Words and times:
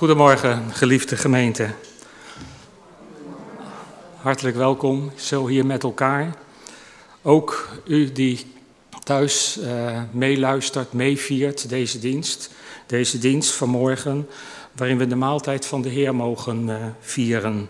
Goedemorgen, 0.00 0.72
geliefde 0.72 1.16
gemeente. 1.16 1.68
Hartelijk 4.16 4.56
welkom, 4.56 5.10
zo 5.16 5.46
hier 5.46 5.66
met 5.66 5.82
elkaar. 5.82 6.34
Ook 7.22 7.68
u 7.86 8.12
die 8.12 8.46
thuis 9.04 9.58
uh, 9.62 10.02
meeluistert, 10.10 10.92
meeviert 10.92 11.68
deze 11.68 11.98
dienst. 11.98 12.50
Deze 12.86 13.18
dienst 13.18 13.52
vanmorgen, 13.52 14.28
waarin 14.72 14.98
we 14.98 15.06
de 15.06 15.16
maaltijd 15.16 15.66
van 15.66 15.82
de 15.82 15.88
Heer 15.88 16.14
mogen 16.14 16.68
uh, 16.68 16.76
vieren. 17.00 17.68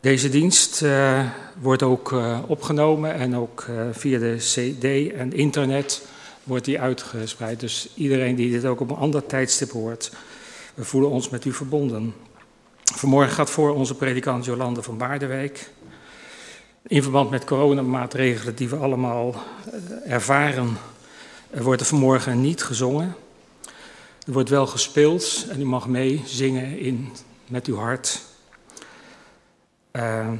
Deze 0.00 0.28
dienst 0.28 0.82
uh, 0.82 1.20
wordt 1.60 1.82
ook 1.82 2.14
opgenomen 2.46 3.14
en 3.14 3.36
ook 3.36 3.66
via 3.92 4.18
de 4.18 4.36
CD 4.36 5.12
en 5.12 5.32
internet 5.32 6.02
wordt 6.46 6.64
die 6.64 6.80
uitgespreid. 6.80 7.60
Dus 7.60 7.88
iedereen 7.94 8.34
die 8.34 8.50
dit 8.50 8.64
ook 8.64 8.80
op 8.80 8.90
een 8.90 8.96
ander 8.96 9.26
tijdstip 9.26 9.70
hoort, 9.70 10.12
we 10.74 10.84
voelen 10.84 11.10
ons 11.10 11.28
met 11.28 11.44
u 11.44 11.52
verbonden. 11.52 12.14
Vanmorgen 12.84 13.32
gaat 13.32 13.50
voor 13.50 13.74
onze 13.74 13.94
predikant 13.94 14.44
Jolande 14.44 14.82
van 14.82 14.96
Baardewijk. 14.96 15.70
In 16.82 17.02
verband 17.02 17.30
met 17.30 17.44
coronamaatregelen 17.44 18.54
die 18.54 18.68
we 18.68 18.76
allemaal 18.76 19.34
eh, 19.34 20.12
ervaren, 20.12 20.76
wordt 21.50 21.80
er 21.80 21.86
vanmorgen 21.86 22.40
niet 22.40 22.62
gezongen. 22.62 23.14
Er 24.26 24.32
wordt 24.32 24.48
wel 24.48 24.66
gespeeld 24.66 25.46
en 25.48 25.60
u 25.60 25.64
mag 25.64 25.88
meezingen 25.88 26.78
in, 26.78 27.12
met 27.46 27.66
uw 27.66 27.76
hart. 27.76 28.22
Uh, 29.92 30.30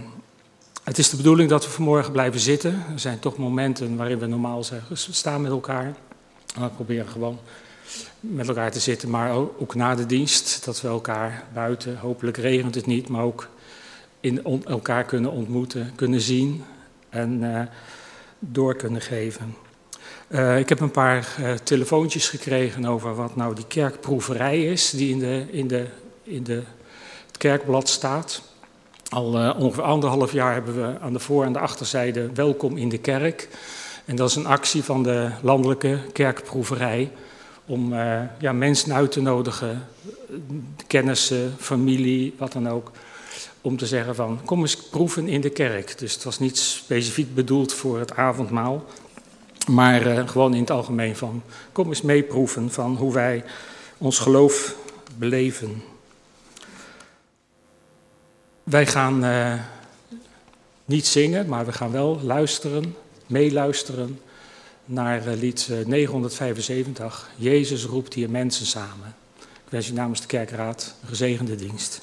het 0.86 0.98
is 0.98 1.10
de 1.10 1.16
bedoeling 1.16 1.50
dat 1.50 1.64
we 1.64 1.70
vanmorgen 1.70 2.12
blijven 2.12 2.40
zitten. 2.40 2.84
Er 2.92 2.98
zijn 2.98 3.18
toch 3.18 3.36
momenten 3.36 3.96
waarin 3.96 4.18
we 4.18 4.26
normaal 4.26 4.64
zeggen, 4.64 4.96
staan 4.96 5.40
met 5.40 5.50
elkaar. 5.50 5.94
We 6.54 6.68
proberen 6.68 7.08
gewoon 7.08 7.38
met 8.20 8.48
elkaar 8.48 8.70
te 8.70 8.80
zitten, 8.80 9.10
maar 9.10 9.30
ook 9.34 9.74
na 9.74 9.94
de 9.94 10.06
dienst, 10.06 10.64
dat 10.64 10.80
we 10.80 10.88
elkaar 10.88 11.44
buiten, 11.54 11.98
hopelijk 11.98 12.36
regent 12.36 12.74
het 12.74 12.86
niet, 12.86 13.08
maar 13.08 13.22
ook 13.22 13.48
in 14.20 14.44
elkaar 14.64 15.04
kunnen 15.04 15.30
ontmoeten, 15.30 15.92
kunnen 15.94 16.20
zien 16.20 16.64
en 17.08 17.42
uh, 17.42 17.60
door 18.38 18.76
kunnen 18.76 19.00
geven. 19.00 19.56
Uh, 20.28 20.58
ik 20.58 20.68
heb 20.68 20.80
een 20.80 20.90
paar 20.90 21.36
uh, 21.40 21.52
telefoontjes 21.52 22.28
gekregen 22.28 22.86
over 22.86 23.14
wat 23.14 23.36
nou 23.36 23.54
die 23.54 23.66
kerkproeverij 23.66 24.64
is, 24.64 24.90
die 24.90 25.10
in, 25.10 25.18
de, 25.18 25.46
in, 25.50 25.68
de, 25.68 25.86
in 26.22 26.42
de, 26.42 26.62
het 27.26 27.36
kerkblad 27.36 27.88
staat. 27.88 28.42
Al 29.08 29.42
uh, 29.42 29.54
ongeveer 29.58 29.82
anderhalf 29.82 30.32
jaar 30.32 30.52
hebben 30.52 30.76
we 30.76 31.00
aan 31.00 31.12
de 31.12 31.18
voor- 31.18 31.44
en 31.44 31.52
de 31.52 31.58
achterzijde 31.58 32.30
Welkom 32.34 32.76
in 32.76 32.88
de 32.88 32.98
Kerk. 32.98 33.48
En 34.04 34.16
dat 34.16 34.30
is 34.30 34.36
een 34.36 34.46
actie 34.46 34.84
van 34.84 35.02
de 35.02 35.30
landelijke 35.42 35.98
kerkproeverij 36.12 37.10
om 37.66 37.92
uh, 37.92 38.20
ja, 38.38 38.52
mensen 38.52 38.94
uit 38.94 39.12
te 39.12 39.20
nodigen, 39.20 39.88
kennissen, 40.86 41.54
familie, 41.58 42.34
wat 42.38 42.52
dan 42.52 42.68
ook, 42.68 42.90
om 43.60 43.76
te 43.76 43.86
zeggen 43.86 44.14
van 44.14 44.40
kom 44.44 44.60
eens 44.60 44.76
proeven 44.76 45.28
in 45.28 45.40
de 45.40 45.50
kerk. 45.50 45.98
Dus 45.98 46.14
het 46.14 46.24
was 46.24 46.38
niet 46.38 46.58
specifiek 46.58 47.34
bedoeld 47.34 47.72
voor 47.72 47.98
het 47.98 48.16
avondmaal, 48.16 48.84
maar 49.70 50.06
uh, 50.06 50.28
gewoon 50.28 50.54
in 50.54 50.60
het 50.60 50.70
algemeen 50.70 51.16
van 51.16 51.42
kom 51.72 51.88
eens 51.88 52.02
meeproeven 52.02 52.70
van 52.70 52.96
hoe 52.96 53.12
wij 53.12 53.44
ons 53.98 54.18
geloof 54.18 54.76
beleven. 55.18 55.82
Wij 58.66 58.86
gaan 58.86 59.24
uh, 59.24 59.54
niet 60.84 61.06
zingen, 61.06 61.48
maar 61.48 61.66
we 61.66 61.72
gaan 61.72 61.90
wel 61.90 62.20
luisteren, 62.22 62.96
meeluisteren 63.26 64.20
naar 64.84 65.26
uh, 65.26 65.34
lied 65.34 65.70
975. 65.86 67.30
Jezus 67.36 67.84
roept 67.84 68.14
hier 68.14 68.30
mensen 68.30 68.66
samen. 68.66 69.14
Ik 69.38 69.70
wens 69.70 69.86
je 69.86 69.92
namens 69.92 70.20
de 70.20 70.26
kerkraad 70.26 70.94
een 71.02 71.08
gezegende 71.08 71.56
dienst. 71.56 72.00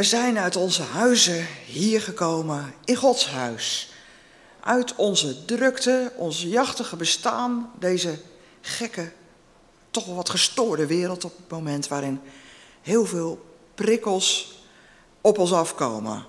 We 0.00 0.06
zijn 0.06 0.38
uit 0.38 0.56
onze 0.56 0.82
huizen 0.82 1.46
hier 1.66 2.00
gekomen 2.00 2.74
in 2.84 2.96
Gods 2.96 3.28
huis. 3.28 3.92
Uit 4.60 4.94
onze 4.94 5.44
drukte, 5.44 6.12
ons 6.16 6.42
jachtige 6.42 6.96
bestaan, 6.96 7.72
deze 7.78 8.18
gekke, 8.60 9.12
toch 9.90 10.06
wel 10.06 10.14
wat 10.14 10.28
gestoorde 10.28 10.86
wereld 10.86 11.24
op 11.24 11.36
het 11.36 11.50
moment 11.50 11.88
waarin 11.88 12.20
heel 12.82 13.06
veel 13.06 13.44
prikkels 13.74 14.58
op 15.20 15.38
ons 15.38 15.52
afkomen. 15.52 16.26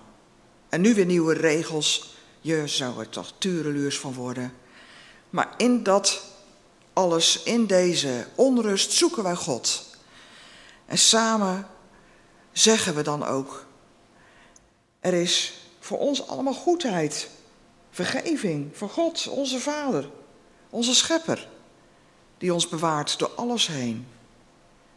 En 0.70 0.82
nu 0.82 0.94
weer 0.94 1.06
nieuwe 1.06 1.34
regels. 1.34 2.16
Je 2.42 2.68
zou 2.68 3.00
er 3.00 3.10
toch 3.10 3.34
tureluurs 3.38 4.00
van 4.00 4.14
worden. 4.14 4.54
Maar 5.30 5.54
in 5.58 5.84
dat 5.84 6.22
alles, 6.94 7.44
in 7.44 7.66
deze 7.66 8.28
onrust, 8.36 8.92
zoeken 8.92 9.24
wij 9.24 9.36
God. 9.36 9.86
En 10.86 10.98
samen 10.98 11.68
zeggen 12.52 12.96
we 12.96 13.02
dan 13.02 13.24
ook: 13.24 13.66
er 15.00 15.14
is 15.14 15.54
voor 15.80 15.98
ons 15.98 16.28
allemaal 16.28 16.54
goedheid, 16.54 17.30
vergeving 17.90 18.78
voor 18.78 18.90
God, 18.90 19.28
onze 19.28 19.60
Vader, 19.60 20.10
onze 20.70 20.96
Schepper, 20.96 21.50
die 22.38 22.54
ons 22.54 22.70
bewaart 22.70 23.20
door 23.20 23.32
alles 23.36 23.68
heen. 23.68 24.08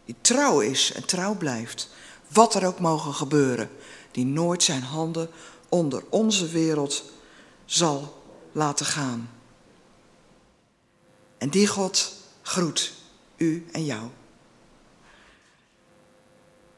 Die 0.04 0.16
trouw 0.20 0.60
is 0.60 0.92
en 0.92 1.06
trouw 1.06 1.34
blijft, 1.34 1.88
wat 2.28 2.54
er 2.54 2.66
ook 2.66 2.80
mogen 2.80 3.14
gebeuren, 3.14 3.70
die 4.10 4.26
nooit 4.26 4.62
zijn 4.62 4.82
handen 4.82 5.30
onder 5.68 6.02
onze 6.08 6.48
wereld 6.48 7.04
zal 7.64 8.22
laten 8.52 8.86
gaan. 8.86 9.30
En 11.38 11.48
die 11.50 11.66
God 11.66 12.12
groet 12.42 12.92
u 13.36 13.66
en 13.72 13.84
jou. 13.84 14.08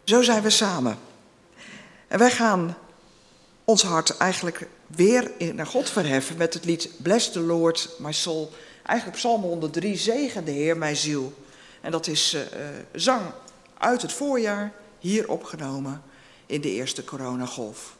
Zo 0.06 0.22
zijn 0.22 0.42
we 0.42 0.50
samen. 0.50 0.98
En 2.08 2.18
wij 2.18 2.30
gaan 2.30 2.76
ons 3.64 3.82
hart 3.82 4.16
eigenlijk 4.16 4.68
weer 4.86 5.30
naar 5.54 5.66
God 5.66 5.90
verheffen 5.90 6.36
met 6.36 6.54
het 6.54 6.64
lied 6.64 6.90
Bless 6.96 7.32
the 7.32 7.40
Lord, 7.40 7.90
my 7.98 8.12
soul. 8.12 8.52
Eigenlijk 8.82 9.18
Psalm 9.18 9.42
103, 9.42 9.96
zegen 9.96 10.44
de 10.44 10.50
Heer, 10.50 10.76
mijn 10.76 10.96
ziel. 10.96 11.34
En 11.80 11.90
dat 11.90 12.06
is 12.06 12.34
uh, 12.34 12.40
zang 12.92 13.22
uit 13.78 14.02
het 14.02 14.12
voorjaar, 14.12 14.72
hier 14.98 15.30
opgenomen 15.30 16.02
in 16.46 16.60
de 16.60 16.70
eerste 16.70 17.04
coronagolf. 17.04 17.95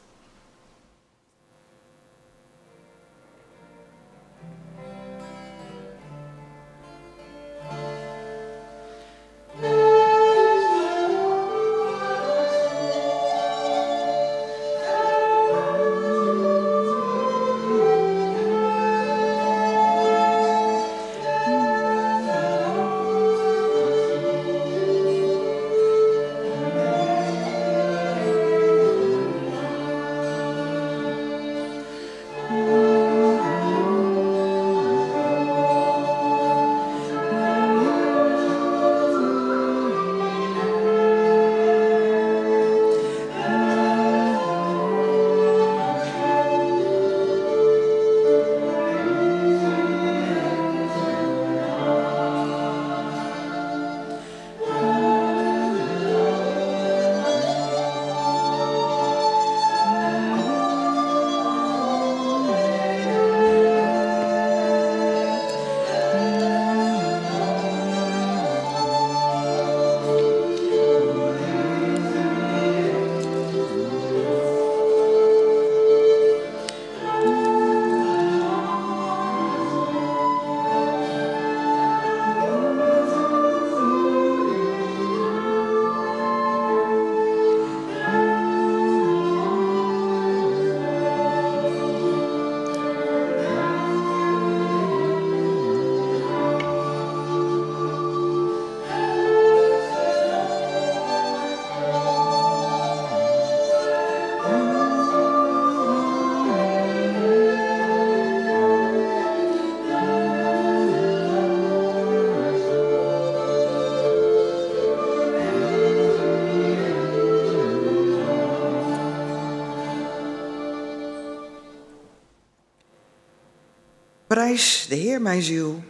Prijs 124.36 124.86
de 124.88 124.94
Heer, 124.94 125.20
mijn 125.20 125.43
ziel. 125.43 125.82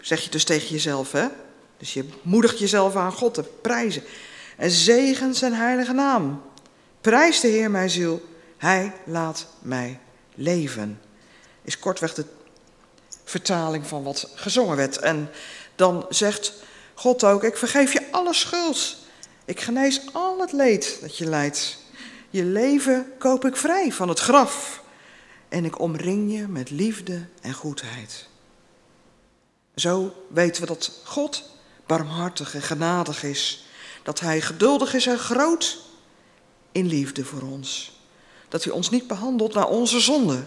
Zeg 0.00 0.20
je 0.20 0.30
dus 0.30 0.44
tegen 0.44 0.68
jezelf, 0.68 1.12
hè? 1.12 1.26
Dus 1.78 1.94
je 1.94 2.04
moedigt 2.22 2.58
jezelf 2.58 2.96
aan 2.96 3.12
God 3.12 3.34
te 3.34 3.42
prijzen. 3.42 4.02
En 4.56 4.70
zegen 4.70 5.34
zijn 5.34 5.52
heilige 5.52 5.92
naam. 5.92 6.42
Prijs 7.00 7.40
de 7.40 7.48
Heer, 7.48 7.70
mijn 7.70 7.90
ziel. 7.90 8.22
Hij 8.56 8.92
laat 9.04 9.46
mij 9.58 10.00
leven. 10.34 11.00
Is 11.62 11.78
kortweg 11.78 12.14
de 12.14 12.24
vertaling 13.24 13.86
van 13.86 14.02
wat 14.02 14.30
gezongen 14.34 14.76
werd. 14.76 14.98
En 14.98 15.30
dan 15.74 16.06
zegt 16.08 16.52
God 16.94 17.24
ook: 17.24 17.44
Ik 17.44 17.56
vergeef 17.56 17.92
je 17.92 18.10
alle 18.10 18.34
schuld. 18.34 18.96
Ik 19.44 19.60
genees 19.60 20.00
al 20.12 20.40
het 20.40 20.52
leed 20.52 20.98
dat 21.00 21.18
je 21.18 21.26
lijdt. 21.26 21.78
Je 22.30 22.44
leven 22.44 23.12
koop 23.18 23.44
ik 23.44 23.56
vrij 23.56 23.92
van 23.92 24.08
het 24.08 24.18
graf 24.18 24.82
en 25.54 25.64
ik 25.64 25.80
omring 25.80 26.32
je 26.32 26.48
met 26.48 26.70
liefde 26.70 27.26
en 27.40 27.52
goedheid. 27.52 28.28
Zo 29.74 30.24
weten 30.28 30.60
we 30.60 30.66
dat 30.68 31.00
God 31.04 31.50
barmhartig 31.86 32.54
en 32.54 32.62
genadig 32.62 33.22
is, 33.22 33.66
dat 34.02 34.20
Hij 34.20 34.40
geduldig 34.40 34.94
is 34.94 35.06
en 35.06 35.18
groot 35.18 35.78
in 36.72 36.86
liefde 36.86 37.24
voor 37.24 37.42
ons, 37.42 38.00
dat 38.48 38.64
Hij 38.64 38.72
ons 38.72 38.90
niet 38.90 39.06
behandelt 39.06 39.54
naar 39.54 39.68
onze 39.68 40.00
zonde 40.00 40.44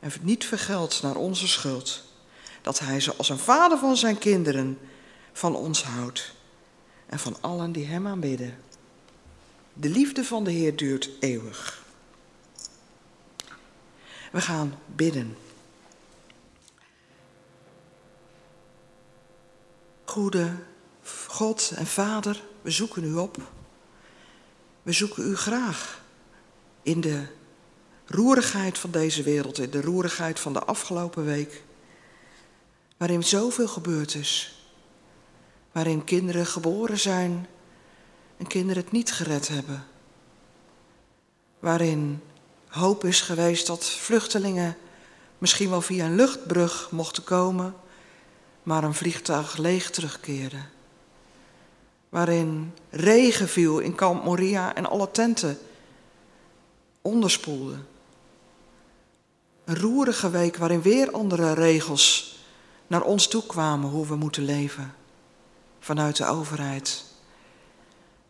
en 0.00 0.12
niet 0.20 0.44
vergeldt 0.44 1.02
naar 1.02 1.16
onze 1.16 1.48
schuld, 1.48 2.02
dat 2.62 2.78
Hij 2.78 3.00
zoals 3.00 3.28
een 3.28 3.38
vader 3.38 3.78
van 3.78 3.96
zijn 3.96 4.18
kinderen 4.18 4.78
van 5.32 5.56
ons 5.56 5.82
houdt 5.82 6.32
en 7.06 7.18
van 7.18 7.36
allen 7.40 7.72
die 7.72 7.86
Hem 7.86 8.06
aanbidden. 8.06 8.58
De 9.72 9.88
liefde 9.88 10.24
van 10.24 10.44
de 10.44 10.50
Heer 10.50 10.76
duurt 10.76 11.10
eeuwig. 11.18 11.88
We 14.30 14.40
gaan 14.40 14.78
bidden. 14.86 15.36
Goede 20.04 20.54
God 21.26 21.72
en 21.76 21.86
Vader, 21.86 22.42
we 22.62 22.70
zoeken 22.70 23.04
u 23.04 23.14
op. 23.14 23.36
We 24.82 24.92
zoeken 24.92 25.30
u 25.30 25.36
graag 25.36 26.02
in 26.82 27.00
de 27.00 27.26
roerigheid 28.06 28.78
van 28.78 28.90
deze 28.90 29.22
wereld, 29.22 29.58
in 29.58 29.70
de 29.70 29.80
roerigheid 29.80 30.40
van 30.40 30.52
de 30.52 30.64
afgelopen 30.64 31.24
week, 31.24 31.62
waarin 32.96 33.22
zoveel 33.22 33.68
gebeurd 33.68 34.14
is, 34.14 34.64
waarin 35.72 36.04
kinderen 36.04 36.46
geboren 36.46 36.98
zijn 36.98 37.46
en 38.36 38.46
kinderen 38.46 38.82
het 38.82 38.92
niet 38.92 39.12
gered 39.12 39.48
hebben, 39.48 39.84
waarin 41.58 42.22
hoop 42.70 43.04
is 43.04 43.20
geweest 43.20 43.66
dat 43.66 43.84
vluchtelingen 43.84 44.76
misschien 45.38 45.70
wel 45.70 45.80
via 45.80 46.04
een 46.04 46.14
luchtbrug 46.14 46.90
mochten 46.90 47.24
komen, 47.24 47.74
maar 48.62 48.84
een 48.84 48.94
vliegtuig 48.94 49.56
leeg 49.56 49.90
terugkeren. 49.90 50.68
waarin 52.08 52.74
regen 52.90 53.48
viel 53.48 53.78
in 53.78 53.94
kamp 53.94 54.24
Moria 54.24 54.74
en 54.74 54.86
alle 54.86 55.10
tenten 55.10 55.58
onderspoelde. 57.02 57.76
Een 59.64 59.78
roerige 59.78 60.30
week 60.30 60.56
waarin 60.56 60.82
weer 60.82 61.10
andere 61.10 61.52
regels 61.52 62.38
naar 62.86 63.02
ons 63.02 63.28
toe 63.28 63.46
kwamen 63.46 63.90
hoe 63.90 64.06
we 64.06 64.16
moeten 64.16 64.44
leven 64.44 64.94
vanuit 65.80 66.16
de 66.16 66.26
overheid. 66.26 67.04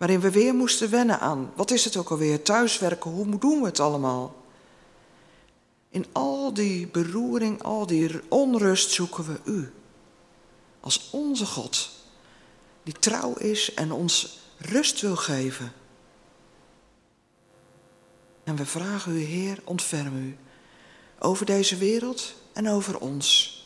Waarin 0.00 0.20
we 0.20 0.30
weer 0.30 0.54
moesten 0.54 0.90
wennen 0.90 1.20
aan, 1.20 1.52
wat 1.54 1.70
is 1.70 1.84
het 1.84 1.96
ook 1.96 2.10
alweer, 2.10 2.42
thuiswerken, 2.42 3.10
hoe 3.10 3.38
doen 3.38 3.60
we 3.60 3.66
het 3.66 3.80
allemaal? 3.80 4.34
In 5.88 6.06
al 6.12 6.54
die 6.54 6.86
beroering, 6.86 7.62
al 7.62 7.86
die 7.86 8.20
onrust 8.28 8.90
zoeken 8.90 9.24
we 9.24 9.50
u. 9.50 9.72
Als 10.80 11.08
onze 11.10 11.46
God, 11.46 11.90
die 12.82 12.94
trouw 12.94 13.34
is 13.34 13.74
en 13.74 13.92
ons 13.92 14.38
rust 14.58 15.00
wil 15.00 15.16
geven. 15.16 15.72
En 18.44 18.56
we 18.56 18.66
vragen 18.66 19.12
u, 19.12 19.20
Heer, 19.20 19.60
ontferm 19.64 20.16
u 20.16 20.36
over 21.18 21.46
deze 21.46 21.76
wereld 21.76 22.34
en 22.52 22.68
over 22.68 22.98
ons. 22.98 23.58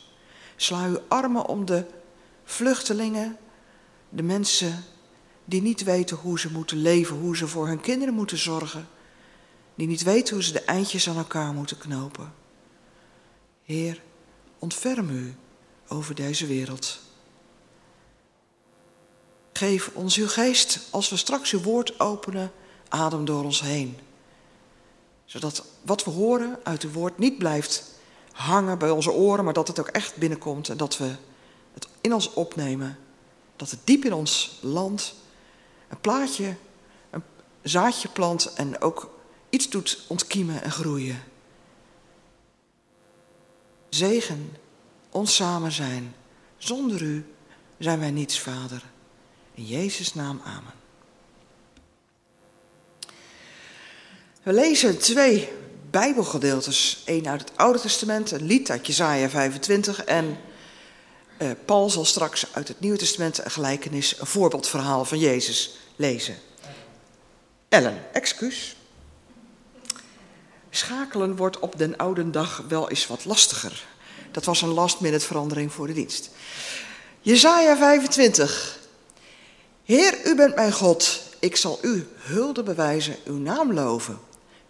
Sla 0.55 0.85
uw 0.85 0.99
armen 1.07 1.45
om 1.45 1.65
de 1.65 1.85
vluchtelingen, 2.43 3.37
de 4.09 4.23
mensen 4.23 4.83
die 5.45 5.61
niet 5.61 5.83
weten 5.83 6.17
hoe 6.17 6.39
ze 6.39 6.51
moeten 6.51 6.77
leven, 6.77 7.17
hoe 7.17 7.37
ze 7.37 7.47
voor 7.47 7.67
hun 7.67 7.81
kinderen 7.81 8.13
moeten 8.13 8.37
zorgen, 8.37 8.87
die 9.75 9.87
niet 9.87 10.03
weten 10.03 10.33
hoe 10.33 10.43
ze 10.43 10.51
de 10.51 10.61
eindjes 10.61 11.09
aan 11.09 11.17
elkaar 11.17 11.53
moeten 11.53 11.77
knopen. 11.77 12.33
Heer, 13.63 14.01
ontferm 14.59 15.09
u 15.09 15.35
over 15.87 16.15
deze 16.15 16.45
wereld. 16.45 16.99
Geef 19.53 19.91
ons 19.93 20.17
uw 20.17 20.27
geest 20.27 20.79
als 20.89 21.09
we 21.09 21.17
straks 21.17 21.51
uw 21.51 21.61
woord 21.61 21.99
openen, 21.99 22.51
adem 22.89 23.25
door 23.25 23.43
ons 23.43 23.61
heen. 23.61 23.97
Zodat 25.25 25.65
wat 25.81 26.03
we 26.03 26.11
horen 26.11 26.59
uit 26.63 26.83
uw 26.83 26.91
woord 26.91 27.17
niet 27.17 27.37
blijft 27.37 27.93
hangen 28.31 28.77
bij 28.77 28.89
onze 28.89 29.11
oren, 29.11 29.43
maar 29.43 29.53
dat 29.53 29.67
het 29.67 29.79
ook 29.79 29.87
echt 29.87 30.15
binnenkomt 30.15 30.69
en 30.69 30.77
dat 30.77 30.97
we 30.97 31.15
het 31.73 31.87
in 32.01 32.13
ons 32.13 32.33
opnemen. 32.33 32.97
Dat 33.55 33.69
het 33.69 33.79
diep 33.83 34.05
in 34.05 34.13
ons 34.13 34.59
land 34.61 35.15
een 35.95 36.01
plaatje, 36.01 36.55
een 37.09 37.23
zaadje 37.61 38.07
plant 38.07 38.53
en 38.53 38.81
ook 38.81 39.09
iets 39.49 39.69
doet 39.69 40.03
ontkiemen 40.07 40.63
en 40.63 40.71
groeien. 40.71 41.23
Zegen 43.89 44.57
ons 45.09 45.35
samen 45.35 45.71
zijn. 45.71 46.15
Zonder 46.57 47.01
u 47.01 47.25
zijn 47.77 47.99
wij 47.99 48.11
niets, 48.11 48.39
Vader. 48.39 48.83
In 49.53 49.65
Jezus' 49.65 50.13
naam, 50.13 50.41
amen. 50.43 50.73
We 54.43 54.53
lezen 54.53 54.99
twee 54.99 55.49
Bijbelgedeeltes. 55.89 57.01
Eén 57.05 57.27
uit 57.27 57.41
het 57.41 57.57
Oude 57.57 57.79
Testament, 57.79 58.31
een 58.31 58.45
lied 58.45 58.71
uit 58.71 58.87
Jesaja 58.87 59.29
25. 59.29 60.03
En 60.03 60.37
uh, 61.37 61.51
Paul 61.65 61.89
zal 61.89 62.05
straks 62.05 62.53
uit 62.53 62.67
het 62.67 62.79
Nieuwe 62.79 62.97
Testament 62.97 63.45
een 63.45 63.51
gelijkenis, 63.51 64.19
een 64.19 64.25
voorbeeldverhaal 64.25 65.05
van 65.05 65.19
Jezus 65.19 65.84
lezen. 65.95 66.35
Ellen, 67.69 68.13
excuus. 68.13 68.75
Schakelen 70.69 71.35
wordt 71.35 71.59
op 71.59 71.77
den 71.77 71.97
oude 71.97 72.29
dag 72.29 72.63
wel 72.67 72.89
eens 72.89 73.07
wat 73.07 73.25
lastiger. 73.25 73.85
Dat 74.31 74.45
was 74.45 74.61
een 74.61 74.73
last 74.73 74.99
minute 74.99 75.25
verandering 75.25 75.71
voor 75.71 75.87
de 75.87 75.93
dienst. 75.93 76.29
Jesaja 77.21 77.77
25. 77.77 78.79
Heer, 79.83 80.25
u 80.25 80.35
bent 80.35 80.55
mijn 80.55 80.71
God. 80.71 81.21
Ik 81.39 81.55
zal 81.55 81.79
u 81.81 82.07
hulde 82.15 82.63
bewijzen, 82.63 83.15
uw 83.25 83.37
naam 83.37 83.73
loven. 83.73 84.19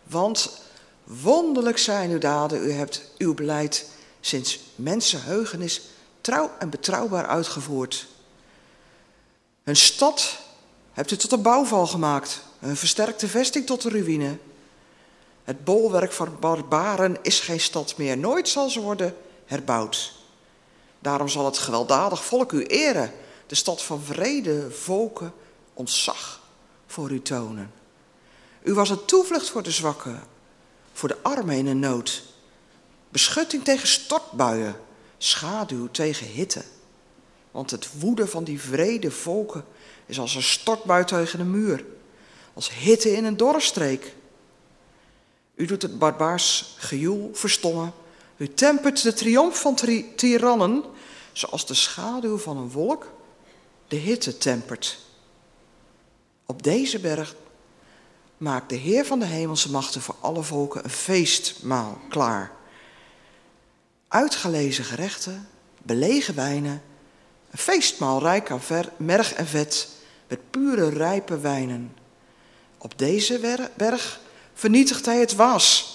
Want 0.03 0.62
wonderlijk 1.03 1.77
zijn 1.77 2.10
uw 2.12 2.17
daden. 2.17 2.63
U 2.63 2.72
hebt 2.72 3.01
uw 3.17 3.34
beleid 3.34 3.89
sinds 4.20 4.60
mensenheugenis 4.75 5.82
trouw 6.22 6.51
en 6.60 6.70
betrouwbaar 6.70 7.25
uitgevoerd. 7.25 8.08
Een 9.63 9.75
stad 9.75 10.38
hebt 10.95 11.11
u 11.11 11.15
tot 11.15 11.31
een 11.31 11.41
bouwval 11.41 11.87
gemaakt. 11.87 12.41
Een 12.59 12.75
versterkte 12.75 13.27
vesting 13.27 13.65
tot 13.65 13.83
een 13.83 13.91
ruïne. 13.91 14.37
Het 15.43 15.63
bolwerk 15.63 16.11
van 16.11 16.37
barbaren 16.39 17.17
is 17.21 17.39
geen 17.39 17.59
stad 17.59 17.97
meer. 17.97 18.17
Nooit 18.17 18.49
zal 18.49 18.69
ze 18.69 18.79
worden 18.79 19.15
herbouwd. 19.45 20.13
Daarom 20.99 21.27
zal 21.27 21.45
het 21.45 21.57
gewelddadig 21.57 22.25
volk 22.25 22.51
u 22.51 22.63
eren. 22.63 23.11
De 23.47 23.55
stad 23.55 23.83
van 23.83 24.01
vrede, 24.01 24.71
volken, 24.71 25.33
ontzag 25.73 26.41
voor 26.87 27.11
u 27.11 27.21
tonen. 27.21 27.71
U 28.63 28.73
was 28.73 28.89
een 28.89 29.05
toevlucht 29.05 29.49
voor 29.49 29.63
de 29.63 29.71
zwakken, 29.71 30.23
voor 30.93 31.09
de 31.09 31.17
armen 31.21 31.67
in 31.67 31.79
nood. 31.79 32.23
Beschutting 33.09 33.63
tegen 33.63 33.87
stortbuien, 33.87 34.75
schaduw 35.17 35.87
tegen 35.91 36.27
hitte. 36.27 36.63
Want 37.51 37.71
het 37.71 37.99
woede 37.99 38.27
van 38.27 38.43
die 38.43 38.61
vrede 38.61 39.11
volken 39.11 39.65
is 40.05 40.19
als 40.19 40.35
een 40.35 40.43
stortbui 40.43 41.05
tegen 41.05 41.39
een 41.39 41.51
muur, 41.51 41.85
als 42.53 42.69
hitte 42.74 43.12
in 43.12 43.25
een 43.25 43.38
dorrestreek. 43.38 44.13
U 45.55 45.65
doet 45.65 45.81
het 45.81 46.00
barbaars 46.00 46.75
gejoel 46.77 47.29
verstommen. 47.33 47.93
U 48.38 48.53
tempert 48.53 49.01
de 49.01 49.13
triomf 49.13 49.62
van 49.62 49.75
tirannen, 50.15 50.83
zoals 51.31 51.65
de 51.65 51.74
schaduw 51.74 52.38
van 52.38 52.57
een 52.57 52.71
wolk 52.71 53.13
de 53.88 53.95
hitte 53.95 54.38
tempert. 54.38 54.97
Op 56.45 56.63
deze 56.63 57.00
berg 57.00 57.35
maakt 58.38 58.69
de 58.69 58.75
Heer 58.75 59.05
van 59.05 59.19
de 59.19 59.25
hemelse 59.25 59.71
machten 59.71 60.01
voor 60.01 60.15
alle 60.19 60.43
volken 60.43 60.83
een 60.83 60.89
feestmaal 60.89 62.01
klaar. 62.09 62.51
Uitgelezen 64.07 64.83
gerechten, 64.83 65.50
belegen 65.81 66.35
wijnen, 66.35 66.81
een 67.51 67.57
feestmaal 67.57 68.19
rijk 68.19 68.51
aan 68.51 68.62
merg 68.97 69.33
en 69.33 69.47
vet, 69.47 69.88
met 70.27 70.50
pure 70.50 70.89
rijpe 70.89 71.39
wijnen. 71.39 71.96
Op 72.77 72.98
deze 72.98 73.67
berg 73.77 74.20
vernietigt 74.53 75.05
hij 75.05 75.20
het 75.20 75.36
waas, 75.36 75.94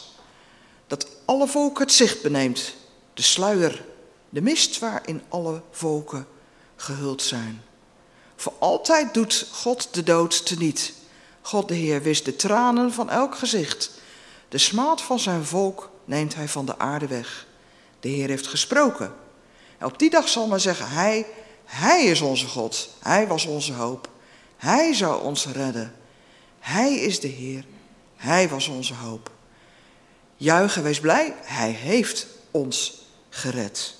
dat 0.87 1.07
alle 1.25 1.49
volken 1.49 1.85
het 1.85 1.93
zicht 1.93 2.23
beneemt, 2.23 2.75
de 3.15 3.23
sluier, 3.23 3.85
de 4.29 4.41
mist 4.41 4.79
waarin 4.79 5.23
alle 5.29 5.63
volken 5.71 6.27
gehuld 6.77 7.23
zijn. 7.23 7.63
Voor 8.37 8.53
altijd 8.59 9.15
doet 9.15 9.49
God 9.53 9.95
de 9.95 10.03
dood 10.03 10.47
teniet. 10.47 10.93
God 11.43 11.69
de 11.69 11.75
Heer 11.75 12.03
wist 12.03 12.25
de 12.25 12.37
tranen 12.37 12.93
van 12.93 13.11
elk 13.11 13.35
gezicht. 13.35 13.91
De 14.49 14.59
smaad 14.59 15.03
van 15.03 15.19
zijn 15.19 15.45
volk 15.45 15.91
neemt 16.05 16.35
hij 16.35 16.49
van 16.49 16.67
de 16.67 16.79
aarde 16.79 17.07
weg. 17.07 17.47
De 18.01 18.09
Heer 18.09 18.29
heeft 18.29 18.47
gesproken. 18.47 19.13
En 19.79 19.87
op 19.87 19.99
die 19.99 20.11
dag 20.11 20.29
zal 20.29 20.47
men 20.47 20.61
zeggen, 20.61 20.89
hij, 20.89 21.27
hij 21.65 22.05
is 22.05 22.21
onze 22.21 22.47
God. 22.47 22.89
Hij 22.99 23.27
was 23.27 23.47
onze 23.47 23.73
hoop. 23.73 24.09
Hij 24.61 24.95
zou 24.95 25.23
ons 25.23 25.47
redden. 25.47 25.93
Hij 26.59 26.95
is 26.95 27.21
de 27.21 27.29
Heer. 27.29 27.65
Hij 28.17 28.49
was 28.49 28.69
onze 28.69 28.95
hoop. 28.95 29.31
Juichen, 30.37 30.83
wees 30.83 31.01
blij. 31.01 31.35
Hij 31.43 31.71
heeft 31.71 32.27
ons 32.51 33.07
gered. 33.29 33.97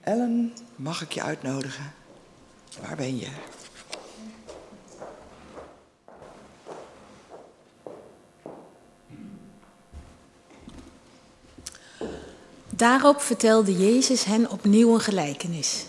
Ellen, 0.00 0.54
mag 0.76 1.02
ik 1.02 1.12
je 1.12 1.22
uitnodigen? 1.22 1.92
Waar 2.80 2.96
ben 2.96 3.18
je? 3.18 3.28
Daarop 12.68 13.20
vertelde 13.20 13.76
Jezus 13.76 14.24
hen 14.24 14.50
opnieuw 14.50 14.94
een 14.94 15.00
gelijkenis. 15.00 15.88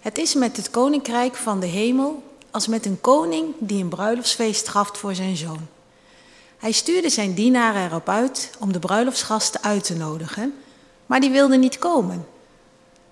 Het 0.00 0.18
is 0.18 0.34
met 0.34 0.56
het 0.56 0.70
koninkrijk 0.70 1.34
van 1.34 1.60
de 1.60 1.66
hemel 1.66 2.22
als 2.50 2.66
met 2.66 2.86
een 2.86 3.00
koning 3.00 3.54
die 3.58 3.82
een 3.82 3.88
bruiloftsfeest 3.88 4.68
gaf 4.68 4.90
voor 4.92 5.14
zijn 5.14 5.36
zoon. 5.36 5.66
Hij 6.58 6.72
stuurde 6.72 7.08
zijn 7.08 7.34
dienaren 7.34 7.84
erop 7.84 8.08
uit 8.08 8.50
om 8.58 8.72
de 8.72 8.78
bruiloftsgasten 8.78 9.62
uit 9.62 9.84
te 9.84 9.96
nodigen, 9.96 10.54
maar 11.06 11.20
die 11.20 11.30
wilden 11.30 11.60
niet 11.60 11.78
komen. 11.78 12.26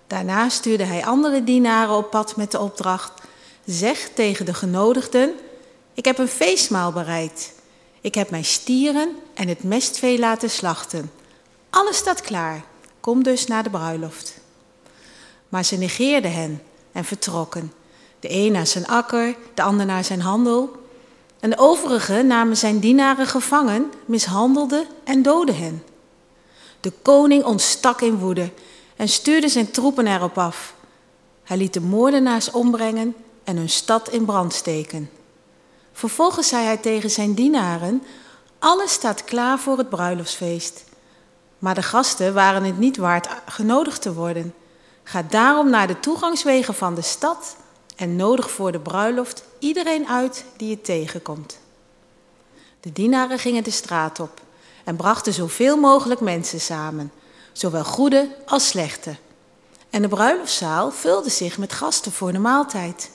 Daarna 0.06 0.48
stuurde 0.48 0.84
hij 0.84 1.04
andere 1.04 1.44
dienaren 1.44 1.96
op 1.96 2.10
pad 2.10 2.36
met 2.36 2.50
de 2.50 2.60
opdracht: 2.60 3.12
Zeg 3.64 4.10
tegen 4.14 4.44
de 4.44 4.54
genodigden: 4.54 5.34
Ik 5.94 6.04
heb 6.04 6.18
een 6.18 6.28
feestmaal 6.28 6.92
bereid. 6.92 7.54
Ik 8.00 8.14
heb 8.14 8.30
mijn 8.30 8.44
stieren 8.44 9.16
en 9.34 9.48
het 9.48 9.62
mestvee 9.62 10.18
laten 10.18 10.50
slachten. 10.50 11.12
Alles 11.70 11.96
staat 11.96 12.20
klaar. 12.20 12.64
Kom 13.00 13.22
dus 13.22 13.46
naar 13.46 13.62
de 13.62 13.70
bruiloft. 13.70 14.38
Maar 15.48 15.64
ze 15.64 15.76
negeerden 15.76 16.32
hen 16.32 16.62
en 16.96 17.04
vertrokken. 17.04 17.72
De 18.20 18.28
een 18.30 18.52
naar 18.52 18.66
zijn 18.66 18.86
akker, 18.86 19.36
de 19.54 19.62
ander 19.62 19.86
naar 19.86 20.04
zijn 20.04 20.20
handel. 20.20 20.70
En 21.40 21.50
de 21.50 21.58
overigen 21.58 22.26
namen 22.26 22.56
zijn 22.56 22.78
dienaren 22.78 23.26
gevangen, 23.26 23.92
mishandelden 24.04 24.86
en 25.04 25.22
doodden 25.22 25.56
hen. 25.56 25.82
De 26.80 26.92
koning 27.02 27.44
ontstak 27.44 28.00
in 28.00 28.18
woede 28.18 28.50
en 28.96 29.08
stuurde 29.08 29.48
zijn 29.48 29.70
troepen 29.70 30.06
erop 30.06 30.38
af. 30.38 30.74
Hij 31.42 31.56
liet 31.56 31.72
de 31.74 31.80
moordenaars 31.80 32.50
ombrengen 32.50 33.14
en 33.44 33.56
hun 33.56 33.68
stad 33.68 34.08
in 34.08 34.24
brand 34.24 34.52
steken. 34.54 35.10
Vervolgens 35.92 36.48
zei 36.48 36.64
hij 36.64 36.76
tegen 36.76 37.10
zijn 37.10 37.34
dienaren: 37.34 38.02
Alles 38.58 38.92
staat 38.92 39.24
klaar 39.24 39.58
voor 39.58 39.78
het 39.78 39.88
bruiloftsfeest. 39.88 40.84
Maar 41.58 41.74
de 41.74 41.82
gasten 41.82 42.34
waren 42.34 42.64
het 42.64 42.78
niet 42.78 42.96
waard 42.96 43.28
genodigd 43.46 44.02
te 44.02 44.14
worden. 44.14 44.54
Ga 45.08 45.22
daarom 45.22 45.70
naar 45.70 45.86
de 45.86 46.00
toegangswegen 46.00 46.74
van 46.74 46.94
de 46.94 47.02
stad 47.02 47.56
en 47.96 48.16
nodig 48.16 48.50
voor 48.50 48.72
de 48.72 48.80
bruiloft 48.80 49.44
iedereen 49.58 50.08
uit 50.08 50.44
die 50.56 50.68
je 50.68 50.80
tegenkomt. 50.80 51.58
De 52.80 52.92
dienaren 52.92 53.38
gingen 53.38 53.64
de 53.64 53.70
straat 53.70 54.20
op 54.20 54.40
en 54.84 54.96
brachten 54.96 55.32
zoveel 55.32 55.76
mogelijk 55.76 56.20
mensen 56.20 56.60
samen, 56.60 57.12
zowel 57.52 57.84
goede 57.84 58.36
als 58.46 58.68
slechte. 58.68 59.16
En 59.90 60.02
de 60.02 60.08
bruiloftszaal 60.08 60.90
vulde 60.90 61.30
zich 61.30 61.58
met 61.58 61.72
gasten 61.72 62.12
voor 62.12 62.32
de 62.32 62.38
maaltijd. 62.38 63.10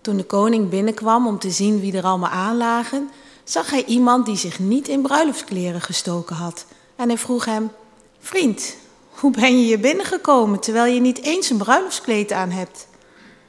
Toen 0.00 0.16
de 0.16 0.24
koning 0.24 0.68
binnenkwam 0.68 1.26
om 1.26 1.38
te 1.38 1.50
zien 1.50 1.80
wie 1.80 1.96
er 1.96 2.04
allemaal 2.04 2.30
aanlagen, 2.30 3.10
zag 3.44 3.70
hij 3.70 3.84
iemand 3.84 4.26
die 4.26 4.36
zich 4.36 4.58
niet 4.58 4.88
in 4.88 5.02
bruiloftskleren 5.02 5.80
gestoken 5.80 6.36
had. 6.36 6.64
En 6.96 7.08
hij 7.08 7.18
vroeg 7.18 7.44
hem: 7.44 7.70
Vriend, 8.18 8.76
hoe 9.14 9.30
ben 9.30 9.58
je 9.58 9.64
hier 9.64 9.80
binnengekomen 9.80 10.60
terwijl 10.60 10.94
je 10.94 11.00
niet 11.00 11.22
eens 11.22 11.50
een 11.50 11.56
bruiloftskleed 11.56 12.32
aan 12.32 12.50
hebt? 12.50 12.86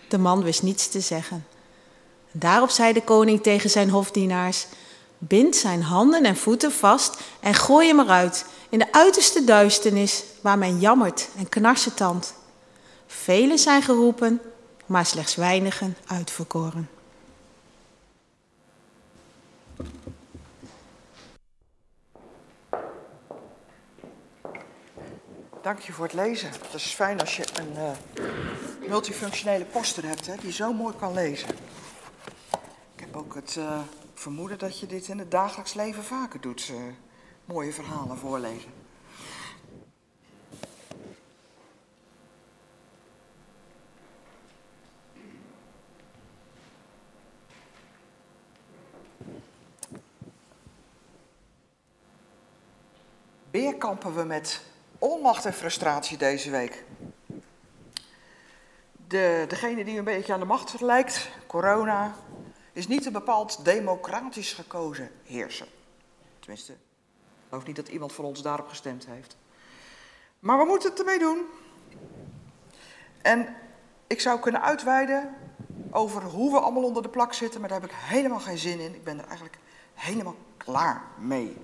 De 0.08 0.18
man 0.18 0.44
wist 0.44 0.64
niets 0.64 0.88
te 0.88 1.00
zeggen. 1.00 1.46
Daarop 2.32 2.70
zei 2.70 2.94
de 2.94 3.04
koning 3.04 3.44
tegen 3.44 3.70
zijn 3.70 3.90
hofdienaars: 3.90 4.66
Bind 5.18 5.56
zijn 5.56 5.82
handen 5.82 6.24
en 6.24 6.38
voeten 6.38 6.72
vast 6.72 7.18
en 7.40 7.54
gooi 7.54 7.88
hem 7.88 8.00
eruit 8.00 8.46
in 8.70 8.80
de 8.80 8.92
uiterste 8.92 9.44
duisternis 9.44 10.24
waar 10.42 10.58
men 10.58 10.80
jammert 10.80 11.28
en 11.38 11.50
knarsetand. 11.50 12.34
Velen 13.08 13.60
zijn 13.60 13.82
geroepen, 13.82 14.42
maar 14.86 15.06
slechts 15.06 15.36
weinigen 15.36 15.98
uitverkoren. 16.08 16.90
Dank 25.66 25.80
je 25.80 25.94
voor 25.94 26.06
het 26.06 26.14
lezen. 26.14 26.50
Het 26.50 26.74
is 26.74 26.94
fijn 26.94 27.20
als 27.20 27.38
je 27.38 27.46
een 27.60 27.74
uh, 27.74 28.88
multifunctionele 28.88 29.66
poster 29.66 30.06
hebt 30.06 30.26
hè, 30.26 30.36
die 30.36 30.52
zo 30.52 30.74
mooi 30.74 30.96
kan 30.96 31.14
lezen. 31.14 31.50
Ik 32.96 33.00
heb 33.00 33.16
ook 33.16 33.36
het 33.36 33.56
uh, 33.56 33.80
vermoeden 34.14 34.58
dat 34.58 34.80
je 34.80 34.86
dit 34.86 35.08
in 35.08 35.20
het 35.20 35.32
dagelijks 35.32 35.74
leven 35.74 36.04
vaker 36.04 36.42
doet. 36.42 36.70
Uh, 36.72 36.78
mooie 37.46 37.74
verhalen 37.74 38.18
voorlezen. 38.18 38.72
Weer 53.52 53.76
kampen 53.76 54.16
we 54.16 54.24
met 54.24 54.74
onmacht 55.06 55.46
en 55.46 55.54
frustratie 55.54 56.18
deze 56.18 56.50
week. 56.50 56.84
De, 59.08 59.46
degene 59.48 59.84
die 59.84 59.98
een 59.98 60.04
beetje 60.04 60.34
aan 60.34 60.40
de 60.40 60.46
macht 60.46 60.82
lijkt, 60.82 61.30
corona, 61.48 62.16
is 62.74 62.88
niet 62.88 63.06
een 63.06 63.12
bepaald 63.12 63.66
democratisch 63.66 64.54
gekozen 64.54 65.12
heerser. 65.24 65.68
Tenminste, 66.40 66.72
ik 66.72 66.80
geloof 67.50 67.66
niet 67.66 67.76
dat 67.76 67.88
iemand 67.88 68.14
van 68.14 68.26
ons 68.26 68.42
daarop 68.42 68.68
gestemd 68.68 69.06
heeft. 69.06 69.38
Maar 70.40 70.58
we 70.58 70.66
moeten 70.66 70.90
het 70.90 71.00
ermee 71.00 71.20
doen. 71.20 71.46
En 73.22 73.56
ik 74.08 74.22
zou 74.22 74.40
kunnen 74.40 74.62
uitweiden 74.62 75.36
over 75.92 76.24
hoe 76.24 76.52
we 76.52 76.60
allemaal 76.60 76.84
onder 76.84 77.04
de 77.04 77.10
plak 77.10 77.34
zitten, 77.34 77.60
maar 77.60 77.70
daar 77.70 77.82
heb 77.82 77.90
ik 77.90 77.96
helemaal 77.98 78.40
geen 78.40 78.58
zin 78.58 78.80
in. 78.80 78.96
Ik 78.96 79.04
ben 79.04 79.20
er 79.20 79.26
eigenlijk 79.26 79.58
helemaal 79.94 80.36
klaar 80.58 81.02
mee. 81.18 81.58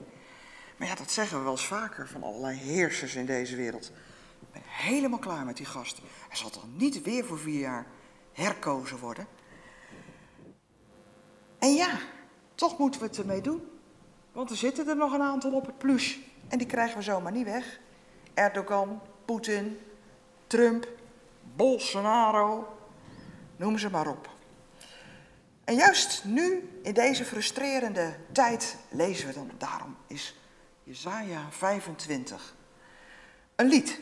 Maar 0.81 0.89
ja, 0.89 0.95
dat 0.95 1.11
zeggen 1.11 1.37
we 1.37 1.43
wel 1.43 1.51
eens 1.51 1.65
vaker 1.65 2.07
van 2.07 2.23
allerlei 2.23 2.57
heersers 2.57 3.15
in 3.15 3.25
deze 3.25 3.55
wereld. 3.55 3.91
Ik 4.39 4.51
ben 4.51 4.61
helemaal 4.65 5.19
klaar 5.19 5.45
met 5.45 5.57
die 5.57 5.65
gast. 5.65 6.01
Hij 6.27 6.37
zal 6.37 6.49
toch 6.49 6.65
niet 6.75 7.01
weer 7.01 7.25
voor 7.25 7.39
vier 7.39 7.59
jaar 7.59 7.85
herkozen 8.33 8.97
worden? 8.97 9.27
En 11.59 11.73
ja, 11.73 11.99
toch 12.55 12.77
moeten 12.77 13.01
we 13.01 13.07
het 13.07 13.17
ermee 13.17 13.41
doen. 13.41 13.67
Want 14.31 14.49
er 14.49 14.55
zitten 14.55 14.87
er 14.87 14.95
nog 14.95 15.13
een 15.13 15.21
aantal 15.21 15.51
op 15.51 15.65
het 15.65 15.77
plus. 15.77 16.19
En 16.47 16.57
die 16.57 16.67
krijgen 16.67 16.97
we 16.97 17.03
zomaar 17.03 17.31
niet 17.31 17.45
weg. 17.45 17.79
Erdogan, 18.33 19.01
Poetin, 19.25 19.79
Trump, 20.47 20.87
Bolsonaro, 21.55 22.77
noem 23.55 23.77
ze 23.77 23.89
maar 23.89 24.07
op. 24.07 24.29
En 25.63 25.75
juist 25.75 26.23
nu, 26.25 26.69
in 26.83 26.93
deze 26.93 27.25
frustrerende 27.25 28.15
tijd, 28.31 28.77
lezen 28.89 29.27
we 29.27 29.33
dan 29.33 29.51
daarom 29.57 29.95
is 30.07 30.35
Jezaja 30.83 31.47
25. 31.49 32.55
Een 33.55 33.67
lied. 33.67 33.99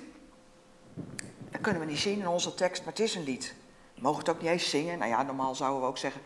Dat 1.51 1.61
kunnen 1.61 1.81
we 1.81 1.87
niet 1.87 1.99
zien 1.99 2.19
in 2.19 2.27
onze 2.27 2.53
tekst, 2.53 2.83
maar 2.83 2.93
het 2.93 3.01
is 3.01 3.15
een 3.15 3.23
lied. 3.23 3.55
We 3.95 4.01
mogen 4.01 4.19
het 4.19 4.29
ook 4.29 4.41
niet 4.41 4.51
eens 4.51 4.69
zingen. 4.69 4.97
Nou 4.97 5.11
ja, 5.11 5.23
normaal 5.23 5.55
zouden 5.55 5.81
we 5.81 5.87
ook 5.87 5.97
zeggen, 5.97 6.21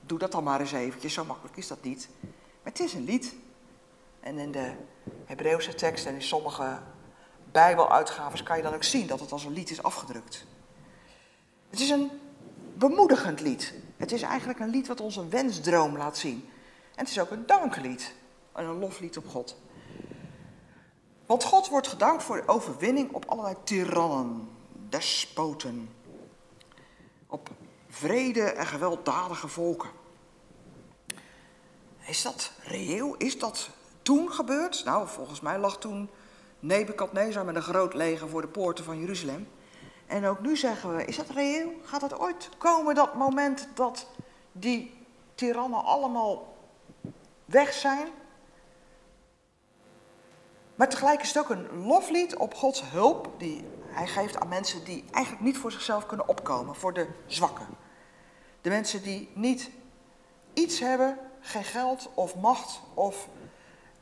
doe 0.00 0.18
dat 0.18 0.32
dan 0.32 0.44
maar 0.44 0.60
eens 0.60 0.72
eventjes. 0.72 1.12
Zo 1.14 1.24
makkelijk 1.24 1.56
is 1.56 1.68
dat 1.68 1.82
niet. 1.82 2.08
Maar 2.20 2.72
het 2.72 2.80
is 2.80 2.94
een 2.94 3.04
lied. 3.04 3.34
En 4.20 4.38
in 4.38 4.52
de 4.52 4.72
Hebreeuwse 5.24 5.74
tekst 5.74 6.06
en 6.06 6.14
in 6.14 6.22
sommige 6.22 6.78
Bijbeluitgaves 7.52 8.42
kan 8.42 8.56
je 8.56 8.62
dan 8.62 8.74
ook 8.74 8.84
zien 8.84 9.06
dat 9.06 9.20
het 9.20 9.32
als 9.32 9.44
een 9.44 9.52
lied 9.52 9.70
is 9.70 9.82
afgedrukt. 9.82 10.46
Het 11.70 11.80
is 11.80 11.90
een 11.90 12.10
bemoedigend 12.74 13.40
lied. 13.40 13.74
Het 13.96 14.12
is 14.12 14.22
eigenlijk 14.22 14.58
een 14.58 14.70
lied 14.70 14.86
wat 14.86 15.00
ons 15.00 15.16
een 15.16 15.30
wensdroom 15.30 15.96
laat 15.96 16.18
zien. 16.18 16.48
En 16.94 17.04
het 17.04 17.08
is 17.08 17.20
ook 17.20 17.30
een 17.30 17.46
danklied. 17.46 18.14
En 18.52 18.64
een 18.64 18.78
loflied 18.78 19.16
op 19.16 19.28
God. 19.28 19.56
Want 21.26 21.44
God 21.44 21.68
wordt 21.68 21.88
gedankt 21.88 22.22
voor 22.22 22.36
de 22.36 22.48
overwinning 22.48 23.12
op 23.12 23.24
allerlei 23.24 23.56
tirannen, 23.64 24.48
despoten, 24.88 25.90
op 27.26 27.50
vrede 27.88 28.42
en 28.42 28.66
gewelddadige 28.66 29.48
volken. 29.48 29.90
Is 32.06 32.22
dat 32.22 32.52
reëel? 32.62 33.14
Is 33.16 33.38
dat 33.38 33.68
toen 34.02 34.32
gebeurd? 34.32 34.84
Nou, 34.84 35.08
volgens 35.08 35.40
mij 35.40 35.58
lag 35.58 35.78
toen 35.78 36.10
Nebukadnezar 36.60 37.44
met 37.44 37.56
een 37.56 37.62
groot 37.62 37.94
leger 37.94 38.28
voor 38.28 38.40
de 38.40 38.48
poorten 38.48 38.84
van 38.84 38.98
Jeruzalem. 38.98 39.48
En 40.06 40.26
ook 40.26 40.40
nu 40.40 40.56
zeggen 40.56 40.96
we, 40.96 41.04
is 41.04 41.16
dat 41.16 41.30
reëel? 41.30 41.72
Gaat 41.82 42.00
het 42.00 42.18
ooit 42.18 42.48
komen, 42.58 42.94
dat 42.94 43.14
moment 43.14 43.68
dat 43.74 44.06
die 44.52 45.06
tirannen 45.34 45.84
allemaal 45.84 46.56
weg 47.44 47.72
zijn? 47.72 48.08
Maar 50.74 50.88
tegelijk 50.88 51.22
is 51.22 51.28
het 51.28 51.38
ook 51.38 51.50
een 51.50 51.86
loflied 51.86 52.36
op 52.36 52.54
Gods 52.54 52.82
hulp 52.90 53.30
die 53.38 53.64
hij 53.86 54.06
geeft 54.06 54.40
aan 54.40 54.48
mensen 54.48 54.84
die 54.84 55.04
eigenlijk 55.10 55.44
niet 55.44 55.58
voor 55.58 55.72
zichzelf 55.72 56.06
kunnen 56.06 56.28
opkomen, 56.28 56.74
voor 56.74 56.92
de 56.92 57.08
zwakken. 57.26 57.66
De 58.60 58.68
mensen 58.68 59.02
die 59.02 59.30
niet 59.34 59.70
iets 60.52 60.80
hebben, 60.80 61.18
geen 61.40 61.64
geld 61.64 62.10
of 62.14 62.36
macht 62.36 62.80
of 62.94 63.28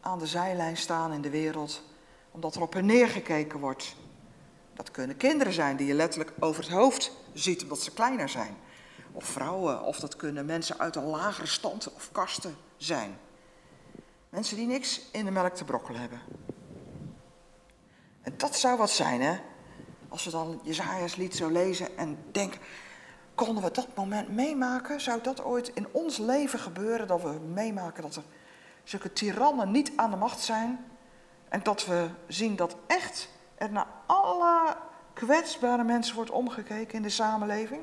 aan 0.01 0.19
de 0.19 0.27
zijlijn 0.27 0.77
staan 0.77 1.13
in 1.13 1.21
de 1.21 1.31
wereld, 1.31 1.83
omdat 2.31 2.55
er 2.55 2.63
op 2.63 2.73
hen 2.73 2.87
neergekeken 2.87 3.59
wordt. 3.59 3.97
Dat 4.75 4.91
kunnen 4.91 5.17
kinderen 5.17 5.53
zijn 5.53 5.77
die 5.77 5.87
je 5.87 5.95
letterlijk 5.95 6.33
over 6.39 6.63
het 6.63 6.73
hoofd 6.73 7.13
ziet 7.33 7.63
omdat 7.63 7.81
ze 7.81 7.93
kleiner 7.93 8.29
zijn. 8.29 8.57
Of 9.13 9.25
vrouwen, 9.25 9.83
of 9.83 10.01
dat 10.01 10.17
kunnen 10.17 10.47
mensen 10.47 10.79
uit 10.79 10.97
een 10.97 11.05
lagere 11.05 11.47
stand 11.47 11.93
of 11.93 12.09
kasten 12.13 12.57
zijn. 12.77 13.19
Mensen 14.29 14.57
die 14.57 14.67
niks 14.67 15.01
in 15.11 15.25
de 15.25 15.31
melk 15.31 15.55
te 15.55 15.65
brokkelen 15.65 16.01
hebben. 16.01 16.21
En 18.23 18.35
dat 18.37 18.57
zou 18.57 18.79
wat 18.79 18.91
zijn, 18.91 19.21
hè? 19.21 19.37
Als 20.09 20.25
we 20.25 20.31
dan 20.31 20.61
Jezaja's 20.63 21.17
lied 21.17 21.37
zo 21.37 21.49
lezen 21.49 21.99
en 21.99 22.19
denken, 22.33 22.61
konden 23.35 23.63
we 23.63 23.71
dat 23.71 23.89
moment 23.95 24.29
meemaken? 24.29 25.01
Zou 25.01 25.21
dat 25.23 25.45
ooit 25.45 25.69
in 25.69 25.87
ons 25.91 26.19
leven 26.19 26.59
gebeuren, 26.59 27.07
dat 27.07 27.23
we 27.23 27.39
meemaken 27.53 28.03
dat 28.03 28.17
er 28.17 28.23
zulke 28.85 29.13
tirannen 29.13 29.71
niet 29.71 29.93
aan 29.97 30.11
de 30.11 30.17
macht 30.17 30.41
zijn? 30.41 30.85
En 31.49 31.63
dat 31.63 31.87
we 31.87 32.09
zien 32.27 32.57
dat 32.57 32.77
echt 32.87 33.29
er 33.55 33.71
naar 33.71 33.87
alle 34.07 34.77
kwetsbare 35.13 35.85
mensen 35.85 36.15
wordt 36.15 36.31
omgekeken 36.31 36.95
in 36.95 37.03
de 37.03 37.09
samenleving? 37.09 37.81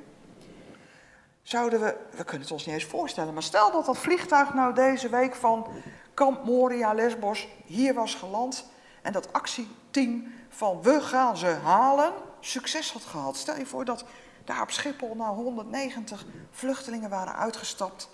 Zouden 1.41 1.79
we, 1.79 1.97
we 2.11 2.23
kunnen 2.23 2.41
het 2.41 2.51
ons 2.51 2.65
niet 2.65 2.75
eens 2.75 2.85
voorstellen, 2.85 3.33
maar 3.33 3.43
stel 3.43 3.71
dat 3.71 3.85
dat 3.85 3.97
vliegtuig 3.97 4.53
nou 4.53 4.73
deze 4.73 5.09
week 5.09 5.35
van 5.35 5.67
Kamp 6.13 6.43
Moria, 6.45 6.93
Lesbos, 6.93 7.47
hier 7.65 7.93
was 7.93 8.15
geland 8.15 8.65
en 9.01 9.11
dat 9.11 9.33
actieteam 9.33 10.33
van 10.49 10.81
we 10.81 11.01
gaan 11.01 11.37
ze 11.37 11.47
halen 11.47 12.13
succes 12.39 12.91
had 12.91 13.03
gehad. 13.03 13.37
Stel 13.37 13.57
je 13.57 13.65
voor 13.65 13.85
dat 13.85 14.05
daar 14.45 14.61
op 14.61 14.71
Schiphol 14.71 15.15
nou 15.15 15.35
190 15.35 16.25
vluchtelingen 16.51 17.09
waren 17.09 17.35
uitgestapt. 17.35 18.09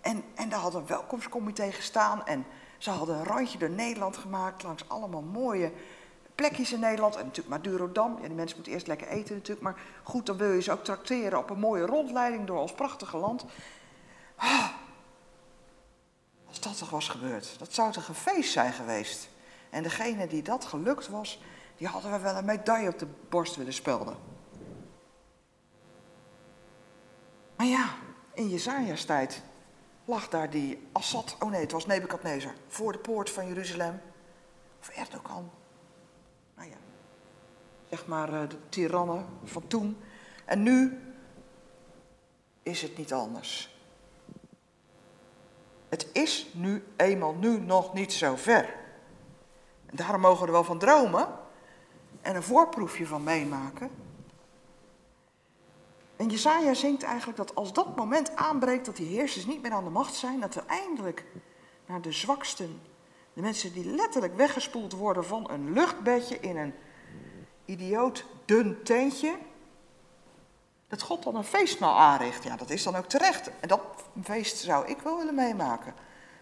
En, 0.00 0.24
en 0.34 0.48
daar 0.48 0.60
had 0.60 0.74
een 0.74 0.86
welkomstcomité 0.86 1.72
gestaan 1.72 2.26
en 2.26 2.46
ze 2.78 2.90
hadden 2.90 3.16
een 3.16 3.24
randje 3.24 3.58
door 3.58 3.70
Nederland 3.70 4.16
gemaakt 4.16 4.62
langs 4.62 4.88
allemaal 4.88 5.22
mooie 5.22 5.72
plekjes 6.34 6.72
in 6.72 6.80
Nederland. 6.80 7.16
En 7.16 7.24
natuurlijk 7.24 7.56
Madurodam. 7.56 8.16
Ja, 8.20 8.26
die 8.26 8.36
mensen 8.36 8.56
moeten 8.56 8.74
eerst 8.74 8.86
lekker 8.86 9.08
eten 9.08 9.34
natuurlijk. 9.34 9.62
Maar 9.62 9.80
goed, 10.02 10.26
dan 10.26 10.36
wil 10.36 10.52
je 10.52 10.62
ze 10.62 10.72
ook 10.72 10.84
trakteren 10.84 11.38
op 11.38 11.50
een 11.50 11.58
mooie 11.58 11.86
rondleiding 11.86 12.46
door 12.46 12.58
ons 12.58 12.72
prachtige 12.72 13.16
land. 13.16 13.44
Ah, 14.36 14.68
als 16.48 16.60
dat 16.60 16.78
toch 16.78 16.90
was 16.90 17.08
gebeurd. 17.08 17.58
Dat 17.58 17.72
zou 17.72 17.92
toch 17.92 18.08
een 18.08 18.14
feest 18.14 18.52
zijn 18.52 18.72
geweest. 18.72 19.28
En 19.70 19.82
degene 19.82 20.26
die 20.26 20.42
dat 20.42 20.64
gelukt 20.64 21.08
was, 21.08 21.42
die 21.76 21.86
hadden 21.86 22.12
we 22.12 22.18
wel 22.18 22.36
een 22.36 22.44
medaille 22.44 22.88
op 22.88 22.98
de 22.98 23.08
borst 23.28 23.56
willen 23.56 23.72
spelden. 23.72 24.16
Maar 27.56 27.66
ja, 27.66 27.94
in 28.34 28.48
Jezaja's 28.48 29.04
tijd 29.04 29.42
lag 30.04 30.28
daar 30.28 30.50
die 30.50 30.88
Assad, 30.92 31.36
oh 31.38 31.50
nee, 31.50 31.60
het 31.60 31.72
was 31.72 31.86
Nebukadnezar, 31.86 32.54
voor 32.66 32.92
de 32.92 32.98
poort 32.98 33.30
van 33.30 33.46
Jeruzalem. 33.46 34.00
Of 34.80 34.88
Erdogan. 34.88 35.50
Nou 36.54 36.68
ja, 36.68 36.76
zeg 37.88 38.06
maar 38.06 38.32
eh, 38.32 38.48
de 38.48 38.68
tirannen 38.68 39.26
van 39.44 39.66
toen. 39.66 39.96
En 40.44 40.62
nu 40.62 41.00
is 42.62 42.82
het 42.82 42.96
niet 42.96 43.12
anders. 43.12 43.74
Het 45.88 46.08
is 46.12 46.46
nu 46.52 46.84
eenmaal 46.96 47.34
nu 47.34 47.60
nog 47.60 47.94
niet 47.94 48.12
zo 48.12 48.36
ver. 48.36 48.74
En 49.86 49.96
daarom 49.96 50.20
mogen 50.20 50.40
we 50.40 50.46
er 50.46 50.52
wel 50.52 50.64
van 50.64 50.78
dromen 50.78 51.28
en 52.20 52.36
een 52.36 52.42
voorproefje 52.42 53.06
van 53.06 53.22
meemaken. 53.22 53.90
En 56.16 56.28
Jesaja 56.28 56.74
zingt 56.74 57.02
eigenlijk 57.02 57.38
dat 57.38 57.54
als 57.54 57.72
dat 57.72 57.96
moment 57.96 58.36
aanbreekt 58.36 58.86
dat 58.86 58.96
die 58.96 59.16
heersers 59.16 59.46
niet 59.46 59.62
meer 59.62 59.72
aan 59.72 59.84
de 59.84 59.90
macht 59.90 60.14
zijn, 60.14 60.40
dat 60.40 60.54
we 60.54 60.62
eindelijk 60.66 61.24
naar 61.86 62.00
de 62.00 62.12
zwaksten, 62.12 62.80
de 63.32 63.40
mensen 63.40 63.72
die 63.72 63.84
letterlijk 63.84 64.36
weggespoeld 64.36 64.92
worden 64.92 65.24
van 65.24 65.50
een 65.50 65.72
luchtbedje 65.72 66.40
in 66.40 66.56
een 66.56 66.74
idioot 67.64 68.24
dun 68.44 68.82
tentje, 68.82 69.34
dat 70.88 71.02
God 71.02 71.22
dan 71.22 71.36
een 71.36 71.44
feestmaal 71.44 71.98
aanricht. 71.98 72.44
Ja, 72.44 72.56
dat 72.56 72.70
is 72.70 72.82
dan 72.82 72.96
ook 72.96 73.06
terecht. 73.06 73.50
En 73.60 73.68
dat 73.68 73.80
feest 74.22 74.56
zou 74.56 74.86
ik 74.86 75.00
wel 75.00 75.16
willen 75.16 75.34
meemaken. 75.34 75.94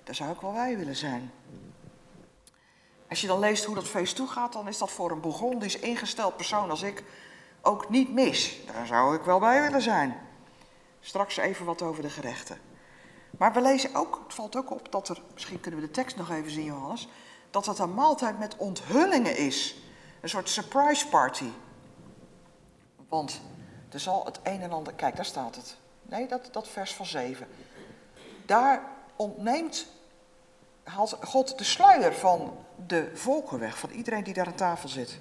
Daar 0.05 0.15
zou 0.15 0.31
ik 0.31 0.41
wel 0.41 0.53
bij 0.53 0.77
willen 0.77 0.97
zijn. 0.97 1.33
Als 3.15 3.23
je 3.23 3.29
dan 3.29 3.39
leest 3.39 3.65
hoe 3.65 3.75
dat 3.75 3.89
feest 3.89 4.17
toegaat, 4.17 4.53
dan 4.53 4.69
is 4.69 4.79
dat 4.79 4.91
voor 4.91 5.11
een 5.11 5.21
Bourgondisch 5.21 5.79
ingesteld 5.79 6.37
persoon 6.37 6.71
als 6.71 6.83
ik 6.83 7.03
ook 7.63 7.89
niet 7.89 8.13
mis. 8.13 8.57
Daar 8.73 8.87
zou 8.87 9.17
ik 9.17 9.23
wel 9.23 9.39
bij 9.39 9.63
willen 9.63 9.83
zijn. 9.83 10.17
Straks 11.01 11.37
even 11.37 11.65
wat 11.65 11.83
over 11.83 12.03
de 12.03 12.11
gerechten. 12.11 12.59
Maar 13.39 13.53
we 13.53 13.61
lezen 13.61 13.95
ook, 13.95 14.21
het 14.25 14.35
valt 14.35 14.57
ook 14.57 14.71
op 14.71 14.93
dat 14.93 15.09
er, 15.09 15.23
misschien 15.33 15.61
kunnen 15.61 15.81
we 15.81 15.87
de 15.87 15.93
tekst 15.93 16.17
nog 16.17 16.31
even 16.31 16.51
zien 16.51 16.65
Johannes, 16.65 17.09
dat 17.51 17.67
het 17.67 17.79
een 17.79 17.95
maaltijd 17.95 18.39
met 18.39 18.57
onthullingen 18.57 19.37
is. 19.37 19.77
Een 20.21 20.29
soort 20.29 20.49
surprise 20.49 21.09
party. 21.09 21.49
Want 23.09 23.41
er 23.91 24.01
zal 24.01 24.25
het 24.25 24.41
een 24.43 24.61
en 24.61 24.73
ander, 24.73 24.93
kijk 24.93 25.17
daar 25.17 25.25
staat 25.25 25.57
het. 25.57 25.77
Nee, 26.03 26.27
dat, 26.27 26.49
dat 26.53 26.69
vers 26.69 26.95
van 26.95 27.07
7. 27.07 27.47
Daar 28.47 28.83
ontneemt, 29.17 29.87
haalt 30.85 31.17
God 31.23 31.59
de 31.59 31.65
sluier 31.65 32.15
van 32.15 32.57
de 32.87 33.11
volken 33.15 33.59
weg, 33.59 33.79
van 33.79 33.91
iedereen 33.91 34.25
die 34.25 34.35
daar 34.35 34.47
aan 34.47 34.55
tafel 34.55 34.89
zit. 34.89 35.21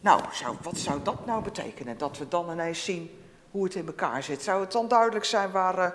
Nou, 0.00 0.22
zou, 0.32 0.56
wat 0.62 0.78
zou 0.78 1.02
dat 1.02 1.26
nou 1.26 1.42
betekenen? 1.42 1.98
Dat 1.98 2.18
we 2.18 2.28
dan 2.28 2.50
ineens 2.50 2.84
zien 2.84 3.24
hoe 3.50 3.64
het 3.64 3.74
in 3.74 3.86
elkaar 3.86 4.22
zit. 4.22 4.42
Zou 4.42 4.60
het 4.60 4.72
dan 4.72 4.88
duidelijk 4.88 5.24
zijn 5.24 5.50
waar, 5.50 5.78
uh, 5.78 5.86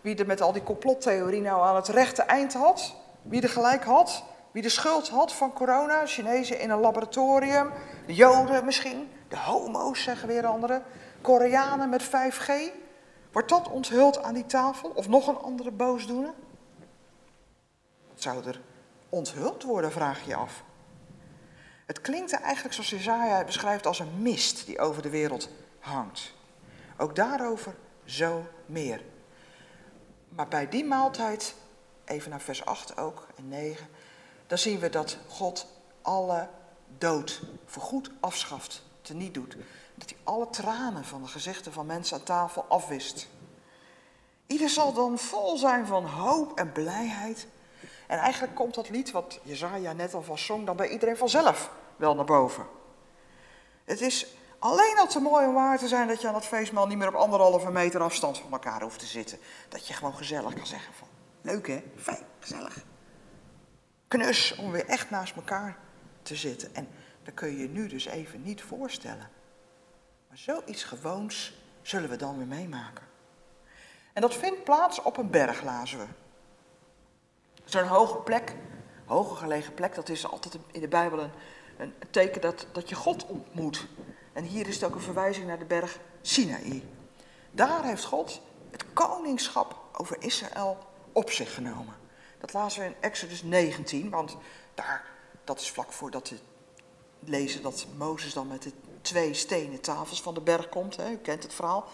wie 0.00 0.16
er 0.16 0.26
met 0.26 0.40
al 0.40 0.52
die 0.52 0.62
complottheorie 0.62 1.40
nou 1.40 1.62
aan 1.62 1.76
het 1.76 1.88
rechte 1.88 2.22
eind 2.22 2.54
had? 2.54 2.94
Wie 3.22 3.42
er 3.42 3.48
gelijk 3.48 3.84
had? 3.84 4.24
Wie 4.50 4.62
de 4.62 4.68
schuld 4.68 5.08
had 5.08 5.32
van 5.32 5.52
corona? 5.52 6.06
Chinezen 6.06 6.60
in 6.60 6.70
een 6.70 6.80
laboratorium? 6.80 7.70
De 8.06 8.14
Joden 8.14 8.64
misschien? 8.64 9.08
De 9.28 9.38
homo's, 9.38 10.02
zeggen 10.02 10.28
weer 10.28 10.46
anderen. 10.46 10.82
Koreanen 11.20 11.88
met 11.88 12.04
5G? 12.04 12.50
Wordt 13.32 13.48
dat 13.48 13.70
onthuld 13.70 14.22
aan 14.22 14.34
die 14.34 14.46
tafel? 14.46 14.92
Of 14.94 15.08
nog 15.08 15.26
een 15.26 15.38
andere 15.38 15.70
boosdoener? 15.70 16.32
Zou 18.16 18.46
er 18.46 18.60
onthuld 19.08 19.62
worden, 19.62 19.92
vraag 19.92 20.26
je 20.26 20.34
af. 20.34 20.62
Het 21.86 22.00
klinkt 22.00 22.32
eigenlijk 22.32 22.74
zoals 22.74 22.90
Jezaja 22.90 23.44
beschrijft 23.44 23.86
als 23.86 23.98
een 23.98 24.22
mist 24.22 24.66
die 24.66 24.78
over 24.78 25.02
de 25.02 25.10
wereld 25.10 25.48
hangt. 25.78 26.34
Ook 26.96 27.16
daarover 27.16 27.74
zo 28.04 28.46
meer. 28.66 29.02
Maar 30.28 30.48
bij 30.48 30.68
die 30.68 30.84
maaltijd, 30.84 31.54
even 32.04 32.30
naar 32.30 32.40
vers 32.40 32.64
8 32.64 32.98
ook 32.98 33.26
en 33.36 33.48
9, 33.48 33.88
dan 34.46 34.58
zien 34.58 34.78
we 34.78 34.88
dat 34.88 35.18
God 35.28 35.66
alle 36.02 36.48
dood 36.98 37.42
voorgoed 37.64 38.10
afschaft, 38.20 38.82
teniet 39.00 39.34
doet. 39.34 39.56
Dat 39.94 40.10
hij 40.10 40.18
alle 40.24 40.50
tranen 40.50 41.04
van 41.04 41.22
de 41.22 41.28
gezichten 41.28 41.72
van 41.72 41.86
mensen 41.86 42.16
aan 42.16 42.24
tafel 42.24 42.64
afwist. 42.68 43.28
Ieder 44.46 44.68
zal 44.68 44.92
dan 44.92 45.18
vol 45.18 45.56
zijn 45.56 45.86
van 45.86 46.04
hoop 46.04 46.58
en 46.58 46.72
blijheid 46.72 47.46
en 48.06 48.18
eigenlijk 48.18 48.54
komt 48.54 48.74
dat 48.74 48.88
lied, 48.88 49.10
wat 49.10 49.38
Jezaja 49.42 49.92
net 49.92 50.14
al 50.14 50.22
van 50.22 50.38
zong, 50.38 50.66
dan 50.66 50.76
bij 50.76 50.88
iedereen 50.88 51.16
vanzelf 51.16 51.70
wel 51.96 52.14
naar 52.14 52.24
boven. 52.24 52.66
Het 53.84 54.00
is 54.00 54.26
alleen 54.58 54.96
al 54.98 55.06
te 55.06 55.20
mooi 55.20 55.46
om 55.46 55.54
waar 55.54 55.78
te 55.78 55.88
zijn 55.88 56.08
dat 56.08 56.20
je 56.20 56.26
aan 56.26 56.32
dat 56.32 56.46
feestmaal 56.46 56.86
niet 56.86 56.98
meer 56.98 57.08
op 57.08 57.14
anderhalve 57.14 57.70
meter 57.70 58.00
afstand 58.00 58.38
van 58.38 58.52
elkaar 58.52 58.82
hoeft 58.82 58.98
te 58.98 59.06
zitten. 59.06 59.38
Dat 59.68 59.86
je 59.86 59.94
gewoon 59.94 60.16
gezellig 60.16 60.54
kan 60.54 60.66
zeggen 60.66 60.94
van, 60.94 61.08
leuk 61.40 61.66
hè, 61.66 61.82
fijn, 61.96 62.24
gezellig. 62.38 62.84
Knus 64.08 64.56
om 64.56 64.70
weer 64.70 64.86
echt 64.86 65.10
naast 65.10 65.36
elkaar 65.36 65.76
te 66.22 66.36
zitten. 66.36 66.74
En 66.74 66.88
dat 67.22 67.34
kun 67.34 67.48
je 67.48 67.58
je 67.58 67.68
nu 67.68 67.88
dus 67.88 68.06
even 68.06 68.42
niet 68.42 68.62
voorstellen. 68.62 69.30
Maar 70.28 70.38
zoiets 70.38 70.84
gewoons 70.84 71.54
zullen 71.82 72.10
we 72.10 72.16
dan 72.16 72.36
weer 72.36 72.46
meemaken. 72.46 73.04
En 74.12 74.22
dat 74.22 74.34
vindt 74.34 74.64
plaats 74.64 75.02
op 75.02 75.16
een 75.16 75.30
berg, 75.30 75.62
lazen 75.62 75.98
we. 75.98 76.06
Zo'n 77.66 77.86
hoge 77.86 78.16
plek, 78.16 78.54
hoge 79.04 79.34
gelegen 79.34 79.74
plek, 79.74 79.94
dat 79.94 80.08
is 80.08 80.26
altijd 80.26 80.58
in 80.72 80.80
de 80.80 80.88
Bijbel 80.88 81.18
een, 81.18 81.30
een 81.76 81.94
teken 82.10 82.40
dat, 82.40 82.66
dat 82.72 82.88
je 82.88 82.94
God 82.94 83.26
ontmoet. 83.26 83.86
En 84.32 84.44
hier 84.44 84.68
is 84.68 84.74
het 84.74 84.84
ook 84.84 84.94
een 84.94 85.00
verwijzing 85.00 85.46
naar 85.46 85.58
de 85.58 85.64
berg 85.64 85.98
Sinaï. 86.22 86.82
Daar 87.50 87.84
heeft 87.84 88.04
God 88.04 88.40
het 88.70 88.84
koningschap 88.92 89.76
over 89.92 90.16
Israël 90.18 90.78
op 91.12 91.30
zich 91.30 91.54
genomen. 91.54 91.94
Dat 92.38 92.52
lazen 92.52 92.80
we 92.80 92.86
in 92.86 92.94
Exodus 93.00 93.42
19, 93.42 94.10
want 94.10 94.36
daar, 94.74 95.04
dat 95.44 95.60
is 95.60 95.70
vlak 95.70 95.92
voordat 95.92 96.28
we 96.28 96.38
lezen 97.18 97.62
dat 97.62 97.86
Mozes 97.96 98.32
dan 98.32 98.48
met 98.48 98.62
de 98.62 98.72
twee 99.00 99.34
stenen 99.34 99.80
tafels 99.80 100.22
van 100.22 100.34
de 100.34 100.40
berg 100.40 100.68
komt. 100.68 100.96
Hè, 100.96 101.10
u 101.10 101.16
kent 101.16 101.42
het 101.42 101.54
verhaal. 101.54 101.84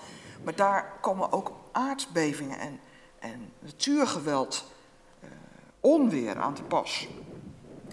Maar 0.42 0.56
daar 0.56 0.92
komen 1.00 1.32
ook 1.32 1.52
aardbevingen 1.72 2.58
en, 2.58 2.80
en 3.18 3.52
natuurgeweld 3.58 4.64
onweer 5.82 6.38
aan 6.38 6.54
te 6.54 6.62
pas. 6.62 7.08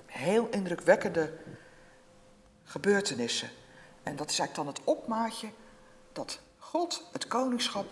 Heel 0.05 0.47
indrukwekkende 0.51 1.33
gebeurtenissen. 2.63 3.49
En 4.03 4.15
dat 4.15 4.29
is 4.29 4.39
eigenlijk 4.39 4.55
dan 4.55 4.83
het 4.83 4.97
opmaatje 4.99 5.47
dat 6.11 6.39
God 6.57 7.09
het 7.11 7.27
koningschap 7.27 7.85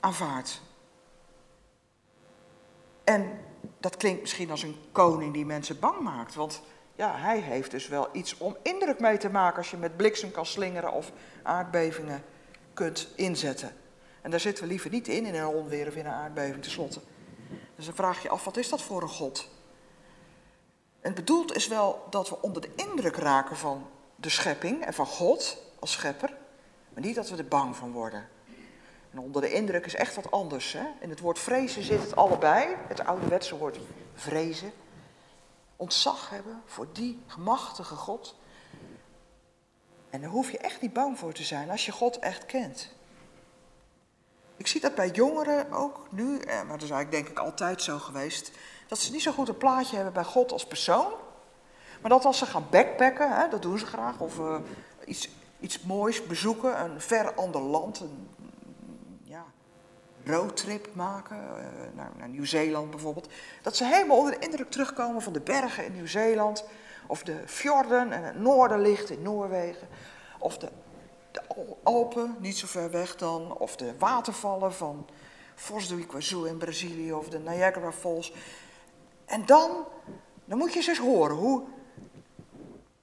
aanvaardt. 0.00 0.60
En 3.04 3.40
dat 3.78 3.96
klinkt 3.96 4.20
misschien 4.20 4.50
als 4.50 4.62
een 4.62 4.76
koning 4.92 5.32
die 5.32 5.46
mensen 5.46 5.78
bang 5.78 6.00
maakt. 6.00 6.34
Want 6.34 6.62
ja, 6.96 7.16
hij 7.16 7.38
heeft 7.38 7.70
dus 7.70 7.88
wel 7.88 8.08
iets 8.12 8.38
om 8.38 8.56
indruk 8.62 9.00
mee 9.00 9.18
te 9.18 9.30
maken 9.30 9.58
als 9.58 9.70
je 9.70 9.76
met 9.76 9.96
bliksem 9.96 10.30
kan 10.30 10.46
slingeren 10.46 10.92
of 10.92 11.12
aardbevingen 11.42 12.22
kunt 12.74 13.08
inzetten. 13.16 13.72
En 14.22 14.30
daar 14.30 14.40
zitten 14.40 14.64
we 14.64 14.70
liever 14.70 14.90
niet 14.90 15.08
in, 15.08 15.26
in 15.26 15.34
een 15.34 15.46
onweer 15.46 15.86
of 15.86 15.96
in 15.96 16.06
een 16.06 16.12
aardbeving 16.12 16.62
tenslotte. 16.62 17.00
Dus 17.80 17.88
dan 17.88 17.98
vraag 17.98 18.22
je 18.22 18.28
af, 18.28 18.44
wat 18.44 18.56
is 18.56 18.68
dat 18.68 18.82
voor 18.82 19.02
een 19.02 19.08
God? 19.08 19.48
En 21.00 21.14
bedoeld 21.14 21.56
is 21.56 21.68
wel 21.68 22.06
dat 22.10 22.28
we 22.28 22.42
onder 22.42 22.62
de 22.62 22.70
indruk 22.74 23.16
raken 23.16 23.56
van 23.56 23.86
de 24.16 24.28
schepping 24.28 24.84
en 24.84 24.94
van 24.94 25.06
God 25.06 25.56
als 25.78 25.92
schepper, 25.92 26.36
maar 26.92 27.02
niet 27.02 27.14
dat 27.14 27.28
we 27.28 27.36
er 27.36 27.48
bang 27.48 27.76
van 27.76 27.92
worden. 27.92 28.28
En 29.10 29.18
onder 29.18 29.42
de 29.42 29.52
indruk 29.52 29.86
is 29.86 29.94
echt 29.94 30.14
wat 30.14 30.30
anders. 30.30 30.72
Hè? 30.72 30.84
In 31.00 31.10
het 31.10 31.20
woord 31.20 31.38
vrezen 31.38 31.82
zit 31.82 32.02
het 32.02 32.16
allebei, 32.16 32.76
het 32.88 33.04
ouderwetse 33.04 33.56
woord 33.56 33.78
vrezen. 34.14 34.72
Ontzag 35.76 36.30
hebben 36.30 36.62
voor 36.64 36.86
die 36.92 37.22
machtige 37.38 37.94
God. 37.94 38.34
En 40.10 40.20
daar 40.20 40.30
hoef 40.30 40.50
je 40.50 40.58
echt 40.58 40.80
niet 40.80 40.92
bang 40.92 41.18
voor 41.18 41.32
te 41.32 41.44
zijn 41.44 41.70
als 41.70 41.86
je 41.86 41.92
God 41.92 42.18
echt 42.18 42.46
kent. 42.46 42.88
Ik 44.60 44.66
zie 44.66 44.80
dat 44.80 44.94
bij 44.94 45.08
jongeren 45.08 45.72
ook 45.72 46.06
nu, 46.10 46.38
eh, 46.38 46.54
maar 46.54 46.78
dat 46.78 46.82
is 46.82 46.90
eigenlijk 46.90 47.10
denk 47.10 47.28
ik 47.28 47.38
altijd 47.38 47.82
zo 47.82 47.98
geweest, 47.98 48.50
dat 48.88 48.98
ze 48.98 49.12
niet 49.12 49.22
zo 49.22 49.32
goed 49.32 49.48
een 49.48 49.56
plaatje 49.56 49.94
hebben 49.96 50.14
bij 50.14 50.24
God 50.24 50.52
als 50.52 50.66
persoon. 50.66 51.12
Maar 52.00 52.10
dat 52.10 52.24
als 52.24 52.38
ze 52.38 52.46
gaan 52.46 52.66
backpacken, 52.70 53.36
hè, 53.36 53.48
dat 53.48 53.62
doen 53.62 53.78
ze 53.78 53.86
graag, 53.86 54.18
of 54.18 54.38
uh, 54.38 54.56
iets, 55.04 55.30
iets 55.60 55.82
moois 55.82 56.26
bezoeken, 56.26 56.80
een 56.80 57.00
ver 57.00 57.34
ander 57.34 57.60
land, 57.60 58.00
een 58.00 58.28
ja, 59.22 59.44
roadtrip 60.24 60.88
maken, 60.94 61.36
uh, 61.36 61.64
naar, 61.94 62.10
naar 62.16 62.28
Nieuw-Zeeland 62.28 62.90
bijvoorbeeld. 62.90 63.28
Dat 63.62 63.76
ze 63.76 63.84
helemaal 63.84 64.18
onder 64.18 64.38
de 64.40 64.46
indruk 64.46 64.70
terugkomen 64.70 65.22
van 65.22 65.32
de 65.32 65.40
bergen 65.40 65.84
in 65.84 65.92
Nieuw-Zeeland, 65.92 66.64
of 67.06 67.22
de 67.22 67.42
fjorden 67.46 68.12
en 68.12 68.24
het 68.24 68.38
noorderlicht 68.38 69.10
in 69.10 69.22
Noorwegen, 69.22 69.88
of 70.38 70.58
de, 70.58 70.68
de 71.30 71.42
Alpen, 71.82 72.36
niet 72.38 72.58
zo 72.58 72.66
ver 72.66 72.90
weg 72.90 73.16
dan, 73.16 73.56
of 73.58 73.76
de 73.76 73.98
watervallen 73.98 74.74
van 74.74 75.06
Foz 75.54 75.88
do 75.88 75.98
Iguaçu 75.98 76.46
in 76.46 76.58
Brazilië 76.58 77.12
of 77.12 77.28
de 77.28 77.38
Niagara 77.38 77.92
Falls. 77.92 78.32
En 79.24 79.46
dan, 79.46 79.84
dan 80.44 80.58
moet 80.58 80.72
je 80.72 80.88
eens 80.88 80.98
horen 80.98 81.36
hoe, 81.36 81.62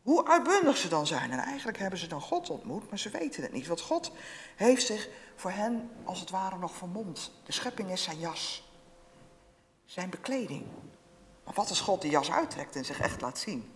hoe 0.02 0.28
uitbundig 0.28 0.78
ze 0.78 0.88
dan 0.88 1.08
zijn. 1.08 1.32
En 1.32 1.40
eigenlijk 1.40 1.78
hebben 1.78 2.00
ze 2.00 2.08
dan 2.08 2.22
God 2.22 2.50
ontmoet, 2.50 2.90
maar 2.90 3.00
ze 3.00 3.10
weten 3.10 3.44
het 3.44 3.54
niet. 3.54 3.68
Want 3.68 3.82
God 3.82 4.12
heeft 4.56 4.86
zich 4.86 5.10
voor 5.36 5.52
hen 5.52 5.90
als 6.04 6.20
het 6.20 6.30
ware 6.30 6.58
nog 6.58 6.76
vermomd. 6.76 7.32
De 7.44 7.52
schepping 7.52 7.92
is 7.92 8.04
zijn 8.04 8.20
jas, 8.20 8.72
zijn 9.86 10.10
bekleding. 10.10 10.66
Maar 11.44 11.54
wat 11.54 11.70
als 11.70 11.82
God 11.82 12.02
die 12.02 12.12
jas 12.12 12.32
uittrekt 12.32 12.76
en 12.76 12.86
zich 12.86 13.00
echt 13.00 13.22
laat 13.22 13.38
zien? 13.38 13.72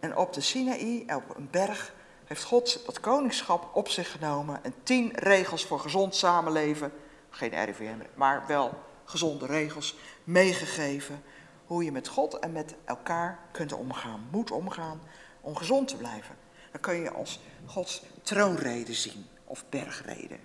En 0.00 0.16
op 0.16 0.32
de 0.32 0.40
Sinaï, 0.40 1.04
op 1.14 1.36
een 1.36 1.48
berg, 1.50 1.94
heeft 2.30 2.44
God 2.44 2.80
dat 2.86 3.00
koningschap 3.00 3.68
op 3.72 3.88
zich 3.88 4.10
genomen 4.10 4.64
en 4.64 4.74
tien 4.82 5.12
regels 5.14 5.64
voor 5.64 5.80
gezond 5.80 6.14
samenleven, 6.14 6.92
geen 7.30 7.64
RIVM, 7.64 7.98
maar 8.14 8.46
wel 8.46 8.82
gezonde 9.04 9.46
regels, 9.46 9.96
meegegeven. 10.24 11.22
Hoe 11.66 11.84
je 11.84 11.92
met 11.92 12.08
God 12.08 12.38
en 12.38 12.52
met 12.52 12.74
elkaar 12.84 13.38
kunt 13.50 13.72
omgaan, 13.72 14.28
moet 14.30 14.50
omgaan 14.50 15.00
om 15.40 15.56
gezond 15.56 15.88
te 15.88 15.96
blijven. 15.96 16.36
Dan 16.72 16.80
kun 16.80 16.94
je 16.94 17.10
als 17.10 17.40
Gods 17.66 18.02
troonrede 18.22 18.94
zien, 18.94 19.26
of 19.44 19.64
bergrede. 19.68 20.36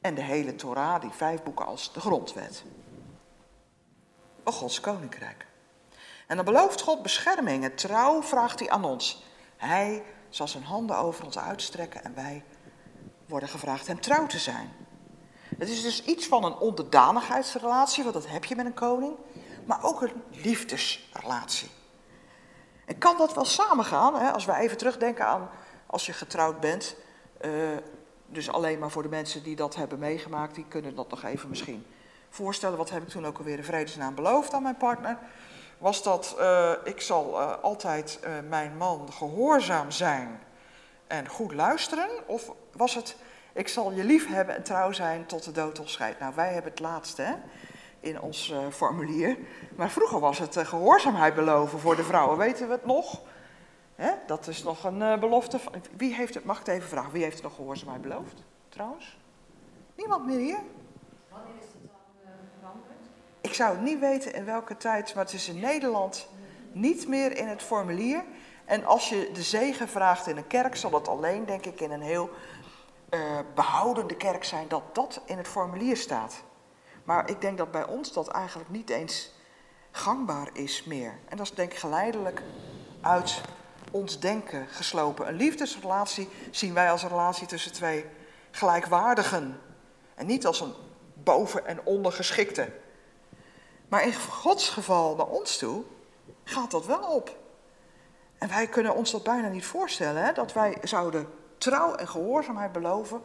En 0.00 0.14
de 0.14 0.22
hele 0.22 0.54
Torah, 0.54 1.00
die 1.00 1.10
vijf 1.10 1.42
boeken 1.42 1.66
als 1.66 1.92
de 1.92 2.00
grondwet. 2.00 2.64
Of 4.44 4.54
Gods 4.54 4.80
koninkrijk. 4.80 5.46
En 6.26 6.36
dan 6.36 6.44
belooft 6.44 6.80
God 6.80 7.02
bescherming 7.02 7.64
en 7.64 7.74
trouw 7.74 8.22
vraagt 8.22 8.58
hij 8.58 8.70
aan 8.70 8.84
ons. 8.84 9.22
Hij 9.56 10.02
zal 10.34 10.48
zijn 10.48 10.64
handen 10.64 10.98
over 10.98 11.24
ons 11.24 11.38
uitstrekken 11.38 12.04
en 12.04 12.14
wij 12.14 12.44
worden 13.28 13.48
gevraagd 13.48 13.86
hem 13.86 14.00
trouw 14.00 14.26
te 14.26 14.38
zijn. 14.38 14.72
Het 15.58 15.68
is 15.68 15.82
dus 15.82 16.04
iets 16.04 16.26
van 16.26 16.44
een 16.44 16.56
onderdanigheidsrelatie, 16.56 18.02
want 18.02 18.14
dat 18.14 18.28
heb 18.28 18.44
je 18.44 18.56
met 18.56 18.66
een 18.66 18.74
koning, 18.74 19.16
maar 19.64 19.84
ook 19.84 20.02
een 20.02 20.22
liefdesrelatie. 20.30 21.70
En 22.86 22.98
kan 22.98 23.18
dat 23.18 23.34
wel 23.34 23.44
samengaan, 23.44 24.14
hè? 24.14 24.30
als 24.30 24.44
we 24.44 24.54
even 24.54 24.76
terugdenken 24.76 25.26
aan 25.26 25.50
als 25.86 26.06
je 26.06 26.12
getrouwd 26.12 26.60
bent, 26.60 26.96
uh, 27.44 27.52
dus 28.26 28.50
alleen 28.50 28.78
maar 28.78 28.90
voor 28.90 29.02
de 29.02 29.08
mensen 29.08 29.42
die 29.42 29.56
dat 29.56 29.74
hebben 29.74 29.98
meegemaakt, 29.98 30.54
die 30.54 30.66
kunnen 30.68 30.94
dat 30.94 31.10
nog 31.10 31.22
even 31.22 31.48
misschien 31.48 31.86
voorstellen. 32.28 32.78
Wat 32.78 32.90
heb 32.90 33.02
ik 33.02 33.08
toen 33.08 33.26
ook 33.26 33.38
alweer 33.38 33.58
in 33.58 33.64
vredesnaam 33.64 34.14
beloofd 34.14 34.52
aan 34.52 34.62
mijn 34.62 34.76
partner? 34.76 35.18
Was 35.78 36.02
dat 36.02 36.36
uh, 36.38 36.72
ik 36.84 37.00
zal 37.00 37.40
uh, 37.40 37.52
altijd 37.62 38.18
uh, 38.24 38.30
mijn 38.48 38.76
man 38.76 39.12
gehoorzaam 39.12 39.90
zijn 39.90 40.40
en 41.06 41.28
goed 41.28 41.54
luisteren? 41.54 42.08
Of 42.26 42.52
was 42.72 42.94
het 42.94 43.16
ik 43.52 43.68
zal 43.68 43.92
je 43.92 44.04
lief 44.04 44.28
hebben 44.28 44.56
en 44.56 44.62
trouw 44.62 44.92
zijn 44.92 45.26
tot 45.26 45.44
de 45.44 45.52
dood 45.52 45.78
ons 45.78 45.92
scheidt? 45.92 46.18
Nou, 46.18 46.34
wij 46.34 46.52
hebben 46.52 46.70
het 46.70 46.80
laatste 46.80 47.22
hè, 47.22 47.34
in 48.00 48.20
ons 48.20 48.54
formulier. 48.70 49.36
Maar 49.76 49.90
vroeger 49.90 50.20
was 50.20 50.38
het 50.38 50.58
gehoorzaamheid 50.58 51.34
beloven 51.34 51.78
voor 51.78 51.96
de 51.96 52.04
vrouwen. 52.04 52.38
Weten 52.38 52.66
we 52.66 52.72
het 52.72 52.86
nog? 52.86 53.20
Hè? 53.94 54.10
Dat 54.26 54.46
is 54.46 54.62
nog 54.62 54.84
een 54.84 55.20
belofte. 55.20 55.58
Wie 55.96 56.14
heeft 56.14 56.34
het, 56.34 56.44
mag 56.44 56.60
ik 56.60 56.66
het 56.66 56.74
even 56.74 56.88
vragen, 56.88 57.12
wie 57.12 57.22
heeft 57.22 57.34
het 57.34 57.44
nog 57.44 57.54
gehoorzaamheid 57.54 58.02
beloofd? 58.02 58.42
Trouwens? 58.68 59.18
Niemand 59.96 60.26
meer 60.26 60.38
hier? 60.38 60.58
Ik 63.44 63.54
zou 63.54 63.78
niet 63.78 63.98
weten 63.98 64.34
in 64.34 64.44
welke 64.44 64.76
tijd, 64.76 65.14
maar 65.14 65.24
het 65.24 65.32
is 65.32 65.48
in 65.48 65.60
Nederland 65.60 66.28
niet 66.72 67.08
meer 67.08 67.36
in 67.36 67.48
het 67.48 67.62
formulier. 67.62 68.24
En 68.64 68.84
als 68.84 69.08
je 69.08 69.30
de 69.32 69.42
zegen 69.42 69.88
vraagt 69.88 70.26
in 70.26 70.36
een 70.36 70.46
kerk, 70.46 70.76
zal 70.76 70.92
het 70.92 71.08
alleen, 71.08 71.46
denk 71.46 71.66
ik, 71.66 71.80
in 71.80 71.90
een 71.90 72.02
heel 72.02 72.30
uh, 73.10 73.20
behoudende 73.54 74.16
kerk 74.16 74.44
zijn 74.44 74.68
dat 74.68 74.82
dat 74.94 75.20
in 75.26 75.36
het 75.36 75.48
formulier 75.48 75.96
staat. 75.96 76.42
Maar 77.04 77.30
ik 77.30 77.40
denk 77.40 77.58
dat 77.58 77.70
bij 77.70 77.86
ons 77.86 78.12
dat 78.12 78.28
eigenlijk 78.28 78.70
niet 78.70 78.90
eens 78.90 79.32
gangbaar 79.90 80.48
is 80.52 80.84
meer. 80.84 81.18
En 81.28 81.36
dat 81.36 81.46
is 81.46 81.54
denk 81.54 81.72
ik 81.72 81.78
geleidelijk 81.78 82.42
uit 83.00 83.40
ons 83.90 84.20
denken 84.20 84.66
geslopen. 84.68 85.28
Een 85.28 85.36
liefdesrelatie 85.36 86.28
zien 86.50 86.74
wij 86.74 86.90
als 86.90 87.02
een 87.02 87.08
relatie 87.08 87.46
tussen 87.46 87.72
twee 87.72 88.04
gelijkwaardigen. 88.50 89.60
En 90.14 90.26
niet 90.26 90.46
als 90.46 90.60
een 90.60 90.74
boven- 91.14 91.66
en 91.66 91.84
ondergeschikte. 91.84 92.82
Maar 93.88 94.04
in 94.04 94.14
Gods 94.14 94.68
geval 94.68 95.16
naar 95.16 95.26
ons 95.26 95.58
toe 95.58 95.84
gaat 96.44 96.70
dat 96.70 96.86
wel 96.86 97.02
op. 97.02 97.36
En 98.38 98.48
wij 98.48 98.66
kunnen 98.66 98.94
ons 98.94 99.10
dat 99.10 99.22
bijna 99.22 99.48
niet 99.48 99.66
voorstellen, 99.66 100.24
hè? 100.24 100.32
dat 100.32 100.52
wij 100.52 100.78
zouden 100.82 101.28
trouw 101.58 101.94
en 101.94 102.08
gehoorzaamheid 102.08 102.72
beloven 102.72 103.22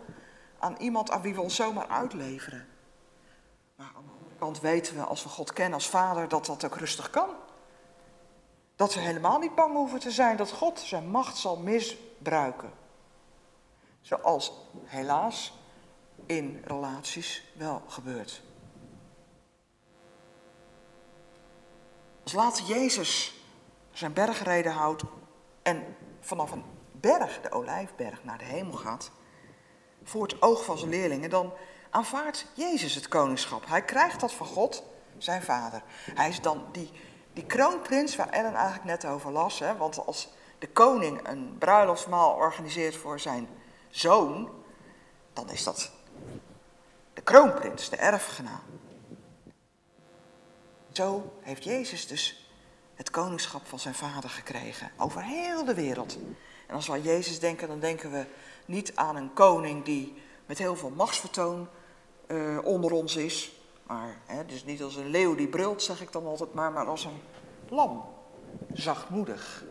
aan 0.60 0.76
iemand 0.78 1.12
aan 1.12 1.22
wie 1.22 1.36
we 1.36 1.41
ons 1.41 1.56
zomaar 1.56 1.88
uitleveren. 1.88 2.67
Maar 3.76 3.91
aan 3.95 4.04
de 4.06 4.12
andere 4.12 4.36
kant 4.39 4.60
weten 4.60 4.95
we, 4.95 5.02
als 5.02 5.24
we 5.24 5.30
God 5.30 5.54
kennen 5.54 5.74
als 5.74 5.89
vader, 5.89 6.28
dat 6.28 6.45
dat 6.45 6.65
ook 6.65 6.76
rustig 6.76 7.10
kan. 7.10 7.30
Dat 8.76 8.93
we 8.93 9.00
helemaal 9.00 9.39
niet 9.39 9.56
bang 9.56 9.76
hoeven 9.76 10.00
te 10.00 10.12
zijn 10.12 10.38
dat 10.38 10.52
God 10.52 10.80
zijn 10.80 11.10
macht 11.10 11.38
zal 11.38 11.58
misbruiken. 11.58 12.72
Zoals 14.02 14.54
helaas 14.84 15.54
in 16.26 16.62
relaties 16.65 17.43
wel 17.54 17.82
gebeurt. 17.88 18.41
Als 22.30 22.38
later 22.38 22.65
Jezus 22.65 23.42
zijn 23.92 24.13
bergreden 24.13 24.72
houdt 24.72 25.04
en 25.62 25.96
vanaf 26.20 26.52
een 26.52 26.63
berg, 26.92 27.42
de 27.42 27.52
olijfberg, 27.52 28.24
naar 28.24 28.38
de 28.38 28.44
hemel 28.44 28.78
gaat, 28.78 29.12
voor 30.04 30.22
het 30.22 30.42
oog 30.42 30.65
van 30.65 30.78
zijn 30.78 30.89
leerlingen, 30.89 31.30
dan 31.30 31.54
aanvaardt 31.89 32.46
Jezus 32.54 32.96
het 32.96 33.08
koningschap. 33.08 33.68
Hij 33.68 33.82
krijgt 33.82 34.20
dat 34.20 34.32
van 34.34 34.46
God, 34.46 34.84
zijn 35.18 35.42
vader. 35.42 35.84
Hij 36.13 36.30
is 36.30 36.42
dan 36.42 36.65
die, 36.72 36.92
die 37.34 37.46
kroonprins 37.46 38.15
waar 38.15 38.30
Ellen 38.30 38.54
eigenlijk 38.54 38.86
net 38.86 39.06
over 39.06 39.32
las. 39.32 39.60
Hè? 39.60 39.78
Want 39.78 40.06
als 40.06 40.30
de 40.60 40.68
koning 40.68 41.28
een 41.28 41.56
bruiloftsmaal 41.60 42.34
organiseert 42.34 42.96
voor 42.96 43.20
zijn 43.20 43.48
zoon, 43.89 44.50
dan 45.34 45.50
is 45.50 45.63
dat 45.63 45.92
de 47.13 47.22
kroonprins, 47.22 47.89
de 47.89 47.98
erfgenaam. 47.98 48.88
Zo 50.99 51.33
heeft 51.41 51.63
Jezus 51.63 52.07
dus 52.07 52.49
het 52.95 53.09
koningschap 53.09 53.65
van 53.65 53.79
zijn 53.79 53.93
vader 53.93 54.29
gekregen. 54.29 54.91
Over 54.97 55.23
heel 55.23 55.65
de 55.65 55.73
wereld. 55.73 56.17
En 56.67 56.75
als 56.75 56.88
we 56.88 56.93
aan 56.93 57.01
Jezus 57.01 57.39
denken, 57.39 57.67
dan 57.67 57.79
denken 57.79 58.12
we 58.12 58.25
niet 58.65 58.95
aan 58.95 59.15
een 59.15 59.33
koning 59.33 59.85
die 59.85 60.13
met 60.45 60.57
heel 60.57 60.75
veel 60.75 60.89
machtsvertoon 60.89 61.67
uh, 62.27 62.57
onder 62.63 62.91
ons 62.91 63.15
is. 63.15 63.51
Maar 63.83 64.17
hè, 64.25 64.45
dus 64.45 64.65
niet 64.65 64.83
als 64.83 64.95
een 64.95 65.09
leeuw 65.09 65.35
die 65.35 65.47
brult, 65.47 65.81
zeg 65.81 66.01
ik 66.01 66.12
dan 66.12 66.25
altijd 66.25 66.53
maar, 66.53 66.71
maar 66.71 66.85
als 66.85 67.05
een 67.05 67.21
lam. 67.69 68.05
Zachtmoedig. 68.73 69.63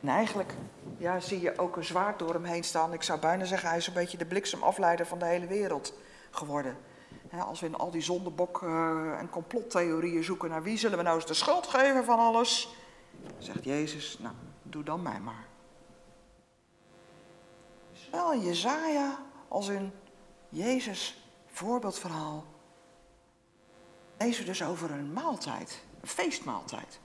En 0.00 0.08
eigenlijk 0.08 0.54
ja, 0.98 1.20
zie 1.20 1.40
je 1.40 1.58
ook 1.58 1.76
een 1.76 1.84
zwaard 1.84 2.18
door 2.18 2.34
hem 2.34 2.44
heen 2.44 2.64
staan. 2.64 2.92
Ik 2.92 3.02
zou 3.02 3.20
bijna 3.20 3.44
zeggen, 3.44 3.68
hij 3.68 3.78
is 3.78 3.86
een 3.86 3.92
beetje 3.92 4.18
de 4.18 4.26
bliksemafleider 4.26 5.06
van 5.06 5.18
de 5.18 5.26
hele 5.26 5.46
wereld 5.46 5.94
geworden 6.30 6.76
als 7.38 7.60
we 7.60 7.66
in 7.66 7.76
al 7.76 7.90
die 7.90 8.02
zondebok 8.02 8.62
uh, 8.62 9.18
en 9.18 9.30
complottheorieën 9.30 10.24
zoeken 10.24 10.50
naar 10.50 10.62
wie 10.62 10.78
zullen 10.78 10.98
we 10.98 11.04
nou 11.04 11.16
eens 11.16 11.26
de 11.26 11.34
schuld 11.34 11.66
geven 11.66 12.04
van 12.04 12.18
alles, 12.18 12.74
zegt 13.38 13.64
Jezus, 13.64 14.18
nou, 14.18 14.34
doe 14.62 14.82
dan 14.82 15.02
mij 15.02 15.20
maar. 15.20 15.46
Zowel 17.92 18.40
Jezaja 18.40 19.18
als 19.48 19.68
in 19.68 19.92
Jezus 20.48 21.24
voorbeeldverhaal 21.46 22.44
lezen 24.18 24.40
we 24.40 24.48
dus 24.48 24.62
over 24.62 24.90
een 24.90 25.12
maaltijd, 25.12 25.82
een 26.00 26.08
feestmaaltijd. 26.08 27.00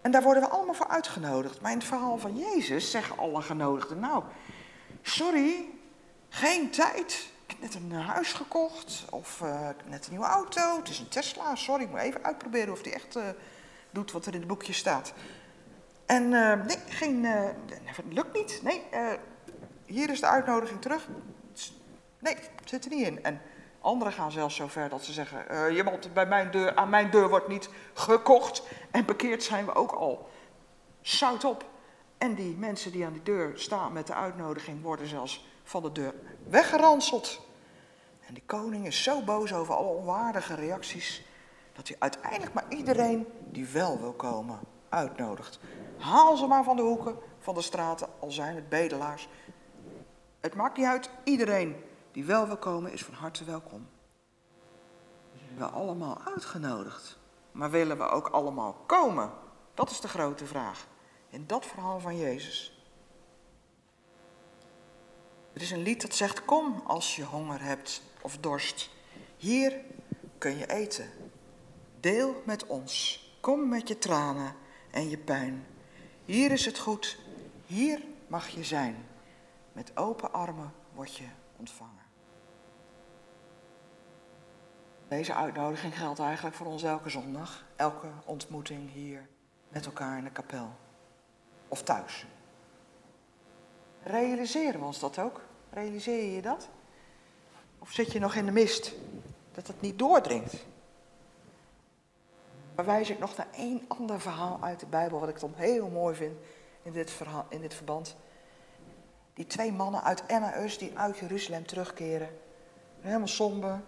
En 0.00 0.10
daar 0.10 0.22
worden 0.22 0.42
we 0.42 0.48
allemaal 0.48 0.74
voor 0.74 0.88
uitgenodigd. 0.88 1.60
Maar 1.60 1.70
in 1.70 1.78
het 1.78 1.86
verhaal 1.86 2.18
van 2.18 2.36
Jezus 2.36 2.90
zeggen 2.90 3.18
alle 3.18 3.42
genodigden, 3.42 4.00
nou, 4.00 4.24
sorry, 5.02 5.73
geen 6.34 6.70
tijd. 6.70 7.32
Ik 7.46 7.50
heb 7.50 7.60
net 7.60 7.74
een 7.74 7.92
eh, 7.92 8.08
huis 8.08 8.32
gekocht 8.32 9.04
of 9.10 9.40
uh, 9.40 9.68
net 9.86 10.04
een 10.04 10.10
nieuwe 10.10 10.26
auto. 10.26 10.76
Het 10.76 10.88
is 10.88 10.98
een 10.98 11.08
Tesla. 11.08 11.54
Sorry, 11.56 11.82
ik 11.82 11.90
moet 11.90 12.00
even 12.00 12.24
uitproberen 12.24 12.72
of 12.72 12.82
die 12.82 12.92
echt 12.92 13.16
uh, 13.16 13.22
doet 13.90 14.12
wat 14.12 14.26
er 14.26 14.32
in 14.32 14.38
het 14.38 14.48
boekje 14.48 14.72
staat. 14.72 15.12
En 16.06 16.28
nee, 16.66 16.78
geen, 16.88 17.26
lukt 18.08 18.32
niet. 18.32 18.60
Nee, 18.62 18.82
hier 19.86 20.10
is 20.10 20.20
de 20.20 20.26
uitnodiging 20.26 20.80
terug. 20.80 21.08
Nee, 22.18 22.34
het 22.34 22.68
zit 22.68 22.84
er 22.84 22.90
niet 22.90 23.06
in. 23.06 23.24
En 23.24 23.40
anderen 23.80 24.12
gaan 24.12 24.32
zelfs 24.32 24.56
zo 24.56 24.66
ver 24.66 24.88
dat 24.88 25.04
ze 25.04 25.12
zeggen: 25.12 25.74
je 25.74 25.98
bij 26.12 26.26
mijn 26.26 26.50
deur, 26.50 26.74
aan 26.74 26.88
mijn 26.88 27.10
deur 27.10 27.28
wordt 27.28 27.48
niet 27.48 27.68
gekocht. 27.94 28.62
En 28.90 29.04
bekeerd 29.04 29.42
zijn 29.42 29.64
we 29.64 29.74
ook 29.74 29.92
al. 29.92 30.30
Zout 31.00 31.44
op. 31.44 31.64
En 32.18 32.34
die 32.34 32.56
mensen 32.56 32.92
die 32.92 33.04
aan 33.04 33.12
die 33.12 33.22
deur 33.22 33.52
staan 33.54 33.92
met 33.92 34.06
de 34.06 34.14
uitnodiging 34.14 34.82
worden 34.82 35.08
zelfs 35.08 35.44
van 35.64 35.82
de 35.82 35.92
deur 35.92 36.14
weggeranseld. 36.48 37.40
En 38.26 38.34
de 38.34 38.42
koning 38.46 38.86
is 38.86 39.02
zo 39.02 39.22
boos 39.22 39.52
over 39.52 39.74
alle 39.74 39.88
onwaardige 39.88 40.54
reacties 40.54 41.24
Dat 41.72 41.88
hij 41.88 41.96
uiteindelijk 41.98 42.52
maar 42.52 42.66
iedereen 42.68 43.26
die 43.50 43.66
wel 43.66 44.00
wil 44.00 44.12
komen 44.12 44.60
uitnodigt. 44.88 45.58
Haal 45.98 46.36
ze 46.36 46.46
maar 46.46 46.64
van 46.64 46.76
de 46.76 46.82
hoeken 46.82 47.16
van 47.38 47.54
de 47.54 47.62
straten, 47.62 48.08
al 48.20 48.30
zijn 48.30 48.54
het 48.54 48.68
bedelaars. 48.68 49.28
Het 50.40 50.54
maakt 50.54 50.76
niet 50.76 50.86
uit, 50.86 51.10
iedereen 51.24 51.76
die 52.12 52.24
wel 52.24 52.46
wil 52.46 52.56
komen 52.56 52.92
is 52.92 53.04
van 53.04 53.14
harte 53.14 53.44
welkom. 53.44 53.86
We 55.32 55.38
zijn 55.58 55.70
allemaal 55.70 56.18
uitgenodigd. 56.24 57.18
Maar 57.52 57.70
willen 57.70 57.98
we 57.98 58.08
ook 58.08 58.28
allemaal 58.28 58.72
komen? 58.86 59.30
Dat 59.74 59.90
is 59.90 60.00
de 60.00 60.08
grote 60.08 60.46
vraag. 60.46 60.86
In 61.28 61.46
dat 61.46 61.66
verhaal 61.66 62.00
van 62.00 62.16
Jezus. 62.16 62.73
Er 65.54 65.62
is 65.62 65.70
een 65.70 65.82
lied 65.82 66.02
dat 66.02 66.14
zegt: 66.14 66.44
Kom 66.44 66.82
als 66.86 67.16
je 67.16 67.24
honger 67.24 67.62
hebt 67.62 68.02
of 68.20 68.38
dorst. 68.38 68.90
Hier 69.36 69.80
kun 70.38 70.58
je 70.58 70.66
eten. 70.66 71.10
Deel 72.00 72.42
met 72.46 72.66
ons. 72.66 73.22
Kom 73.40 73.68
met 73.68 73.88
je 73.88 73.98
tranen 73.98 74.54
en 74.90 75.08
je 75.08 75.18
pijn. 75.18 75.66
Hier 76.24 76.50
is 76.50 76.64
het 76.64 76.78
goed. 76.78 77.18
Hier 77.66 78.02
mag 78.26 78.48
je 78.48 78.64
zijn. 78.64 79.06
Met 79.72 79.96
open 79.96 80.32
armen 80.32 80.72
word 80.92 81.16
je 81.16 81.28
ontvangen. 81.56 82.02
Deze 85.08 85.34
uitnodiging 85.34 85.98
geldt 85.98 86.18
eigenlijk 86.18 86.56
voor 86.56 86.66
ons 86.66 86.82
elke 86.82 87.08
zondag. 87.08 87.64
Elke 87.76 88.08
ontmoeting 88.24 88.92
hier 88.92 89.28
met 89.68 89.86
elkaar 89.86 90.18
in 90.18 90.24
de 90.24 90.30
kapel. 90.30 90.70
Of 91.68 91.82
thuis. 91.82 92.26
Realiseren 94.02 94.80
we 94.80 94.86
ons 94.86 94.98
dat 94.98 95.18
ook? 95.18 95.40
Realiseer 95.74 96.34
je 96.34 96.42
dat? 96.42 96.68
Of 97.78 97.92
zit 97.92 98.12
je 98.12 98.18
nog 98.18 98.34
in 98.34 98.46
de 98.46 98.52
mist? 98.52 98.94
Dat 99.52 99.66
het 99.66 99.80
niet 99.80 99.98
doordringt? 99.98 100.54
Maar 102.74 102.84
wijs 102.84 103.10
ik 103.10 103.18
nog 103.18 103.36
naar 103.36 103.48
één 103.52 103.84
ander 103.88 104.20
verhaal 104.20 104.58
uit 104.60 104.80
de 104.80 104.86
Bijbel, 104.86 105.20
wat 105.20 105.28
ik 105.28 105.40
dan 105.40 105.52
heel 105.54 105.88
mooi 105.88 106.14
vind 106.14 106.38
in 106.82 106.92
dit, 106.92 107.10
verhaal, 107.10 107.46
in 107.48 107.60
dit 107.60 107.74
verband. 107.74 108.16
Die 109.34 109.46
twee 109.46 109.72
mannen 109.72 110.02
uit 110.02 110.26
Emmaus 110.26 110.78
die 110.78 110.98
uit 110.98 111.18
Jeruzalem 111.18 111.66
terugkeren. 111.66 112.28
Helemaal 113.00 113.28
somber, 113.28 113.82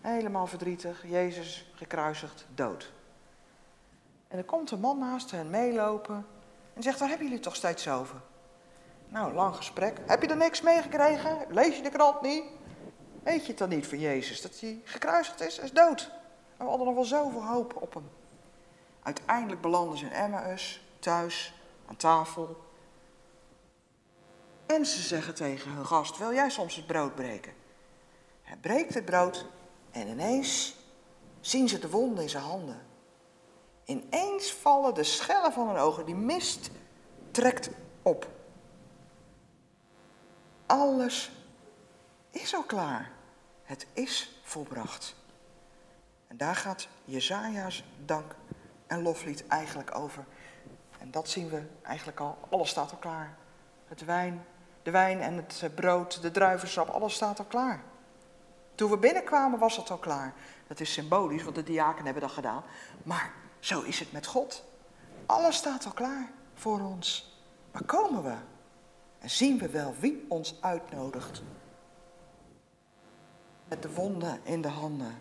helemaal 0.00 0.46
verdrietig. 0.46 1.04
Jezus 1.06 1.72
gekruisigd, 1.74 2.46
dood. 2.54 2.92
En 4.28 4.38
er 4.38 4.44
komt 4.44 4.70
een 4.70 4.80
man 4.80 4.98
naast 4.98 5.30
hen 5.30 5.50
meelopen 5.50 6.26
en 6.74 6.82
zegt, 6.82 6.98
waar 6.98 7.08
hebben 7.08 7.26
jullie 7.26 7.42
toch 7.42 7.56
steeds 7.56 7.88
over? 7.88 8.20
Nou, 9.12 9.32
lang 9.34 9.56
gesprek. 9.56 9.98
Heb 10.06 10.22
je 10.22 10.28
er 10.28 10.36
niks 10.36 10.60
meegekregen? 10.60 11.38
Lees 11.48 11.76
je 11.76 11.82
de 11.82 11.90
krant 11.90 12.20
niet? 12.20 12.44
Weet 13.22 13.42
je 13.42 13.48
het 13.48 13.58
dan 13.58 13.68
niet 13.68 13.86
van 13.86 13.98
Jezus? 13.98 14.42
Dat 14.42 14.60
hij 14.60 14.80
gekruisigd 14.84 15.40
is, 15.40 15.58
is 15.58 15.72
dood. 15.72 16.10
En 16.56 16.64
we 16.64 16.64
hadden 16.64 16.86
nog 16.86 16.94
wel 16.94 17.04
zoveel 17.04 17.44
hoop 17.44 17.82
op 17.82 17.94
hem. 17.94 18.10
Uiteindelijk 19.02 19.60
belanden 19.60 19.98
ze 19.98 20.04
in 20.04 20.12
Emmaus, 20.12 20.84
thuis, 20.98 21.54
aan 21.86 21.96
tafel. 21.96 22.56
En 24.66 24.86
ze 24.86 25.02
zeggen 25.02 25.34
tegen 25.34 25.70
hun 25.70 25.86
gast, 25.86 26.18
wil 26.18 26.32
jij 26.32 26.50
soms 26.50 26.76
het 26.76 26.86
brood 26.86 27.14
breken? 27.14 27.52
Hij 28.42 28.56
breekt 28.56 28.94
het 28.94 29.04
brood 29.04 29.46
en 29.90 30.08
ineens 30.08 30.76
zien 31.40 31.68
ze 31.68 31.78
de 31.78 31.90
wonden 31.90 32.22
in 32.22 32.30
zijn 32.30 32.44
handen. 32.44 32.86
Ineens 33.84 34.52
vallen 34.52 34.94
de 34.94 35.04
schellen 35.04 35.52
van 35.52 35.68
hun 35.68 35.76
ogen, 35.76 36.06
die 36.06 36.14
mist 36.14 36.70
trekt 37.30 37.70
op. 38.02 38.40
Alles 40.72 41.30
is 42.30 42.54
al 42.54 42.62
klaar. 42.62 43.10
Het 43.62 43.86
is 43.92 44.40
volbracht. 44.42 45.14
En 46.26 46.36
daar 46.36 46.56
gaat 46.56 46.88
Jezaja's 47.04 47.84
dank 48.04 48.34
en 48.86 49.02
loflied 49.02 49.46
eigenlijk 49.46 49.94
over. 49.94 50.24
En 50.98 51.10
dat 51.10 51.28
zien 51.28 51.48
we 51.48 51.62
eigenlijk 51.82 52.20
al. 52.20 52.38
Alles 52.50 52.68
staat 52.68 52.90
al 52.90 52.96
klaar. 52.96 53.36
Het 53.86 54.04
wijn, 54.04 54.44
de 54.82 54.90
wijn 54.90 55.20
en 55.20 55.34
het 55.36 55.74
brood, 55.74 56.22
de 56.22 56.30
druivensap, 56.30 56.88
alles 56.88 57.14
staat 57.14 57.38
al 57.38 57.44
klaar. 57.44 57.82
Toen 58.74 58.90
we 58.90 58.98
binnenkwamen 58.98 59.58
was 59.58 59.76
het 59.76 59.90
al 59.90 59.98
klaar. 59.98 60.34
Dat 60.66 60.80
is 60.80 60.92
symbolisch, 60.92 61.42
want 61.42 61.54
de 61.54 61.62
diaken 61.62 62.04
hebben 62.04 62.22
dat 62.22 62.32
gedaan. 62.32 62.62
Maar 63.02 63.32
zo 63.58 63.80
is 63.82 63.98
het 63.98 64.12
met 64.12 64.26
God. 64.26 64.64
Alles 65.26 65.56
staat 65.56 65.84
al 65.84 65.92
klaar 65.92 66.30
voor 66.54 66.80
ons. 66.80 67.36
Maar 67.72 67.84
komen 67.84 68.22
we? 68.22 68.34
En 69.22 69.30
zien 69.30 69.58
we 69.58 69.68
wel 69.68 69.94
wie 69.98 70.24
ons 70.28 70.56
uitnodigt? 70.60 71.42
Met 73.68 73.82
de 73.82 73.94
wonden 73.94 74.40
in 74.42 74.62
de 74.62 74.68
handen. 74.68 75.20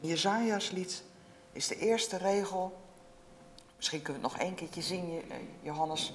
Jezaja's 0.00 0.70
lied 0.70 1.02
is 1.52 1.66
de 1.68 1.76
eerste 1.76 2.16
regel. 2.16 2.80
Misschien 3.76 4.02
kunnen 4.02 4.22
we 4.22 4.28
het 4.28 4.36
nog 4.36 4.46
één 4.46 4.54
keertje 4.54 4.82
zien, 4.82 5.30
eh, 5.30 5.36
Johannes. 5.62 6.14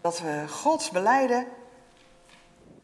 Dat 0.00 0.20
we 0.20 0.44
God 0.48 0.90
beleiden. 0.92 1.46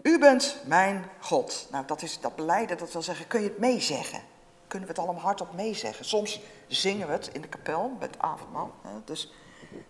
U 0.03 0.19
bent 0.19 0.57
mijn 0.67 1.05
God. 1.21 1.69
Nou, 1.71 1.87
dat 1.87 2.03
is 2.03 2.21
dat 2.21 2.37
beleiden, 2.37 2.79
dat 2.79 2.93
wil 2.93 3.03
zeggen, 3.03 3.27
kun 3.27 3.41
je 3.41 3.49
het 3.49 3.59
meezeggen? 3.59 4.21
Kunnen 4.67 4.89
we 4.89 4.95
het 4.95 5.05
allemaal 5.05 5.23
hardop 5.23 5.53
meezeggen? 5.53 6.05
Soms 6.05 6.41
zingen 6.67 7.07
we 7.07 7.13
het 7.13 7.29
in 7.33 7.41
de 7.41 7.49
kapel 7.49 7.97
met 7.99 8.19
avondmaal. 8.19 8.73
Dus 9.05 9.33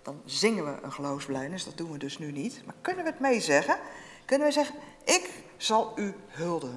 dan 0.03 0.23
zingen 0.25 0.64
we 0.64 0.83
een 0.83 0.93
geloofsbelijdenis, 0.93 1.64
dat 1.64 1.77
doen 1.77 1.93
we 1.93 1.99
dus 1.99 2.19
nu 2.19 2.33
niet. 2.33 2.62
Maar 2.64 2.75
kunnen 2.81 3.05
we 3.05 3.11
het 3.11 3.21
meezeggen? 3.21 3.79
Kunnen 4.25 4.47
we 4.47 4.53
zeggen, 4.53 4.75
ik 5.05 5.31
zal 5.57 5.93
u 5.97 6.14
hulde 6.27 6.71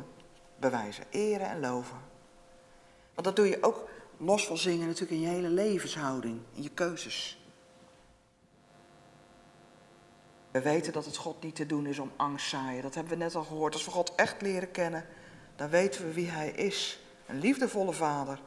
bewijzen, 0.60 1.04
eren 1.10 1.50
en 1.50 1.60
loven. 1.60 1.98
Want 3.14 3.28
dat 3.28 3.36
doe 3.36 3.48
je 3.48 3.64
ook 3.64 3.90
los 4.18 4.48
van 4.48 4.58
zingen 4.58 4.88
natuurlijk 4.88 5.12
in 5.12 5.28
je 5.28 5.34
hele 5.34 5.50
levenshouding, 5.50 6.40
in 6.54 6.64
je 6.64 6.70
keuzes. 6.70 7.38
We 10.52 10.62
weten 10.62 10.94
dat 10.94 11.06
het 11.06 11.18
God 11.18 11.44
niet 11.44 11.56
te 11.56 11.66
doen 11.66 11.86
is 11.86 12.00
om 12.00 12.12
angst 12.16 12.50
zaaien. 12.50 12.82
Dat 12.82 12.96
hebben 12.96 13.18
we 13.18 13.24
net 13.24 13.36
al 13.36 13.44
gehoord. 13.44 13.74
Als 13.74 13.86
we 13.86 13.92
God 13.92 14.16
echt 14.16 14.42
leren 14.42 14.72
kennen, 14.72 15.06
dan 15.56 15.70
weten 15.70 16.06
we 16.06 16.14
wie 16.14 16.30
Hij 16.30 16.50
is. 16.50 17.00
Een 17.26 17.40
liefdevolle 17.40 17.94
Vader 17.94 18.40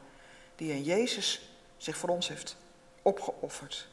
die 0.55 0.71
in 0.71 0.83
Jezus 0.83 1.51
zich 1.77 1.97
voor 1.97 2.09
ons 2.09 2.27
heeft 2.27 2.57
opgeofferd. 3.01 3.87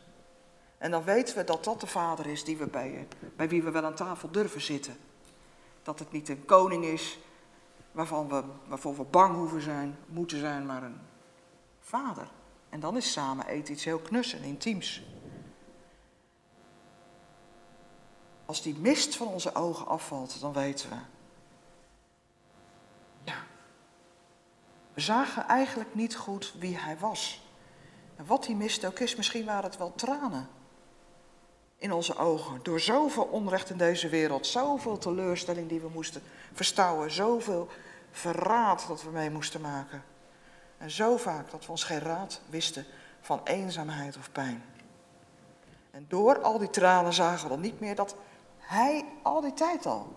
En 0.79 0.91
dan 0.91 1.05
weten 1.05 1.37
we 1.37 1.45
dat 1.45 1.65
dat 1.65 1.81
de 1.81 1.87
Vader 1.87 2.27
is 2.27 2.45
die 2.45 2.57
we 2.57 2.67
bij, 2.67 3.09
bij 3.37 3.49
wie 3.49 3.63
we 3.63 3.71
wel 3.71 3.85
aan 3.85 3.95
tafel 3.95 4.31
durven 4.31 4.61
zitten. 4.61 4.97
Dat 5.83 5.99
het 5.99 6.13
niet 6.13 6.29
een 6.29 6.45
koning 6.45 6.85
is 6.85 7.19
waarvan 7.93 8.29
we, 8.29 8.43
waarvoor 8.67 8.97
we 8.97 9.03
bang 9.03 9.35
hoeven 9.35 9.61
zijn, 9.61 9.99
moeten 10.07 10.39
zijn, 10.39 10.67
maar 10.67 10.83
een 10.83 11.01
vader. 11.81 12.29
En 12.69 12.81
dan 12.81 12.97
is 12.97 13.13
samen 13.13 13.47
eten 13.47 13.73
iets 13.73 13.85
heel 13.85 13.99
knus 13.99 14.33
en 14.33 14.43
intiems. 14.43 15.03
Als 18.47 18.63
die 18.63 18.79
mist 18.79 19.17
van 19.17 19.27
onze 19.27 19.55
ogen 19.55 19.87
afvalt, 19.87 20.41
dan 20.41 20.53
weten 20.53 20.89
we. 20.89 20.97
Ja. 23.25 23.37
We 24.95 25.01
zagen 25.01 25.47
eigenlijk 25.47 25.95
niet 25.95 26.17
goed 26.17 26.55
wie 26.59 26.77
hij 26.77 26.99
was. 26.99 27.43
En 28.17 28.27
wat 28.27 28.45
die 28.45 28.57
mist 28.57 28.85
ook 28.85 28.99
is, 28.99 29.17
misschien 29.17 29.45
waren 29.45 29.65
het 29.65 29.79
wel 29.79 29.95
tranen 29.95 30.49
in 31.85 31.93
onze 31.93 32.17
ogen. 32.17 32.61
Door 32.63 32.81
zoveel 32.81 33.25
onrecht 33.25 33.71
in 33.71 33.77
deze 33.77 34.09
wereld, 34.09 34.47
zoveel 34.47 34.99
teleurstelling 34.99 35.69
die 35.69 35.81
we 35.81 35.89
moesten 35.89 36.23
verstouwen, 36.53 37.11
zoveel 37.11 37.69
verraad 38.11 38.85
dat 38.89 39.03
we 39.03 39.11
mee 39.11 39.31
moesten 39.31 39.61
maken. 39.61 40.03
En 40.79 40.91
zo 40.91 41.17
vaak 41.17 41.51
dat 41.51 41.65
we 41.65 41.71
ons 41.71 41.85
geen 41.85 41.99
raad 41.99 42.41
wisten 42.49 42.85
van 43.21 43.41
eenzaamheid 43.45 44.17
of 44.17 44.33
pijn. 44.33 44.63
En 45.91 46.07
door 46.09 46.43
al 46.43 46.59
die 46.59 46.71
tranen 46.71 47.13
zagen 47.13 47.43
we 47.43 47.49
dan 47.49 47.61
niet 47.61 47.81
meer 47.81 47.95
dat 47.95 48.17
hij 48.59 49.05
al 49.23 49.41
die 49.41 49.55
tijd 49.55 49.87
al 49.87 50.15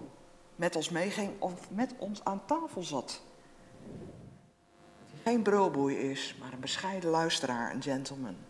met 0.55 0.75
ons 0.75 0.89
meeging 0.89 1.41
of 1.41 1.69
met 1.69 1.93
ons 1.97 2.23
aan 2.23 2.45
tafel 2.45 2.83
zat. 2.83 3.21
Geen 5.23 5.41
brulboei 5.41 5.95
is, 5.95 6.35
maar 6.39 6.53
een 6.53 6.59
bescheiden 6.59 7.09
luisteraar, 7.09 7.73
een 7.73 7.81
gentleman. 7.81 8.46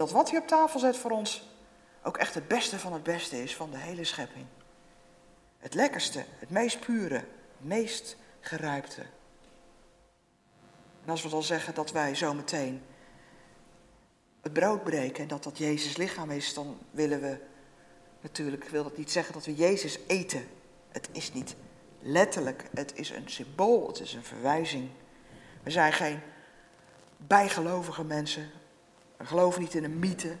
Dat 0.00 0.10
wat 0.10 0.30
hij 0.30 0.40
op 0.40 0.46
tafel 0.46 0.80
zet 0.80 0.96
voor 0.96 1.10
ons 1.10 1.48
ook 2.02 2.16
echt 2.16 2.34
het 2.34 2.48
beste 2.48 2.78
van 2.78 2.92
het 2.92 3.02
beste 3.02 3.42
is 3.42 3.56
van 3.56 3.70
de 3.70 3.78
hele 3.78 4.04
schepping. 4.04 4.46
Het 5.58 5.74
lekkerste, 5.74 6.24
het 6.38 6.50
meest 6.50 6.80
pure, 6.80 7.14
het 7.14 7.24
meest 7.58 8.16
gerijpte. 8.40 9.00
En 11.04 11.10
als 11.10 11.22
we 11.22 11.28
dan 11.28 11.42
zeggen 11.42 11.74
dat 11.74 11.92
wij 11.92 12.14
zometeen 12.14 12.82
het 14.40 14.52
brood 14.52 14.84
breken 14.84 15.22
en 15.22 15.28
dat 15.28 15.42
dat 15.42 15.58
Jezus 15.58 15.96
lichaam 15.96 16.30
is, 16.30 16.54
dan 16.54 16.78
willen 16.90 17.20
we 17.20 17.38
natuurlijk, 18.20 18.64
wil 18.64 18.82
dat 18.82 18.96
niet 18.96 19.10
zeggen 19.10 19.32
dat 19.34 19.44
we 19.44 19.54
Jezus 19.54 19.98
eten. 20.06 20.48
Het 20.88 21.08
is 21.12 21.32
niet 21.32 21.54
letterlijk, 21.98 22.64
het 22.74 22.92
is 22.94 23.10
een 23.10 23.28
symbool, 23.28 23.86
het 23.86 24.00
is 24.00 24.14
een 24.14 24.24
verwijzing. 24.24 24.88
We 25.62 25.70
zijn 25.70 25.92
geen 25.92 26.20
bijgelovige 27.16 28.04
mensen, 28.04 28.50
we 29.20 29.26
geloven 29.26 29.60
niet 29.60 29.74
in 29.74 29.84
een 29.84 29.98
mythe 29.98 30.36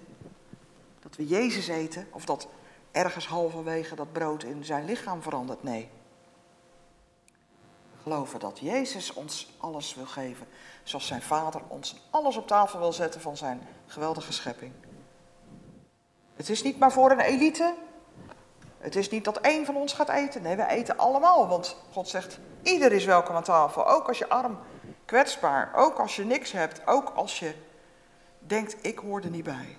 dat 1.00 1.16
we 1.16 1.26
Jezus 1.26 1.68
eten 1.68 2.06
of 2.10 2.24
dat 2.24 2.48
ergens 2.90 3.26
halverwege 3.26 3.94
dat 3.94 4.12
brood 4.12 4.42
in 4.42 4.64
zijn 4.64 4.84
lichaam 4.84 5.22
verandert. 5.22 5.62
Nee. 5.62 5.88
We 7.92 8.02
Geloven 8.02 8.40
dat 8.40 8.58
Jezus 8.58 9.12
ons 9.12 9.54
alles 9.58 9.94
wil 9.94 10.06
geven. 10.06 10.46
Zoals 10.82 11.06
zijn 11.06 11.22
vader 11.22 11.60
ons 11.68 11.96
alles 12.10 12.36
op 12.36 12.46
tafel 12.46 12.78
wil 12.78 12.92
zetten 12.92 13.20
van 13.20 13.36
zijn 13.36 13.68
geweldige 13.86 14.32
schepping. 14.32 14.72
Het 16.34 16.48
is 16.48 16.62
niet 16.62 16.78
maar 16.78 16.92
voor 16.92 17.10
een 17.10 17.20
elite. 17.20 17.74
Het 18.78 18.96
is 18.96 19.08
niet 19.08 19.24
dat 19.24 19.40
één 19.40 19.64
van 19.66 19.76
ons 19.76 19.92
gaat 19.92 20.08
eten. 20.08 20.42
Nee, 20.42 20.56
we 20.56 20.66
eten 20.66 20.98
allemaal. 20.98 21.48
Want 21.48 21.76
God 21.92 22.08
zegt, 22.08 22.38
ieder 22.62 22.92
is 22.92 23.04
welkom 23.04 23.34
aan 23.34 23.42
tafel. 23.42 23.88
Ook 23.88 24.08
als 24.08 24.18
je 24.18 24.28
arm, 24.28 24.58
kwetsbaar. 25.04 25.72
Ook 25.74 25.98
als 25.98 26.16
je 26.16 26.24
niks 26.24 26.52
hebt. 26.52 26.86
Ook 26.86 27.08
als 27.08 27.38
je 27.38 27.54
denkt, 28.46 28.76
ik 28.80 28.98
hoor 28.98 29.20
er 29.20 29.30
niet 29.30 29.44
bij. 29.44 29.76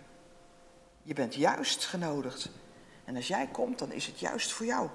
Je 1.03 1.13
bent 1.13 1.35
juist 1.35 1.85
genodigd. 1.85 2.49
En 3.05 3.15
als 3.15 3.27
jij 3.27 3.47
komt, 3.47 3.79
dan 3.79 3.91
is 3.91 4.05
het 4.05 4.19
juist 4.19 4.51
voor 4.51 4.65
jou. 4.65 4.89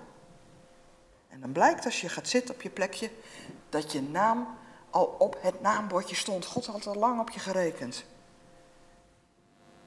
En 1.28 1.40
dan 1.40 1.52
blijkt 1.52 1.84
als 1.84 2.00
je 2.00 2.08
gaat 2.08 2.28
zitten 2.28 2.54
op 2.54 2.62
je 2.62 2.70
plekje, 2.70 3.10
dat 3.68 3.92
je 3.92 4.02
naam 4.02 4.48
al 4.90 5.04
op 5.18 5.36
het 5.40 5.60
naambordje 5.60 6.16
stond. 6.16 6.46
God 6.46 6.66
had 6.66 6.86
al 6.86 6.94
lang 6.94 7.20
op 7.20 7.30
je 7.30 7.40
gerekend. 7.40 8.04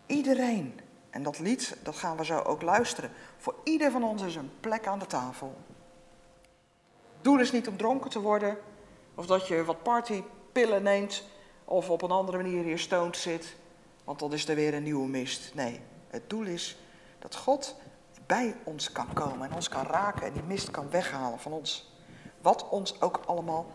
Iedereen. 0.06 0.80
En 1.10 1.24
dat 1.24 1.40
lied, 1.40 1.78
dat 1.84 1.96
gaan 1.96 2.18
we 2.18 2.26
zo 2.26 2.40
ook 2.40 2.62
luisteren. 2.62 3.12
Voor 3.38 3.56
ieder 3.64 3.92
van 3.92 4.04
ons 4.04 4.22
is 4.22 4.36
een 4.36 4.52
plek 4.60 4.88
aan 4.88 5.00
de 5.00 5.06
tafel. 5.06 5.58
Doe 7.22 7.42
is 7.42 7.52
niet 7.52 7.68
om 7.68 7.78
dronken 7.78 8.10
te 8.10 8.20
worden, 8.20 8.58
of 9.16 9.26
dat 9.26 9.48
je 9.48 9.64
wat 9.64 9.84
partypillen 9.84 10.84
neemt, 10.84 11.24
of 11.66 11.90
op 11.90 12.02
een 12.02 12.12
andere 12.12 12.38
manier 12.38 12.64
hier 12.64 12.80
stoned 12.80 13.18
zit, 13.18 13.56
want 14.10 14.22
dan 14.22 14.34
is 14.34 14.48
er 14.48 14.56
weer 14.56 14.74
een 14.74 14.84
nieuwe 14.84 15.08
mist. 15.08 15.54
Nee, 15.54 15.82
het 16.08 16.30
doel 16.30 16.46
is 16.46 16.78
dat 17.20 17.36
God 17.36 17.76
bij 18.26 18.56
ons 18.64 18.92
kan 18.92 19.14
komen 19.14 19.50
en 19.50 19.56
ons 19.56 19.70
kan 19.70 19.86
raken 19.86 20.26
en 20.26 20.34
die 20.34 20.44
mist 20.44 20.72
kan 20.72 20.90
weghalen 20.90 21.40
van 21.40 21.52
ons. 21.52 21.94
Wat 22.42 22.70
ons 22.70 23.02
ook 23.02 23.22
allemaal 23.26 23.72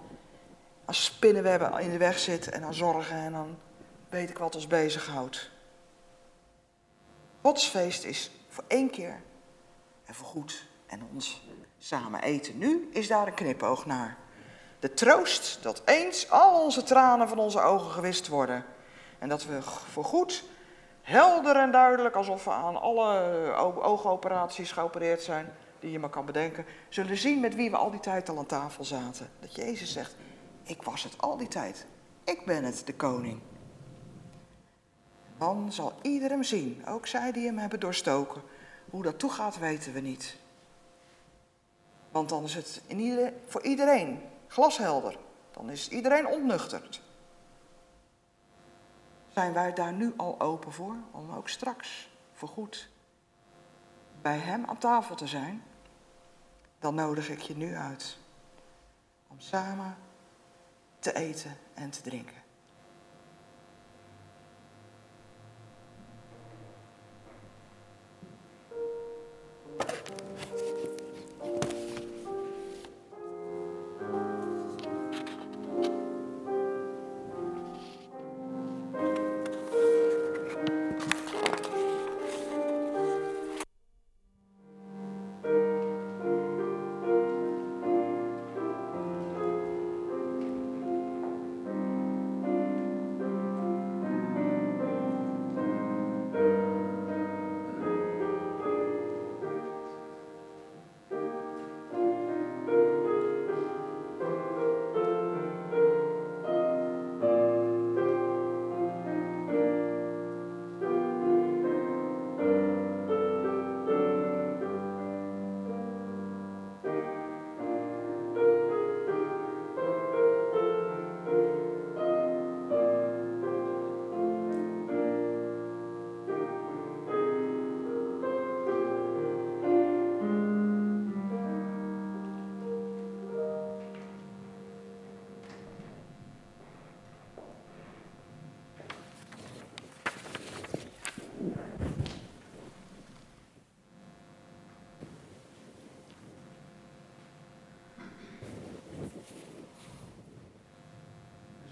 als 0.85 1.05
spinnenwebben 1.05 1.79
in 1.79 1.91
de 1.91 1.99
weg 1.99 2.19
zit 2.19 2.51
en 2.51 2.65
aan 2.65 2.75
zorgen 2.75 3.17
en 3.17 3.33
dan 3.33 3.59
weet 4.09 4.31
ik 4.31 4.39
wat 4.39 4.55
ons 4.55 4.67
bezighoudt. 4.67 5.51
Gods 7.41 7.67
feest 7.67 8.05
is 8.05 8.31
voor 8.49 8.65
één 8.67 8.91
keer 8.91 9.23
en 10.05 10.15
voor 10.15 10.27
goed 10.27 10.67
en 10.87 11.03
ons 11.13 11.47
samen 11.79 12.23
eten. 12.23 12.59
Nu 12.59 12.89
is 12.93 13.09
daar 13.09 13.27
een 13.27 13.35
knipoog 13.35 13.87
naar. 13.87 14.17
De 14.79 14.95
troost 14.95 15.63
dat 15.63 15.83
eens 15.85 16.31
al 16.31 16.63
onze 16.63 16.83
tranen 16.83 17.29
van 17.29 17.39
onze 17.39 17.61
ogen 17.61 17.91
gewist 17.91 18.29
worden. 18.29 18.65
En 19.25 19.31
dat 19.31 19.45
we 19.45 19.63
voor 19.63 20.05
goed 20.05 20.45
helder 21.03 21.57
en 21.57 21.71
duidelijk, 21.71 22.15
alsof 22.15 22.45
we 22.45 22.51
aan 22.51 22.81
alle 22.81 23.53
oogoperaties 23.83 24.73
geopereerd 24.73 25.23
zijn, 25.23 25.53
die 25.81 25.91
je 25.91 25.99
maar 25.99 26.11
kan 26.11 26.27
bedenken, 26.27 26.65
zullen 26.89 27.17
zien 27.17 27.41
met 27.41 27.55
wie 27.55 27.71
we 27.71 27.77
al 27.77 27.91
die 27.91 28.01
tijd 28.01 28.29
al 28.29 28.39
aan 28.39 28.47
tafel 28.47 28.85
zaten. 28.85 29.31
Dat 29.41 29.55
Jezus 29.55 29.93
zegt, 29.93 30.17
ik 30.63 30.83
was 30.83 31.03
het 31.03 31.15
al 31.19 31.37
die 31.37 31.49
tijd. 31.49 31.87
Ik 32.25 32.45
ben 32.45 32.65
het, 32.65 32.83
de 32.87 32.95
koning. 32.95 33.41
Dan 35.39 35.73
zal 35.73 35.93
ieder 36.03 36.31
hem 36.31 36.43
zien, 36.43 36.83
ook 36.89 37.07
zij 37.07 37.33
die 37.33 37.47
hem 37.47 37.59
hebben 37.59 37.81
doorstoken. 37.81 38.43
Hoe 38.91 39.03
dat 39.03 39.19
toegaat 39.19 39.59
weten 39.59 39.93
we 39.93 40.01
niet. 40.01 40.37
Want 42.11 42.29
dan 42.29 42.45
is 42.45 42.55
het 42.55 42.83
in 42.87 43.33
voor 43.47 43.63
iedereen 43.63 44.23
glashelder. 44.49 45.17
Dan 45.53 45.71
is 45.71 45.89
iedereen 45.89 46.27
ontnuchterd. 46.27 47.03
Zijn 49.35 49.53
wij 49.53 49.73
daar 49.73 49.93
nu 49.93 50.13
al 50.17 50.41
open 50.41 50.73
voor, 50.73 50.97
om 51.11 51.33
ook 51.33 51.49
straks 51.49 52.11
voorgoed 52.33 52.89
bij 54.23 54.39
Hem 54.39 54.65
aan 54.65 54.79
tafel 54.79 55.15
te 55.15 55.27
zijn? 55.27 55.63
Dan 56.79 56.95
nodig 56.95 57.29
ik 57.29 57.41
je 57.41 57.57
nu 57.57 57.77
uit 57.77 58.19
om 59.29 59.41
samen 59.41 59.97
te 60.99 61.15
eten 61.15 61.57
en 61.75 61.91
te 61.91 62.03
drinken. 62.03 62.44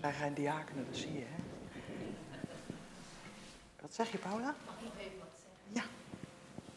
Zijn 0.03 0.15
geen 0.15 0.35
diakenen, 0.35 0.87
dat 0.87 0.97
zie 0.97 1.13
je, 1.13 1.25
hè? 1.35 1.43
Wat 3.81 3.95
zeg 3.95 4.11
je, 4.11 4.19
Paula? 4.19 4.55
Mag 4.67 4.75
ik 4.79 4.85
nog 4.85 4.99
even 4.99 5.19
wat 5.19 5.35
zeggen? 5.43 5.73
Ja. 5.79 5.85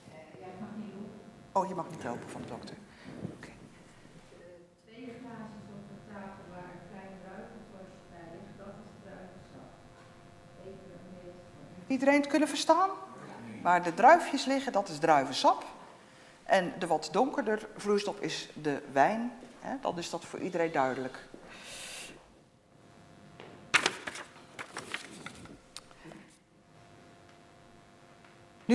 Uh, 0.10 0.42
ja, 0.42 0.48
ik 0.54 0.60
mag 0.60 0.70
niet 0.76 0.94
lopen. 0.94 1.62
Oh, 1.62 1.68
je 1.68 1.76
mag 1.76 1.90
niet 1.90 2.04
lopen 2.04 2.30
van 2.30 2.42
de 2.42 2.48
dokter. 2.48 2.76
Oké. 3.36 3.48
Uh, 3.48 4.46
twee 4.86 5.14
glazen 5.20 5.62
op 5.78 5.84
de 5.92 6.14
tafel 6.14 6.44
waar 6.54 6.70
een 6.74 6.86
klein 6.92 7.14
druivenvorstje 7.24 8.04
bij 8.12 8.28
ligt, 8.34 8.58
dat 8.58 8.74
is 8.84 8.92
druivensap. 9.04 9.70
Iedereen 11.88 12.20
het 12.22 12.28
kunnen 12.28 12.48
verstaan? 12.48 12.90
Waar 13.62 13.84
de 13.84 13.94
druifjes 13.94 14.46
liggen, 14.46 14.72
dat 14.72 14.90
is 14.90 14.98
druivensap. 14.98 15.66
En 16.44 16.74
de 16.80 16.88
wat 16.88 17.10
donkerder 17.12 17.68
vloeistof 17.76 18.20
is 18.20 18.50
de 18.54 18.82
wijn. 18.92 19.32
Hè? 19.60 19.76
Dan 19.82 19.98
is 19.98 20.10
dat 20.10 20.26
voor 20.26 20.40
iedereen 20.40 20.72
duidelijk. 20.72 21.28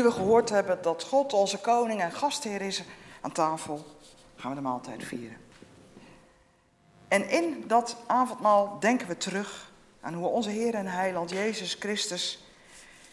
We 0.02 0.10
gehoord 0.10 0.50
hebben 0.50 0.82
dat 0.82 1.04
God 1.04 1.32
onze 1.32 1.58
koning 1.58 2.00
en 2.00 2.12
gastheer 2.12 2.60
is 2.60 2.82
aan 3.20 3.32
tafel, 3.32 3.84
gaan 4.36 4.50
we 4.50 4.56
de 4.56 4.62
maaltijd 4.62 5.04
vieren. 5.04 5.36
En 7.08 7.28
in 7.28 7.64
dat 7.66 7.96
avondmaal 8.06 8.76
denken 8.80 9.06
we 9.08 9.16
terug 9.16 9.72
aan 10.00 10.14
hoe 10.14 10.28
onze 10.28 10.50
Heer 10.50 10.74
en 10.74 10.86
Heiland 10.86 11.30
Jezus 11.30 11.74
Christus 11.74 12.44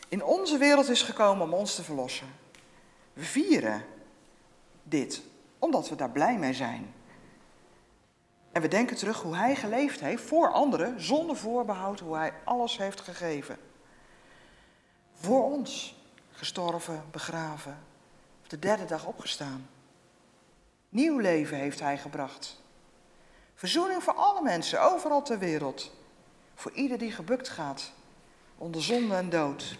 in 0.09 0.23
onze 0.23 0.57
wereld 0.57 0.89
is 0.89 1.01
gekomen 1.01 1.45
om 1.45 1.53
ons 1.53 1.75
te 1.75 1.83
verlossen. 1.83 2.27
We 3.13 3.23
vieren 3.23 3.85
dit 4.83 5.21
omdat 5.59 5.89
we 5.89 5.95
daar 5.95 6.11
blij 6.11 6.37
mee 6.37 6.53
zijn. 6.53 6.93
En 8.51 8.61
we 8.61 8.67
denken 8.67 8.97
terug 8.97 9.21
hoe 9.21 9.35
Hij 9.35 9.55
geleefd 9.55 9.99
heeft 9.99 10.23
voor 10.23 10.51
anderen, 10.51 11.01
zonder 11.01 11.35
voorbehoud, 11.35 11.99
hoe 11.99 12.15
Hij 12.15 12.33
alles 12.43 12.77
heeft 12.77 13.01
gegeven. 13.01 13.57
Voor 15.13 15.43
ons 15.43 15.96
gestorven, 16.37 17.03
begraven, 17.11 17.77
op 18.43 18.49
de 18.49 18.59
derde 18.59 18.85
dag 18.85 19.05
opgestaan. 19.05 19.69
Nieuw 20.89 21.17
leven 21.17 21.57
heeft 21.57 21.79
hij 21.79 21.97
gebracht. 21.97 22.61
Verzoening 23.55 24.03
voor 24.03 24.13
alle 24.13 24.41
mensen, 24.41 24.81
overal 24.81 25.21
ter 25.21 25.39
wereld. 25.39 25.91
Voor 26.55 26.71
ieder 26.71 26.97
die 26.97 27.11
gebukt 27.11 27.49
gaat 27.49 27.91
onder 28.57 28.83
zonde 28.83 29.15
en 29.15 29.29
dood. 29.29 29.77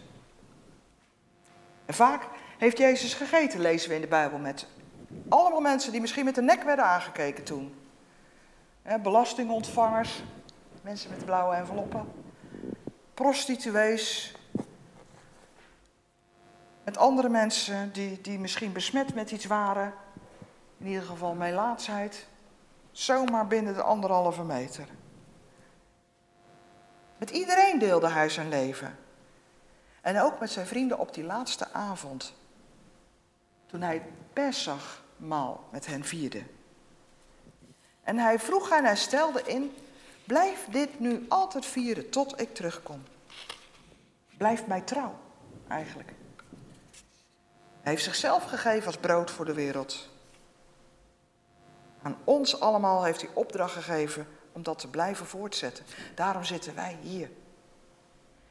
En 1.86 1.94
vaak 1.94 2.28
heeft 2.58 2.78
Jezus 2.78 3.14
gegeten, 3.14 3.60
lezen 3.60 3.90
we 3.90 3.96
in 3.96 4.02
de 4.02 4.08
Bijbel, 4.08 4.38
met 4.38 4.68
allemaal 5.30 5.62
mensen 5.62 5.92
die 5.92 6.02
misschien 6.02 6.26
met 6.26 6.36
de 6.36 6.42
nek 6.42 6.64
werden 6.64 6.86
aangekeken 6.86 7.44
toen. 7.44 7.76
Belastingontvangers, 9.04 10.24
mensen 10.82 11.10
met 11.10 11.26
blauwe 11.26 11.56
enveloppen, 11.56 12.12
prostituees, 13.14 14.37
met 16.88 16.98
andere 16.98 17.30
mensen 17.30 17.92
die, 17.94 18.22
die 18.22 18.40
misschien 18.40 18.72
besmet 18.72 19.14
met 19.14 19.32
iets 19.32 19.46
waren, 19.46 19.94
in 20.78 20.88
ieder 20.88 21.04
geval 21.04 21.34
meelaatsheid, 21.34 22.28
zomaar 22.92 23.48
binnen 23.48 23.74
de 23.74 23.82
anderhalve 23.82 24.44
meter. 24.44 24.88
Met 27.18 27.30
iedereen 27.30 27.80
deelde 27.80 28.10
hij 28.10 28.30
zijn 28.30 28.50
leven. 28.50 28.98
En 30.02 30.22
ook 30.22 30.40
met 30.40 30.52
zijn 30.52 30.68
vrienden 30.68 31.00
op 31.00 31.14
die 31.14 31.24
laatste 31.24 31.72
avond, 31.74 32.34
toen 33.66 33.82
hij 33.82 34.06
Pesachmaal 34.34 35.68
met 35.70 35.86
hen 35.86 36.04
vierde. 36.04 36.44
En 38.04 38.18
hij 38.18 38.40
vroeg 38.40 38.70
en 38.70 38.86
hij 38.86 38.98
stelde 38.98 39.42
in, 39.46 39.76
blijf 40.24 40.68
dit 40.70 41.00
nu 41.00 41.26
altijd 41.28 41.66
vieren 41.66 42.10
tot 42.10 42.42
ik 42.42 42.54
terugkom. 42.54 43.04
Blijf 44.38 44.68
mij 44.68 44.82
trouw, 44.82 45.16
eigenlijk. 45.68 46.17
Hij 47.88 47.96
heeft 47.96 48.08
zichzelf 48.08 48.44
gegeven 48.44 48.86
als 48.86 48.98
brood 48.98 49.32
voor 49.32 49.46
de 49.46 49.54
wereld. 49.54 50.10
Aan 52.02 52.18
ons 52.24 52.60
allemaal 52.60 53.04
heeft 53.04 53.22
hij 53.22 53.30
opdracht 53.34 53.74
gegeven 53.74 54.28
om 54.52 54.64
dat 54.64 54.80
te 54.80 54.90
blijven 54.90 55.26
voortzetten. 55.26 55.86
Daarom 56.16 56.44
zitten 56.44 56.76
wij 56.76 56.98
hier. 57.02 57.30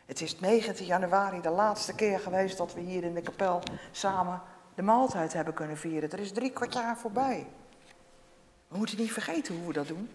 Het 0.07 0.21
is 0.21 0.41
19 0.41 0.87
januari 0.87 1.41
de 1.41 1.51
laatste 1.51 1.95
keer 1.95 2.21
geweest 2.21 2.57
dat 2.57 2.75
we 2.75 2.81
hier 2.81 3.05
in 3.05 3.15
de 3.15 3.21
kapel 3.21 3.63
samen 3.91 4.43
de 4.75 4.83
maaltijd 4.83 5.33
hebben 5.33 5.55
kunnen 5.55 5.77
vieren. 5.79 6.11
Er 6.11 6.21
is 6.21 6.33
drie 6.33 6.51
kwart 6.51 6.75
jaar 6.75 6.99
voorbij. 6.99 7.47
We 8.69 8.77
moeten 8.79 8.99
niet 8.99 9.13
vergeten 9.13 9.57
hoe 9.57 9.67
we 9.67 9.73
dat 9.73 9.89
doen. 9.89 10.11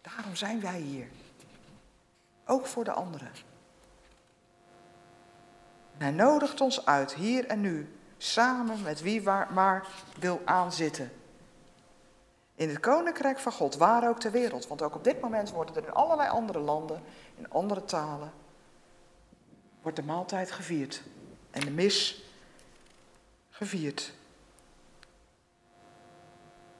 Daarom 0.00 0.36
zijn 0.36 0.60
wij 0.60 0.80
hier. 0.80 1.08
Ook 2.46 2.66
voor 2.66 2.84
de 2.84 2.92
anderen. 2.92 3.30
En 5.96 6.04
hij 6.04 6.12
nodigt 6.12 6.60
ons 6.60 6.86
uit, 6.86 7.14
hier 7.14 7.46
en 7.46 7.60
nu, 7.60 7.92
samen 8.18 8.82
met 8.82 9.00
wie 9.00 9.22
waar, 9.22 9.52
maar 9.52 9.86
wil 10.18 10.40
aanzitten. 10.44 11.12
In 12.54 12.68
het 12.68 12.80
koninkrijk 12.80 13.38
van 13.38 13.52
God, 13.52 13.76
waar 13.76 14.08
ook 14.08 14.20
ter 14.20 14.30
wereld. 14.30 14.66
Want 14.66 14.82
ook 14.82 14.94
op 14.94 15.04
dit 15.04 15.20
moment 15.20 15.50
worden 15.50 15.74
er 15.74 15.84
in 15.84 15.92
allerlei 15.92 16.28
andere 16.28 16.58
landen, 16.58 17.02
in 17.36 17.50
andere 17.50 17.84
talen, 17.84 18.32
wordt 19.82 19.96
de 19.96 20.04
maaltijd 20.04 20.50
gevierd. 20.50 21.02
En 21.50 21.60
de 21.60 21.70
mis 21.70 22.24
gevierd. 23.50 24.12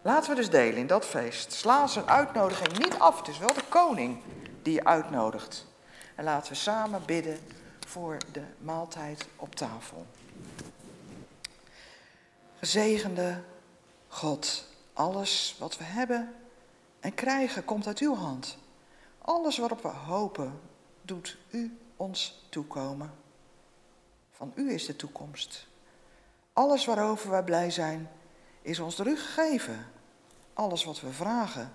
Laten 0.02 0.30
we 0.30 0.36
dus 0.36 0.50
delen 0.50 0.78
in 0.78 0.86
dat 0.86 1.04
feest. 1.04 1.52
Sla 1.52 1.86
zijn 1.86 2.08
uitnodiging 2.08 2.78
niet 2.78 2.98
af. 2.98 3.18
Het 3.18 3.28
is 3.28 3.38
wel 3.38 3.54
de 3.54 3.64
koning 3.68 4.20
die 4.62 4.72
je 4.72 4.84
uitnodigt. 4.84 5.66
En 6.14 6.24
laten 6.24 6.52
we 6.52 6.58
samen 6.58 7.02
bidden 7.06 7.38
voor 7.86 8.16
de 8.32 8.42
maaltijd 8.58 9.28
op 9.36 9.54
tafel. 9.54 10.06
Gezegende 12.58 13.42
God, 14.08 14.64
alles 14.92 15.56
wat 15.58 15.78
we 15.78 15.84
hebben 15.84 16.34
en 17.00 17.14
krijgen 17.14 17.64
komt 17.64 17.86
uit 17.86 17.98
uw 17.98 18.14
hand. 18.14 18.58
Alles 19.18 19.58
waarop 19.58 19.82
we 19.82 19.88
hopen, 19.88 20.60
doet 21.02 21.36
u 21.50 21.78
ons 21.96 22.46
toekomen. 22.48 23.12
Van 24.30 24.52
u 24.54 24.72
is 24.72 24.86
de 24.86 24.96
toekomst. 24.96 25.66
Alles 26.52 26.84
waarover 26.84 27.30
wij 27.30 27.44
blij 27.44 27.70
zijn, 27.70 28.10
is 28.62 28.78
ons 28.78 28.96
door 28.96 29.06
gegeven. 29.06 29.86
Alles 30.52 30.84
wat 30.84 31.00
we 31.00 31.12
vragen. 31.12 31.72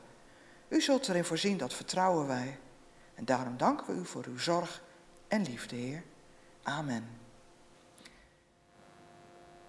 U 0.67 0.81
zult 0.81 1.07
erin 1.07 1.25
voorzien, 1.25 1.57
dat 1.57 1.73
vertrouwen 1.73 2.27
wij. 2.27 2.59
En 3.13 3.25
daarom 3.25 3.57
danken 3.57 3.85
we 3.85 4.01
u 4.01 4.05
voor 4.05 4.25
uw 4.25 4.37
zorg 4.37 4.83
en 5.27 5.41
liefde, 5.41 5.75
Heer. 5.75 6.03
Amen. 6.63 7.22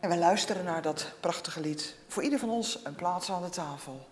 En 0.05 0.11
wij 0.11 0.18
luisteren 0.18 0.64
naar 0.64 0.82
dat 0.82 1.07
prachtige 1.20 1.61
lied. 1.61 1.94
Voor 2.09 2.22
ieder 2.22 2.38
van 2.38 2.50
ons 2.50 2.78
een 2.82 2.94
plaats 2.94 3.30
aan 3.30 3.42
de 3.42 3.48
tafel. 3.48 4.09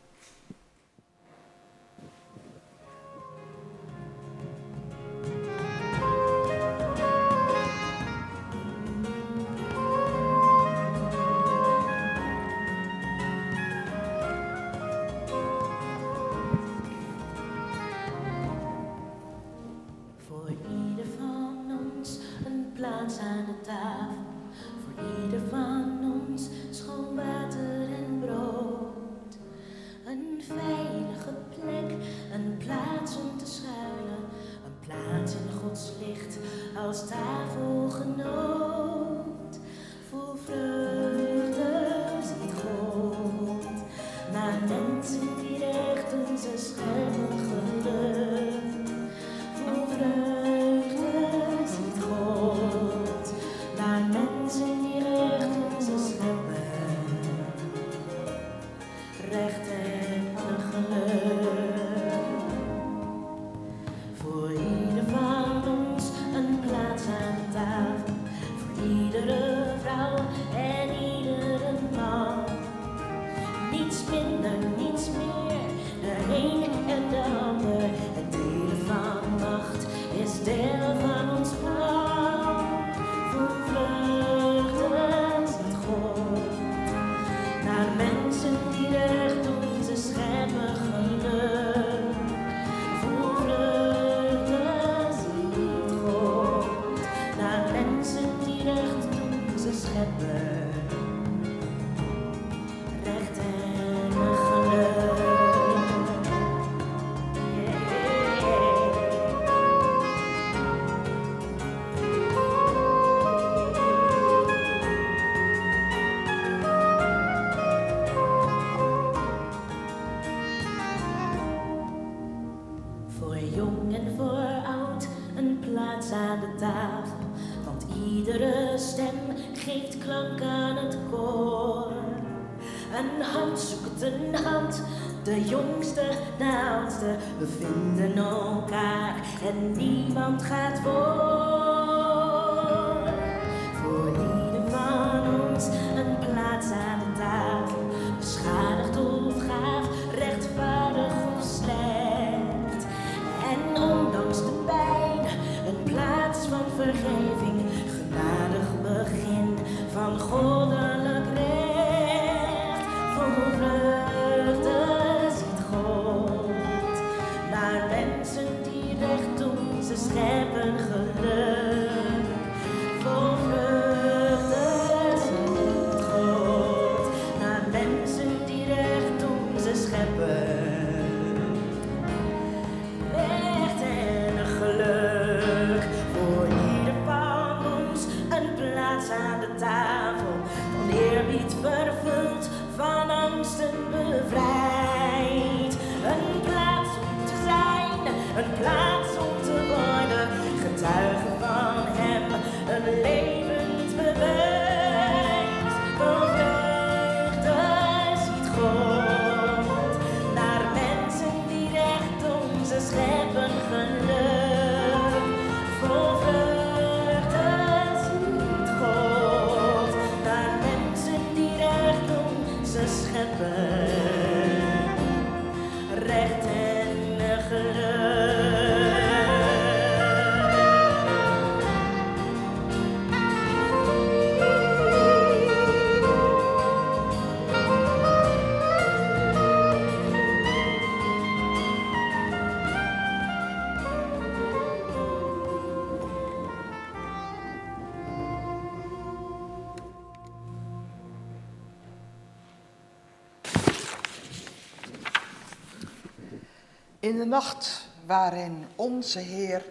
In 257.12 257.18
de 257.18 257.24
nacht 257.24 257.88
waarin 258.06 258.66
onze 258.76 259.18
Heer 259.18 259.64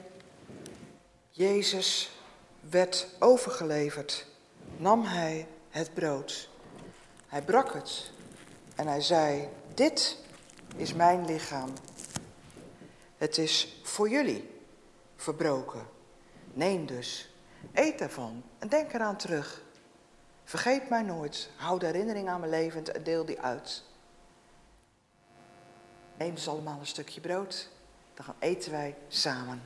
Jezus 1.29 2.11
werd 2.69 3.07
overgeleverd, 3.19 4.25
nam 4.77 5.03
Hij 5.03 5.47
het 5.69 5.93
brood. 5.93 6.49
Hij 7.27 7.41
brak 7.41 7.73
het 7.73 8.11
en 8.75 8.87
hij 8.87 9.01
zei, 9.01 9.49
dit 9.73 10.17
is 10.75 10.93
mijn 10.93 11.25
lichaam. 11.25 11.69
Het 13.17 13.37
is 13.37 13.79
voor 13.83 14.09
jullie 14.09 14.49
verbroken. 15.15 15.87
Neem 16.53 16.85
dus, 16.85 17.33
eet 17.73 18.01
ervan 18.01 18.43
en 18.59 18.67
denk 18.67 18.93
eraan 18.93 19.17
terug. 19.17 19.61
Vergeet 20.43 20.89
mij 20.89 21.01
nooit, 21.01 21.49
hou 21.55 21.79
de 21.79 21.85
herinnering 21.85 22.29
aan 22.29 22.39
mijn 22.39 22.51
levend 22.51 22.91
en 22.91 23.03
deel 23.03 23.25
die 23.25 23.39
uit. 23.39 23.83
Neem 26.21 26.35
dus 26.35 26.47
allemaal 26.47 26.79
een 26.79 26.87
stukje 26.87 27.21
brood, 27.21 27.69
dan 28.13 28.25
eten 28.39 28.71
wij 28.71 28.95
samen. 29.07 29.61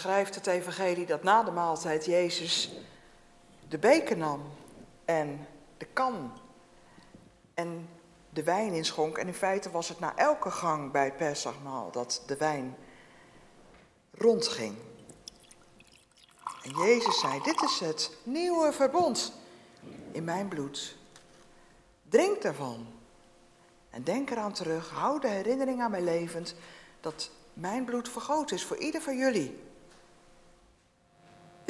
Beschrijft 0.00 0.34
het 0.34 0.46
evangelie 0.46 1.06
dat 1.06 1.22
na 1.22 1.42
de 1.42 1.50
maaltijd 1.50 2.04
Jezus 2.04 2.72
de 3.68 3.78
beker 3.78 4.16
nam 4.16 4.42
en 5.04 5.46
de 5.78 5.84
kan 5.84 6.32
en 7.54 7.88
de 8.30 8.42
wijn 8.42 8.72
inschonk. 8.72 9.18
En 9.18 9.26
in 9.26 9.34
feite 9.34 9.70
was 9.70 9.88
het 9.88 10.00
na 10.00 10.16
elke 10.16 10.50
gang 10.50 10.92
bij 10.92 11.04
het 11.04 11.16
Pesachmaal 11.16 11.90
dat 11.90 12.22
de 12.26 12.36
wijn 12.36 12.76
rondging. 14.10 14.76
En 16.62 16.70
Jezus 16.70 17.20
zei, 17.20 17.40
dit 17.42 17.62
is 17.62 17.80
het 17.80 18.16
nieuwe 18.22 18.72
verbond 18.72 19.32
in 20.12 20.24
mijn 20.24 20.48
bloed. 20.48 20.96
Drink 22.08 22.42
daarvan. 22.42 22.86
En 23.90 24.04
denk 24.04 24.30
eraan 24.30 24.52
terug, 24.52 24.90
hou 24.90 25.20
de 25.20 25.28
herinnering 25.28 25.82
aan 25.82 25.90
mij 25.90 26.02
levend 26.02 26.54
dat 27.00 27.30
mijn 27.52 27.84
bloed 27.84 28.08
vergoten 28.08 28.56
is 28.56 28.64
voor 28.64 28.76
ieder 28.76 29.00
van 29.00 29.16
jullie. 29.16 29.68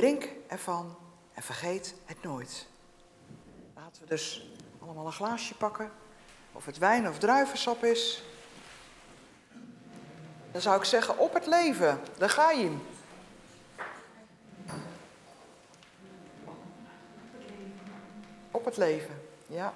Drink 0.00 0.28
ervan 0.46 0.96
en 1.32 1.42
vergeet 1.42 1.94
het 2.04 2.22
nooit. 2.22 2.66
Laten 3.74 4.02
we 4.02 4.08
dus 4.08 4.50
allemaal 4.82 5.06
een 5.06 5.12
glaasje 5.12 5.54
pakken. 5.54 5.90
Of 6.52 6.66
het 6.66 6.78
wijn 6.78 7.08
of 7.08 7.18
druivensap 7.18 7.84
is. 7.84 8.22
Dan 10.52 10.60
zou 10.60 10.78
ik 10.78 10.84
zeggen, 10.84 11.18
op 11.18 11.34
het 11.34 11.46
leven. 11.46 12.00
Daar 12.18 12.30
ga 12.30 12.50
je. 12.50 12.76
Op 18.50 18.64
het 18.64 18.76
leven, 18.76 19.22
ja. 19.46 19.72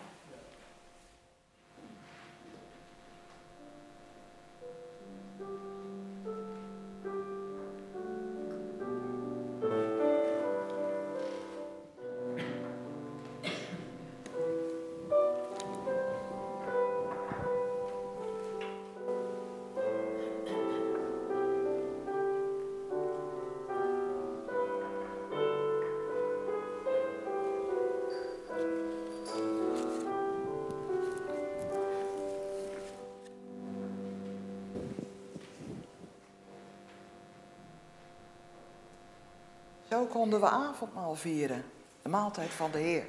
Konden 40.25 40.43
we 40.43 40.49
avondmaal 40.49 41.15
vieren, 41.15 41.65
de 42.03 42.09
maaltijd 42.09 42.51
van 42.51 42.71
de 42.71 42.79
Heer. 42.79 43.07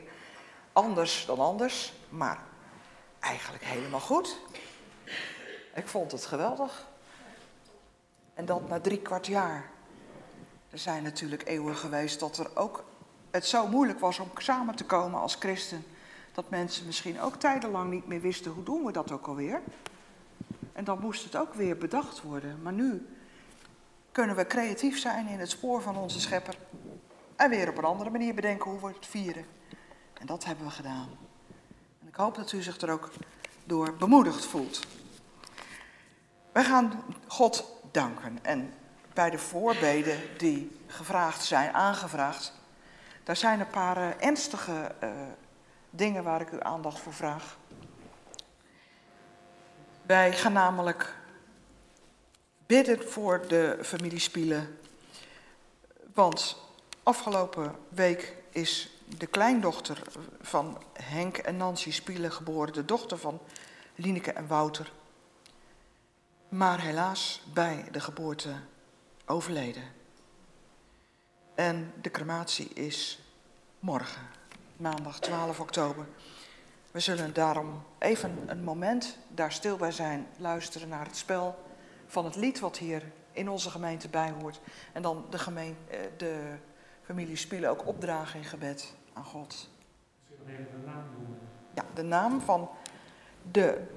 Anders 0.74 1.26
dan 1.26 1.39
anders, 1.39 1.93
maar 2.09 2.39
eigenlijk 3.20 3.63
helemaal 3.63 3.99
goed. 3.99 4.39
Ik 5.76 5.88
vond 5.88 6.11
het 6.11 6.26
geweldig. 6.26 6.88
En 8.34 8.45
dat 8.45 8.70
na 8.70 8.80
drie 8.80 9.01
kwart 9.01 9.28
jaar. 9.28 9.70
Er 10.70 10.78
zijn 10.78 11.03
natuurlijk 11.03 11.47
eeuwen 11.47 11.76
geweest 11.76 12.20
dat 12.20 12.38
er 12.38 12.57
ook 12.57 12.84
het 13.32 13.45
zo 13.45 13.68
moeilijk 13.68 13.99
was 13.99 14.20
om 14.20 14.30
samen 14.38 14.76
te 14.76 14.86
komen 14.86 15.20
als 15.20 15.36
christen. 15.36 15.86
Dat 16.34 16.49
mensen 16.49 16.86
misschien 16.86 17.22
ook 17.22 17.36
tijdenlang 17.36 17.91
niet 17.91 18.07
meer 18.07 18.22
wisten 18.22 18.51
hoe 18.51 18.63
doen 18.63 18.86
we 18.86 18.91
dat 18.91 19.11
ook 19.11 19.28
alweer. 19.28 19.61
En 20.74 20.84
dan 20.84 20.99
moest 20.99 21.24
het 21.24 21.36
ook 21.36 21.53
weer 21.53 21.78
bedacht 21.78 22.22
worden. 22.22 22.61
Maar 22.61 22.74
nu 22.74 23.07
kunnen 24.11 24.36
we 24.36 24.47
creatief 24.47 24.99
zijn 24.99 25.28
in 25.28 25.39
het 25.39 25.49
spoor 25.49 25.82
van 25.82 25.97
onze 25.97 26.20
schepper. 26.20 26.57
En 27.36 27.50
weer 27.50 27.70
op 27.70 27.78
een 27.78 27.84
andere 27.84 28.10
manier 28.10 28.34
bedenken 28.34 28.72
hoe 28.72 28.80
we 28.80 28.88
het 28.88 29.06
vieren. 29.06 29.46
En 30.14 30.26
dat 30.26 30.46
hebben 30.46 30.66
we 30.66 30.72
gedaan. 30.72 31.10
En 32.02 32.08
ik 32.08 32.16
hoop 32.16 32.36
dat 32.36 32.52
u 32.52 32.62
zich 32.62 32.82
er 32.82 32.92
ook 32.92 33.10
door 33.64 33.94
bemoedigd 33.94 34.46
voelt. 34.46 34.88
Wij 36.52 36.64
gaan 36.64 37.04
God 37.28 37.74
danken. 37.92 38.40
En 38.42 38.74
bij 39.14 39.30
de 39.30 39.38
voorbeden 39.38 40.20
die 40.38 40.80
gevraagd 40.88 41.44
zijn, 41.44 41.74
aangevraagd, 41.74 42.54
daar 43.24 43.36
zijn 43.36 43.60
een 43.60 43.70
paar 43.70 43.98
eh, 43.98 44.28
ernstige 44.28 44.92
uh, 45.04 45.10
dingen 45.90 46.24
waar 46.24 46.42
ik 46.42 46.52
uw 46.52 46.64
aandacht 46.64 47.00
voor 47.00 47.14
vraag. 47.14 47.58
Wij 50.02 50.34
gaan 50.34 50.54
namelijk 50.54 51.16
bidden 52.66 53.10
voor 53.10 53.48
de 53.48 53.80
familie 53.82 54.20
Spielen. 54.20 54.78
Want 56.14 56.64
afgelopen 57.06 57.76
week 57.89 58.36
is 58.49 58.89
de 59.18 59.28
kleindochter 59.28 60.01
van 60.41 60.82
Henk 60.93 61.38
en 61.38 61.58
Nancy 61.58 61.91
Spielen 61.91 62.32
geboren, 62.32 62.74
de 62.74 62.86
dochter 62.86 63.18
van 63.18 63.39
Lineke 63.95 64.32
en 64.32 64.47
Wouter. 64.47 64.91
Maar 66.49 66.82
helaas 66.82 67.41
bij 67.53 67.86
de 67.91 67.99
geboorte 67.99 68.53
overleden. 69.26 69.84
En 71.56 71.93
de 72.01 72.12
crematie 72.12 72.70
is 72.74 73.20
morgen, 73.80 74.22
maandag 74.78 75.20
12 75.20 75.60
oktober. 75.60 76.06
We 76.91 76.99
zullen 76.99 77.34
daarom 77.34 77.84
even 77.99 78.43
een 78.45 78.64
moment 78.64 79.18
daar 79.28 79.51
stil 79.51 79.78
bij 79.78 79.91
zijn, 79.91 80.28
luisteren 80.38 80.88
naar 80.88 81.06
het 81.06 81.18
spel 81.18 81.64
van 82.08 82.26
het 82.26 82.36
lied 82.36 82.60
wat 82.60 82.78
hier 82.78 83.03
in 83.32 83.49
onze 83.49 83.70
gemeente 83.70 84.08
bijhoort. 84.08 84.60
En 84.93 85.01
dan 85.01 85.26
de, 85.30 85.39
gemeen, 85.39 85.78
eh, 85.89 85.99
de 86.18 86.58
familie 87.06 87.36
Spielen 87.36 87.70
ook 87.70 87.88
opdragen 87.88 88.39
in 88.39 88.45
gebed 88.45 88.93
aan 89.14 89.24
God. 89.24 89.70
Zullen 90.28 90.45
we 90.45 90.51
even 90.51 90.82
de 90.82 90.86
naam 90.86 91.03
noemen? 91.18 91.39
Ja, 91.74 91.86
de 91.93 92.03
naam 92.03 92.41
van 92.41 92.70
de 93.51 93.88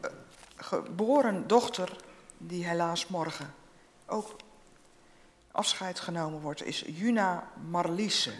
eh, 0.00 0.10
geboren 0.56 1.46
dochter 1.46 1.96
die 2.38 2.66
helaas 2.66 3.06
morgen 3.06 3.54
ook 4.06 4.36
afscheid 5.50 6.00
genomen 6.00 6.40
wordt, 6.40 6.64
is 6.64 6.84
Juna 6.86 7.48
Marliese. 7.70 8.32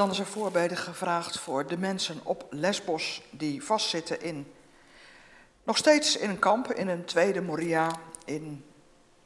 Dan 0.00 0.10
is 0.10 0.18
er 0.18 0.26
voorbeden 0.26 0.76
gevraagd 0.76 1.38
voor 1.38 1.66
de 1.66 1.78
mensen 1.78 2.20
op 2.22 2.46
Lesbos 2.50 3.22
die 3.30 3.64
vastzitten 3.64 4.22
in, 4.22 4.52
nog 5.64 5.76
steeds 5.76 6.16
in 6.16 6.30
een 6.30 6.38
kamp, 6.38 6.72
in 6.72 6.88
een 6.88 7.04
tweede 7.04 7.40
Moria, 7.40 7.90
in 8.24 8.64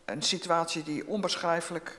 een 0.04 0.22
situatie 0.22 0.82
die 0.82 1.06
onbeschrijfelijk 1.06 1.98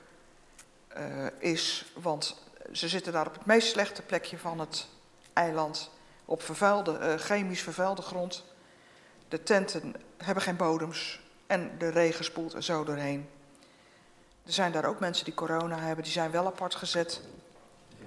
uh, 0.98 1.26
is, 1.40 1.86
want 2.02 2.42
ze 2.72 2.88
zitten 2.88 3.14
daar 3.14 3.28
op 3.28 3.34
het 3.34 3.46
meest 3.46 3.68
slechte 3.68 4.02
plekje 4.02 4.38
van 4.38 4.60
het 4.60 4.88
eiland, 5.34 5.92
op 6.26 6.42
vervuilde, 6.42 7.00
uh, 7.00 7.14
chemisch 7.14 7.62
vervuilde 7.62 8.02
grond. 8.02 8.44
De 9.28 9.44
tenten 9.44 9.94
hebben 10.18 10.44
geen 10.44 10.58
bodems 10.58 11.20
en 11.48 11.72
de 11.78 11.90
regen 11.90 12.26
spoelt 12.26 12.54
er 12.54 12.64
zo 12.64 12.84
doorheen. 12.84 13.30
Er 14.46 14.54
zijn 14.54 14.72
daar 14.72 14.86
ook 14.86 15.00
mensen 15.00 15.26
die 15.26 15.34
corona 15.34 15.80
hebben, 15.80 16.04
die 16.04 16.14
zijn 16.14 16.32
wel 16.32 16.46
apart 16.46 16.76
gezet. 16.76 17.22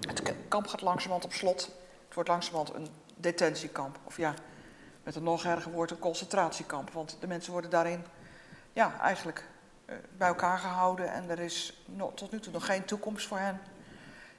Het 0.06 0.22
kamp 0.48 0.66
gaat 0.66 0.80
langzamerhand 0.80 1.24
op 1.24 1.32
slot. 1.32 1.60
Het 2.04 2.14
wordt 2.14 2.28
langzamerhand 2.28 2.74
een 2.74 2.88
detentiekamp. 3.16 3.98
Of 4.04 4.16
ja, 4.16 4.34
met 5.02 5.14
een 5.14 5.22
nog 5.22 5.44
erger 5.44 5.72
woord 5.72 5.90
een 5.90 5.98
concentratiekamp. 5.98 6.90
Want 6.90 7.16
de 7.20 7.26
mensen 7.26 7.52
worden 7.52 7.70
daarin 7.70 8.04
ja, 8.72 9.00
eigenlijk 9.00 9.44
uh, 9.86 9.94
bij 10.16 10.28
elkaar 10.28 10.58
gehouden. 10.58 11.12
En 11.12 11.30
er 11.30 11.38
is 11.38 11.86
tot 12.14 12.32
nu 12.32 12.40
toe 12.40 12.52
nog 12.52 12.66
geen 12.66 12.84
toekomst 12.84 13.26
voor 13.26 13.38
hen. 13.38 13.60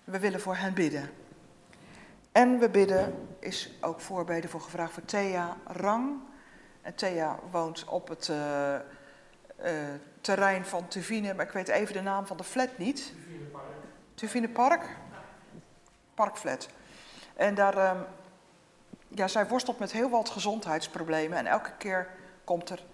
We 0.03 0.19
willen 0.19 0.41
voor 0.41 0.55
hen 0.55 0.73
bidden. 0.73 1.09
En 2.31 2.59
we 2.59 2.69
bidden, 2.69 3.27
is 3.39 3.71
ook 3.81 4.01
voorbeden 4.01 4.49
voor 4.49 4.61
gevraagd 4.61 4.93
voor 4.93 5.05
Thea 5.05 5.57
Rang. 5.65 6.19
En 6.81 6.95
Thea 6.95 7.39
woont 7.51 7.85
op 7.85 8.07
het 8.07 8.27
uh, 8.27 8.73
uh, 9.63 9.71
terrein 10.21 10.65
van 10.65 10.87
Tuvine, 10.87 11.33
maar 11.33 11.45
ik 11.45 11.51
weet 11.51 11.67
even 11.67 11.93
de 11.93 12.01
naam 12.01 12.25
van 12.25 12.37
de 12.37 12.43
flat 12.43 12.77
niet. 12.77 13.13
Tuvine 13.13 13.45
Park. 13.51 13.63
Tuvine 14.13 14.49
Park? 14.49 14.83
Parkflat. 16.19 16.69
En 17.35 17.55
daar, 17.55 17.95
um, 17.95 18.05
ja, 19.07 19.27
zij 19.27 19.47
worstelt 19.47 19.79
met 19.79 19.91
heel 19.91 20.09
wat 20.09 20.29
gezondheidsproblemen 20.29 21.37
en 21.37 21.45
elke 21.45 21.71
keer 21.77 22.07
komt 22.43 22.69
er 22.69 22.85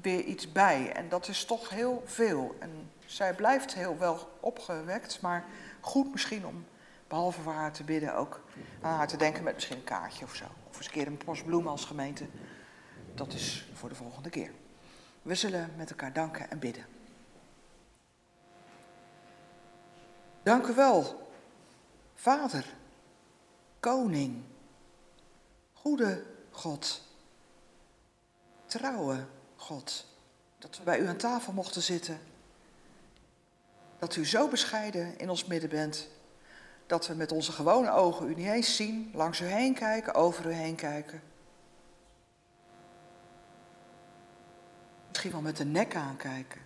weer 0.00 0.20
iets 0.20 0.52
bij. 0.52 0.92
En 0.92 1.08
dat 1.08 1.28
is 1.28 1.44
toch 1.44 1.68
heel 1.68 2.02
veel. 2.04 2.56
En 2.58 2.90
zij 3.06 3.34
blijft 3.34 3.74
heel 3.74 3.98
wel 3.98 4.30
opgewekt, 4.40 5.20
maar 5.20 5.44
goed 5.80 6.10
misschien 6.10 6.46
om, 6.46 6.66
behalve 7.08 7.40
voor 7.40 7.52
haar 7.52 7.72
te 7.72 7.84
bidden, 7.84 8.14
ook 8.14 8.44
aan 8.82 8.96
haar 8.96 9.08
te 9.08 9.16
denken 9.16 9.42
met 9.42 9.54
misschien 9.54 9.76
een 9.76 9.84
kaartje 9.84 10.24
of 10.24 10.34
zo. 10.34 10.44
Of 10.68 10.76
eens 10.76 10.86
een 10.86 10.92
keer 10.92 11.06
een 11.06 11.16
post 11.16 11.44
bloemen 11.44 11.70
als 11.70 11.84
gemeente. 11.84 12.26
Dat 13.14 13.32
is 13.32 13.70
voor 13.74 13.88
de 13.88 13.94
volgende 13.94 14.30
keer. 14.30 14.50
We 15.22 15.34
zullen 15.34 15.72
met 15.76 15.90
elkaar 15.90 16.12
danken 16.12 16.50
en 16.50 16.58
bidden. 16.58 16.84
Dank 20.42 20.66
u 20.66 20.74
wel, 20.74 21.19
Vader, 22.20 22.64
Koning, 23.78 24.42
Goede 25.72 26.24
God, 26.50 27.02
Trouwe 28.66 29.26
God, 29.56 30.06
dat 30.58 30.78
we 30.78 30.84
bij 30.84 30.98
u 30.98 31.06
aan 31.06 31.16
tafel 31.16 31.52
mochten 31.52 31.82
zitten. 31.82 32.20
Dat 33.98 34.16
u 34.16 34.26
zo 34.26 34.48
bescheiden 34.48 35.18
in 35.18 35.30
ons 35.30 35.44
midden 35.44 35.70
bent, 35.70 36.08
dat 36.86 37.06
we 37.06 37.14
met 37.14 37.32
onze 37.32 37.52
gewone 37.52 37.90
ogen 37.90 38.28
u 38.28 38.34
niet 38.34 38.46
eens 38.48 38.76
zien, 38.76 39.10
langs 39.14 39.40
u 39.40 39.44
heen 39.44 39.74
kijken, 39.74 40.14
over 40.14 40.46
u 40.46 40.52
heen 40.52 40.76
kijken. 40.76 41.22
Misschien 45.08 45.30
wel 45.30 45.40
met 45.40 45.56
de 45.56 45.64
nek 45.64 45.94
aankijken, 45.94 46.60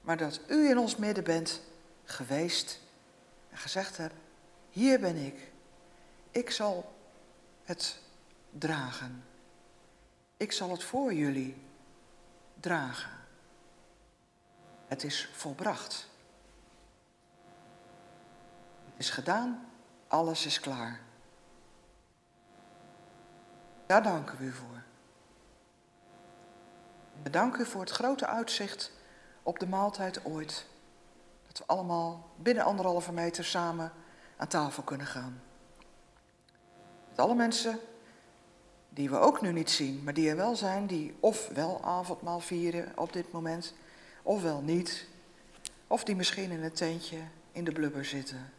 maar 0.00 0.16
dat 0.16 0.40
u 0.48 0.68
in 0.68 0.78
ons 0.78 0.96
midden 0.96 1.24
bent 1.24 1.60
geweest 2.04 2.80
en 3.50 3.58
gezegd 3.58 3.96
hebt, 3.96 4.14
hier 4.74 5.00
ben 5.00 5.16
ik. 5.16 5.52
Ik 6.30 6.50
zal 6.50 6.94
het 7.64 7.98
dragen. 8.50 9.24
Ik 10.36 10.52
zal 10.52 10.70
het 10.70 10.84
voor 10.84 11.14
jullie 11.14 11.62
dragen. 12.60 13.10
Het 14.86 15.04
is 15.04 15.30
volbracht. 15.32 16.08
Het 18.84 18.94
is 18.96 19.10
gedaan. 19.10 19.70
Alles 20.08 20.46
is 20.46 20.60
klaar. 20.60 21.00
Daar 23.86 24.02
danken 24.02 24.38
we 24.38 24.44
u 24.44 24.52
voor. 24.52 24.82
We 27.22 27.30
u 27.30 27.66
voor 27.66 27.80
het 27.80 27.90
grote 27.90 28.26
uitzicht 28.26 28.92
op 29.42 29.58
de 29.58 29.66
maaltijd 29.66 30.24
ooit. 30.24 30.66
Dat 31.46 31.58
we 31.58 31.64
allemaal 31.66 32.30
binnen 32.36 32.64
anderhalve 32.64 33.12
meter 33.12 33.44
samen 33.44 33.92
aan 34.36 34.48
tafel 34.48 34.82
kunnen 34.82 35.06
gaan. 35.06 35.42
Met 37.08 37.18
alle 37.18 37.34
mensen 37.34 37.78
die 38.88 39.10
we 39.10 39.18
ook 39.18 39.40
nu 39.40 39.52
niet 39.52 39.70
zien, 39.70 40.02
maar 40.04 40.14
die 40.14 40.28
er 40.28 40.36
wel 40.36 40.56
zijn, 40.56 40.86
die 40.86 41.16
of 41.20 41.48
wel 41.48 41.82
avondmaal 41.82 42.40
vieren 42.40 42.92
op 42.96 43.12
dit 43.12 43.32
moment, 43.32 43.74
of 44.22 44.42
wel 44.42 44.60
niet, 44.60 45.06
of 45.86 46.04
die 46.04 46.16
misschien 46.16 46.50
in 46.50 46.62
het 46.62 46.76
tentje 46.76 47.18
in 47.52 47.64
de 47.64 47.72
blubber 47.72 48.04
zitten. 48.04 48.52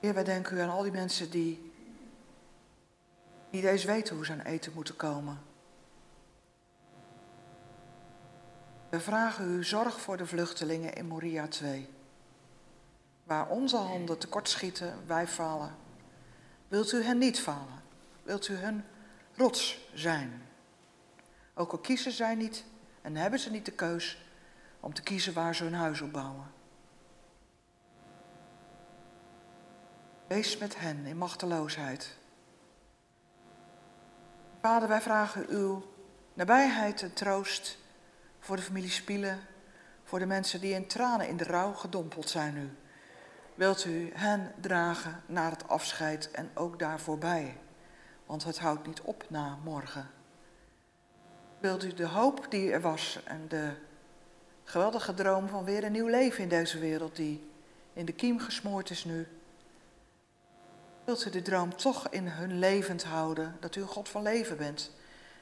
Heer, 0.00 0.14
wij 0.14 0.24
denken 0.24 0.56
u 0.56 0.60
aan 0.60 0.70
al 0.70 0.82
die 0.82 0.92
mensen 0.92 1.30
die 1.30 1.72
niet 3.50 3.64
eens 3.64 3.84
weten 3.84 4.16
hoe 4.16 4.24
ze 4.24 4.32
aan 4.32 4.40
eten 4.40 4.72
moeten 4.74 4.96
komen. 4.96 5.38
We 8.88 9.00
vragen 9.00 9.58
u 9.58 9.64
zorg 9.64 10.00
voor 10.00 10.16
de 10.16 10.26
vluchtelingen 10.26 10.92
in 10.92 11.06
Moria 11.06 11.48
2. 11.48 11.88
Waar 13.30 13.48
onze 13.48 13.76
handen 13.76 14.18
tekortschieten, 14.18 15.06
wij 15.06 15.26
falen. 15.26 15.74
Wilt 16.68 16.92
u 16.92 17.02
hen 17.02 17.18
niet 17.18 17.40
falen? 17.40 17.82
Wilt 18.22 18.48
u 18.48 18.54
hun 18.54 18.84
rots 19.36 19.88
zijn? 19.94 20.42
Ook 21.54 21.72
al 21.72 21.78
kiezen 21.78 22.12
zij 22.12 22.34
niet 22.34 22.64
en 23.02 23.16
hebben 23.16 23.38
ze 23.38 23.50
niet 23.50 23.64
de 23.64 23.72
keus 23.72 24.22
om 24.80 24.94
te 24.94 25.02
kiezen 25.02 25.32
waar 25.32 25.54
ze 25.54 25.64
hun 25.64 25.74
huis 25.74 26.00
op 26.00 26.12
bouwen. 26.12 26.50
Wees 30.26 30.58
met 30.58 30.78
hen 30.78 31.06
in 31.06 31.16
machteloosheid. 31.16 32.16
Vader, 34.60 34.88
wij 34.88 35.00
vragen 35.00 35.48
uw 35.48 35.92
nabijheid 36.34 37.02
en 37.02 37.12
troost 37.12 37.78
voor 38.38 38.56
de 38.56 38.62
familie 38.62 38.90
Spielen, 38.90 39.40
voor 40.04 40.18
de 40.18 40.26
mensen 40.26 40.60
die 40.60 40.74
in 40.74 40.86
tranen 40.86 41.28
in 41.28 41.36
de 41.36 41.44
rouw 41.44 41.72
gedompeld 41.72 42.30
zijn 42.30 42.54
nu. 42.54 42.70
Wilt 43.54 43.84
u 43.84 44.10
hen 44.14 44.52
dragen 44.60 45.22
naar 45.26 45.50
het 45.50 45.68
afscheid 45.68 46.30
en 46.30 46.50
ook 46.54 46.78
daar 46.78 47.00
voorbij, 47.00 47.56
want 48.26 48.44
het 48.44 48.58
houdt 48.58 48.86
niet 48.86 49.00
op 49.00 49.24
na 49.28 49.58
morgen. 49.64 50.10
Wilt 51.58 51.84
u 51.84 51.94
de 51.94 52.06
hoop 52.06 52.46
die 52.48 52.72
er 52.72 52.80
was 52.80 53.20
en 53.24 53.48
de 53.48 53.72
geweldige 54.64 55.14
droom 55.14 55.48
van 55.48 55.64
weer 55.64 55.84
een 55.84 55.92
nieuw 55.92 56.06
leven 56.06 56.42
in 56.42 56.48
deze 56.48 56.78
wereld 56.78 57.16
die 57.16 57.50
in 57.92 58.04
de 58.04 58.12
kiem 58.12 58.38
gesmoord 58.38 58.90
is 58.90 59.04
nu, 59.04 59.28
wilt 61.04 61.24
u 61.24 61.30
de 61.30 61.42
droom 61.42 61.76
toch 61.76 62.08
in 62.08 62.26
hun 62.26 62.58
levend 62.58 63.04
houden, 63.04 63.56
dat 63.60 63.76
u 63.76 63.80
een 63.80 63.86
God 63.86 64.08
van 64.08 64.22
leven 64.22 64.56
bent 64.56 64.92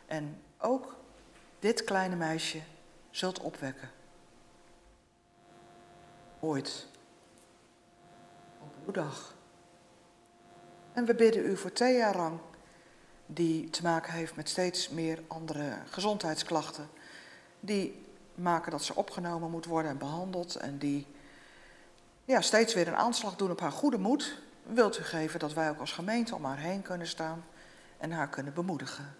en 0.06 0.42
ook 0.58 0.96
dit 1.58 1.84
kleine 1.84 2.16
meisje 2.16 2.60
zult 3.10 3.40
opwekken. 3.40 3.90
Ooit. 6.40 6.87
Uw 8.88 8.94
dag. 8.94 9.34
En 10.92 11.04
we 11.04 11.14
bidden 11.14 11.46
u 11.46 11.56
voor 11.56 11.72
Thea 11.72 12.12
Rang, 12.12 12.38
die 13.26 13.70
te 13.70 13.82
maken 13.82 14.12
heeft 14.12 14.36
met 14.36 14.48
steeds 14.48 14.88
meer 14.88 15.22
andere 15.26 15.78
gezondheidsklachten. 15.90 16.88
Die 17.60 18.04
maken 18.34 18.70
dat 18.70 18.82
ze 18.82 18.94
opgenomen 18.94 19.50
moet 19.50 19.64
worden 19.64 19.90
en 19.90 19.98
behandeld. 19.98 20.56
En 20.56 20.78
die 20.78 21.06
ja, 22.24 22.40
steeds 22.40 22.74
weer 22.74 22.88
een 22.88 22.96
aanslag 22.96 23.36
doen 23.36 23.50
op 23.50 23.60
haar 23.60 23.72
goede 23.72 23.98
moed. 23.98 24.38
Wilt 24.62 24.98
u 24.98 25.02
geven 25.02 25.40
dat 25.40 25.52
wij 25.52 25.70
ook 25.70 25.80
als 25.80 25.92
gemeente 25.92 26.34
om 26.34 26.44
haar 26.44 26.58
heen 26.58 26.82
kunnen 26.82 27.06
staan 27.06 27.44
en 27.98 28.10
haar 28.10 28.28
kunnen 28.28 28.54
bemoedigen. 28.54 29.14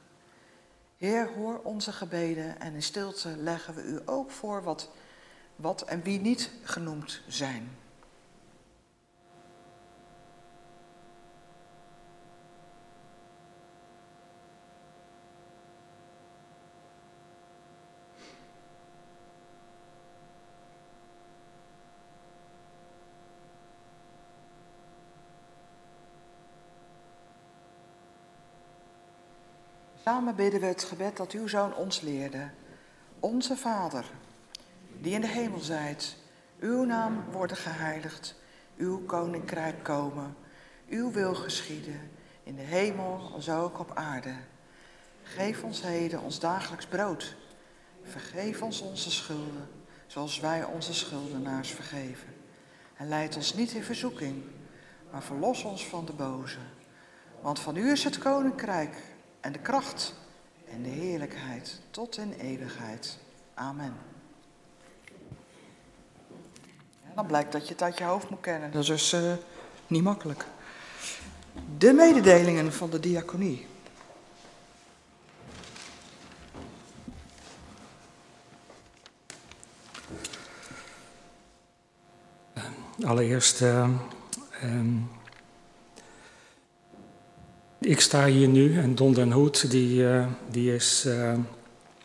Heer, 0.96 1.28
hoor 1.32 1.60
onze 1.62 1.92
gebeden 1.92 2.60
en 2.60 2.74
in 2.74 2.82
stilte 2.82 3.36
leggen 3.36 3.74
we 3.74 3.82
u 3.82 4.00
ook 4.04 4.30
voor 4.30 4.62
wat, 4.62 4.90
wat 5.56 5.82
en 5.82 6.02
wie 6.02 6.20
niet 6.20 6.50
genoemd 6.62 7.22
zijn. 7.26 7.76
Samen 30.08 30.34
bidden 30.34 30.60
we 30.60 30.66
het 30.66 30.84
gebed 30.84 31.16
dat 31.16 31.32
uw 31.32 31.46
zoon 31.46 31.74
ons 31.74 32.00
leerde. 32.00 32.50
Onze 33.20 33.56
Vader, 33.56 34.04
die 35.00 35.14
in 35.14 35.20
de 35.20 35.26
hemel 35.26 35.60
zijt, 35.60 36.16
uw 36.60 36.84
naam 36.84 37.24
worden 37.32 37.56
geheiligd, 37.56 38.34
uw 38.76 39.04
koninkrijk 39.04 39.82
komen, 39.82 40.36
uw 40.88 41.10
wil 41.10 41.34
geschieden, 41.34 42.10
in 42.42 42.56
de 42.56 42.62
hemel 42.62 43.30
als 43.34 43.50
ook 43.50 43.78
op 43.78 43.90
aarde. 43.94 44.34
Geef 45.22 45.62
ons 45.62 45.82
heden 45.82 46.20
ons 46.20 46.40
dagelijks 46.40 46.86
brood. 46.86 47.36
Vergeef 48.02 48.62
ons 48.62 48.80
onze 48.80 49.10
schulden, 49.10 49.68
zoals 50.06 50.40
wij 50.40 50.64
onze 50.64 50.94
schuldenaars 50.94 51.70
vergeven. 51.70 52.34
En 52.96 53.08
leid 53.08 53.36
ons 53.36 53.54
niet 53.54 53.72
in 53.72 53.82
verzoeking, 53.82 54.42
maar 55.10 55.22
verlos 55.22 55.62
ons 55.62 55.88
van 55.88 56.04
de 56.04 56.12
boze. 56.12 56.60
Want 57.40 57.60
van 57.60 57.76
u 57.76 57.90
is 57.90 58.04
het 58.04 58.18
koninkrijk 58.18 59.16
en 59.40 59.52
de 59.52 59.58
kracht 59.58 60.14
en 60.70 60.82
de 60.82 60.88
heerlijkheid 60.88 61.80
tot 61.90 62.16
in 62.16 62.32
eeuwigheid. 62.32 63.18
Amen. 63.54 63.94
Dan 67.14 67.26
blijkt 67.26 67.52
dat 67.52 67.66
je 67.66 67.72
het 67.72 67.82
uit 67.82 67.98
je 67.98 68.04
hoofd 68.04 68.30
moet 68.30 68.40
kennen. 68.40 68.70
Dat 68.70 68.82
is 68.82 68.88
dus 68.88 69.12
uh, 69.12 69.32
niet 69.86 70.02
makkelijk. 70.02 70.46
De 71.78 71.92
mededelingen 71.92 72.72
van 72.72 72.90
de 72.90 73.00
diaconie. 73.00 73.66
Allereerst. 83.04 83.60
Uh, 83.60 83.88
um, 84.62 85.17
ik 87.80 88.00
sta 88.00 88.26
hier 88.26 88.48
nu 88.48 88.78
en 88.78 88.94
Don 88.94 89.14
den 89.14 89.32
Hoed 89.32 89.70
die, 89.70 90.00
uh, 90.02 90.26
die 90.50 90.74
is 90.74 91.04
uh, 91.06 91.32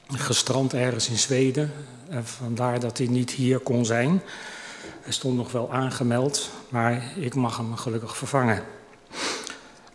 gestrand 0.07 0.73
ergens 0.73 1.09
in 1.09 1.17
Zweden. 1.17 1.71
En 2.09 2.25
vandaar 2.25 2.79
dat 2.79 2.97
hij 2.97 3.07
niet 3.07 3.31
hier 3.31 3.59
kon 3.59 3.85
zijn. 3.85 4.21
Hij 5.01 5.13
stond 5.13 5.37
nog 5.37 5.51
wel 5.51 5.71
aangemeld, 5.71 6.49
maar 6.69 7.03
ik 7.15 7.35
mag 7.35 7.57
hem 7.57 7.75
gelukkig 7.75 8.17
vervangen. 8.17 8.63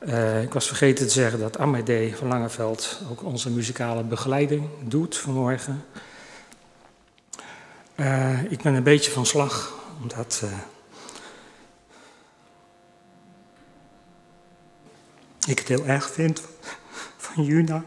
Uh, 0.06 0.42
ik 0.42 0.52
was 0.52 0.66
vergeten 0.66 1.06
te 1.06 1.12
zeggen 1.12 1.38
dat 1.38 1.58
Amédée 1.58 2.16
van 2.16 2.28
Langeveld 2.28 3.00
ook 3.10 3.22
onze 3.22 3.50
muzikale 3.50 4.02
begeleiding 4.02 4.68
doet 4.84 5.16
vanmorgen. 5.16 5.84
ik 8.48 8.62
ben 8.62 8.74
een 8.74 8.82
beetje 8.82 9.10
van 9.10 9.26
slag, 9.26 9.74
omdat 10.02 10.42
ik 15.48 15.58
het 15.58 15.68
heel 15.68 15.86
erg 15.86 16.10
vind 16.10 16.42
van 17.16 17.44
Juna. 17.44 17.84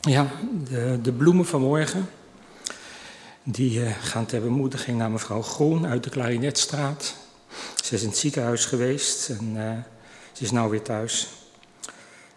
Ja, 0.00 0.30
de, 0.64 0.98
de 1.02 1.12
bloemen 1.12 1.46
van 1.46 1.60
morgen. 1.60 2.10
Die 3.42 3.80
uh, 3.80 3.90
gaan 4.00 4.26
ter 4.26 4.40
bemoediging 4.40 4.98
naar 4.98 5.10
mevrouw 5.10 5.42
Groen 5.42 5.86
uit 5.86 6.04
de 6.04 6.10
Klarinetstraat. 6.10 7.14
Ze 7.84 7.94
is 7.94 8.02
in 8.02 8.08
het 8.08 8.18
ziekenhuis 8.18 8.64
geweest 8.64 9.28
en 9.28 9.56
uh, 9.56 9.70
ze 10.32 10.44
is 10.44 10.50
nou 10.50 10.70
weer 10.70 10.82
thuis. 10.82 11.28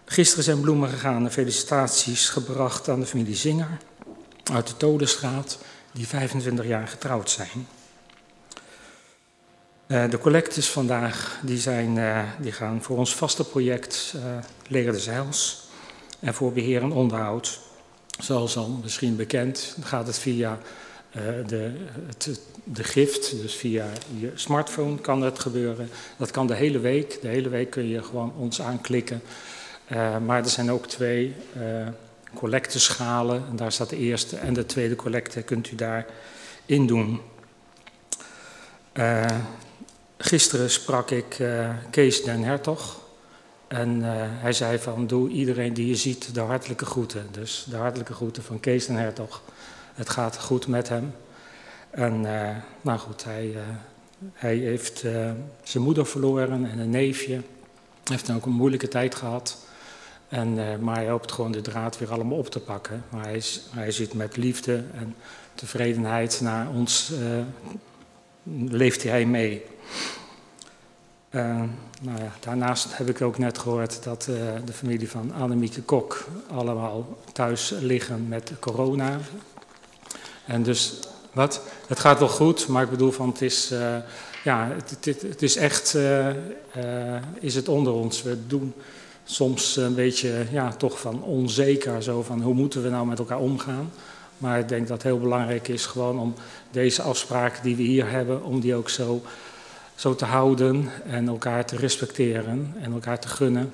Gisteren 0.05 0.43
zijn 0.43 0.61
bloemen 0.61 0.89
gegaan 0.89 1.25
en 1.25 1.31
felicitaties 1.31 2.29
gebracht 2.29 2.89
aan 2.89 2.99
de 2.99 3.05
familie 3.05 3.35
Zinger 3.35 3.77
uit 4.53 4.67
de 4.67 4.77
Todenstraat, 4.77 5.57
die 5.91 6.07
25 6.07 6.65
jaar 6.65 6.87
getrouwd 6.87 7.29
zijn. 7.29 7.67
Uh, 9.93 10.09
de 10.09 10.17
collectes 10.17 10.69
vandaag 10.69 11.39
die 11.43 11.57
zijn, 11.57 11.95
uh, 11.95 12.23
die 12.39 12.51
gaan 12.51 12.81
voor 12.81 12.97
ons 12.97 13.15
vaste 13.15 13.43
project 13.43 14.13
uh, 14.15 14.21
Leren 14.67 14.93
de 14.93 14.99
Zeils 14.99 15.67
en 16.19 16.33
voor 16.33 16.53
beheer 16.53 16.81
en 16.81 16.91
onderhoud. 16.91 17.59
Zoals 18.19 18.57
al 18.57 18.79
misschien 18.83 19.15
bekend 19.15 19.77
gaat 19.81 20.07
het 20.07 20.19
via 20.19 20.59
de, 21.45 21.71
het, 22.07 22.39
de 22.63 22.83
gift, 22.83 23.41
dus 23.41 23.55
via 23.55 23.85
je 24.19 24.31
smartphone 24.35 24.97
kan 25.01 25.21
het 25.21 25.39
gebeuren. 25.39 25.89
Dat 26.17 26.31
kan 26.31 26.47
de 26.47 26.55
hele 26.55 26.79
week. 26.79 27.21
De 27.21 27.27
hele 27.27 27.49
week 27.49 27.69
kun 27.69 27.87
je 27.87 28.03
gewoon 28.03 28.33
ons 28.37 28.61
aanklikken. 28.61 29.21
maar 30.25 30.43
er 30.43 30.49
zijn 30.49 30.71
ook 30.71 30.87
twee 30.87 31.35
collecteschalen. 32.33 33.43
En 33.49 33.55
daar 33.55 33.71
staat 33.71 33.89
de 33.89 33.97
eerste 33.97 34.37
en 34.37 34.53
de 34.53 34.65
tweede 34.65 34.95
collecte 34.95 35.41
kunt 35.41 35.71
u 35.71 35.75
daar 35.75 36.05
in 36.65 36.87
doen. 36.87 37.21
Uh, 38.93 39.25
Gisteren 40.23 40.69
sprak 40.69 41.11
ik 41.11 41.39
uh, 41.39 41.69
Kees 41.89 42.23
den 42.23 42.43
Hertog. 42.43 42.99
En 43.67 43.99
uh, 43.99 44.07
hij 44.17 44.53
zei 44.53 44.79
van, 44.79 45.07
doe 45.07 45.29
iedereen 45.29 45.73
die 45.73 45.87
je 45.87 45.95
ziet 45.95 46.33
de 46.33 46.39
hartelijke 46.39 46.85
groeten. 46.85 47.27
Dus 47.31 47.65
de 47.69 47.75
hartelijke 47.75 48.13
groeten 48.13 48.43
van 48.43 48.59
Kees 48.59 48.85
den 48.85 48.95
Hertog. 48.95 49.41
Het 49.93 50.09
gaat 50.09 50.39
goed 50.39 50.67
met 50.67 50.89
hem. 50.89 51.13
En 51.89 52.23
uh, 52.23 52.49
nou 52.81 52.99
goed, 52.99 53.23
hij, 53.23 53.55
hij 54.33 54.55
heeft 54.55 54.99
zijn 55.63 55.83
moeder 55.83 56.05
verloren 56.05 56.65
en 56.65 56.79
een 56.79 56.89
neefje. 56.89 57.33
Hij 57.33 57.43
heeft 58.03 58.31
ook 58.31 58.45
een 58.45 58.51
moeilijke 58.51 58.87
tijd 58.87 59.15
gehad. 59.15 59.57
En, 60.27 60.53
maar 60.83 60.95
hij 60.95 61.09
hoopt 61.09 61.31
gewoon 61.31 61.51
de 61.51 61.61
draad 61.61 61.97
weer 61.97 62.11
allemaal 62.11 62.37
op 62.37 62.49
te 62.49 62.59
pakken. 62.59 63.03
Maar 63.09 63.23
hij, 63.23 63.41
hij 63.69 63.91
zit 63.91 64.13
met 64.13 64.37
liefde 64.37 64.83
en 64.93 65.15
tevredenheid 65.55 66.41
naar 66.41 66.69
ons, 66.69 67.11
leeft 68.69 69.03
hij 69.03 69.25
mee. 69.25 69.63
Uh, 71.31 71.61
nou 72.01 72.17
ja, 72.17 72.31
daarnaast 72.39 72.97
heb 72.97 73.09
ik 73.09 73.21
ook 73.21 73.37
net 73.37 73.57
gehoord 73.57 74.03
dat 74.03 74.27
uh, 74.29 74.35
de 74.65 74.73
familie 74.73 75.09
van 75.09 75.33
Annemieke 75.33 75.81
Kok 75.81 76.27
allemaal 76.51 77.17
thuis 77.31 77.73
liggen 77.79 78.27
met 78.27 78.51
corona. 78.59 79.19
En 80.45 80.63
dus, 80.63 80.99
wat? 81.31 81.61
Het 81.87 81.99
gaat 81.99 82.19
wel 82.19 82.27
goed, 82.27 82.67
maar 82.67 82.83
ik 82.83 82.89
bedoel 82.89 83.11
van 83.11 83.27
het 83.27 83.41
is, 83.41 83.71
uh, 83.71 83.95
ja, 84.43 84.69
het, 84.75 85.05
het, 85.05 85.41
is 85.41 85.55
echt, 85.55 85.97
is 87.39 87.55
het 87.55 87.67
onder 87.67 87.93
ons. 87.93 88.21
We 88.21 88.47
doen 88.47 88.73
soms 89.23 89.75
een 89.75 89.95
beetje, 89.95 90.45
ja, 90.51 90.73
toch 90.73 90.99
van 90.99 91.23
onzeker, 91.23 92.03
zo 92.03 92.23
van 92.23 92.41
hoe 92.41 92.53
moeten 92.53 92.83
we 92.83 92.89
nou 92.89 93.07
met 93.07 93.19
elkaar 93.19 93.39
omgaan. 93.39 93.91
Maar 94.43 94.59
ik 94.59 94.69
denk 94.69 94.87
dat 94.87 94.97
het 94.97 95.05
heel 95.05 95.19
belangrijk 95.19 95.67
is 95.67 95.85
gewoon 95.85 96.19
om 96.19 96.33
deze 96.71 97.01
afspraken 97.01 97.63
die 97.63 97.75
we 97.75 97.81
hier 97.81 98.09
hebben, 98.09 98.43
om 98.43 98.59
die 98.59 98.75
ook 98.75 98.89
zo 98.89 99.21
zo 99.95 100.15
te 100.15 100.25
houden 100.25 100.91
en 101.05 101.27
elkaar 101.27 101.65
te 101.65 101.75
respecteren 101.75 102.75
en 102.79 102.93
elkaar 102.93 103.19
te 103.19 103.27
gunnen 103.27 103.73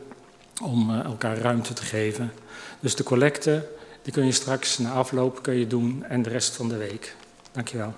om 0.64 0.90
uh, 0.90 1.04
elkaar 1.04 1.38
ruimte 1.38 1.74
te 1.74 1.84
geven. 1.84 2.34
Dus 2.80 2.96
de 2.96 3.04
collecte, 3.04 3.70
die 4.02 4.14
kun 4.14 4.26
je 4.26 4.32
straks 4.32 4.78
na 4.78 4.92
afloop 4.92 5.44
kun 5.44 5.54
je 5.54 5.68
doen 5.68 6.04
en 6.04 6.22
de 6.22 6.30
rest 6.30 6.56
van 6.56 6.68
de 6.68 6.78
week. 6.78 7.16
Dankjewel. 7.52 7.94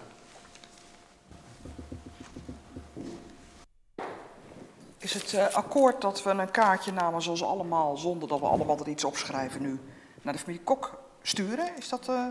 Is 4.97 5.13
het 5.13 5.33
uh, 5.33 5.47
akkoord 5.53 6.01
dat 6.01 6.23
we 6.23 6.29
een 6.29 6.51
kaartje 6.51 6.91
namens 6.91 7.27
ons 7.27 7.43
allemaal, 7.43 7.97
zonder 7.97 8.27
dat 8.27 8.39
we 8.39 8.45
allemaal 8.45 8.79
er 8.79 8.87
iets 8.87 9.03
opschrijven 9.03 9.61
nu, 9.61 9.79
naar 10.21 10.33
de 10.33 10.39
familie 10.39 10.63
Kok 10.63 10.99
sturen? 11.21 11.69
Is 11.77 11.89
dat 11.89 12.07
uh, 12.09 12.25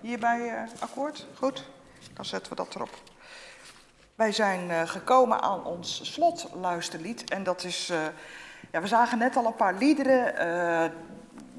hierbij 0.00 0.68
akkoord? 0.78 1.26
Goed, 1.34 1.64
dan 2.14 2.24
zetten 2.24 2.50
we 2.50 2.56
dat 2.56 2.74
erop. 2.74 2.90
Wij 4.20 4.32
zijn 4.32 4.70
uh, 4.70 4.82
gekomen 4.88 5.40
aan 5.40 5.64
ons 5.64 6.12
slotluisterlied. 6.12 7.30
En 7.30 7.42
dat 7.42 7.64
is. 7.64 7.90
Uh, 7.90 7.98
ja, 8.70 8.80
we 8.80 8.86
zagen 8.86 9.18
net 9.18 9.36
al 9.36 9.46
een 9.46 9.54
paar 9.54 9.74
liederen 9.74 10.34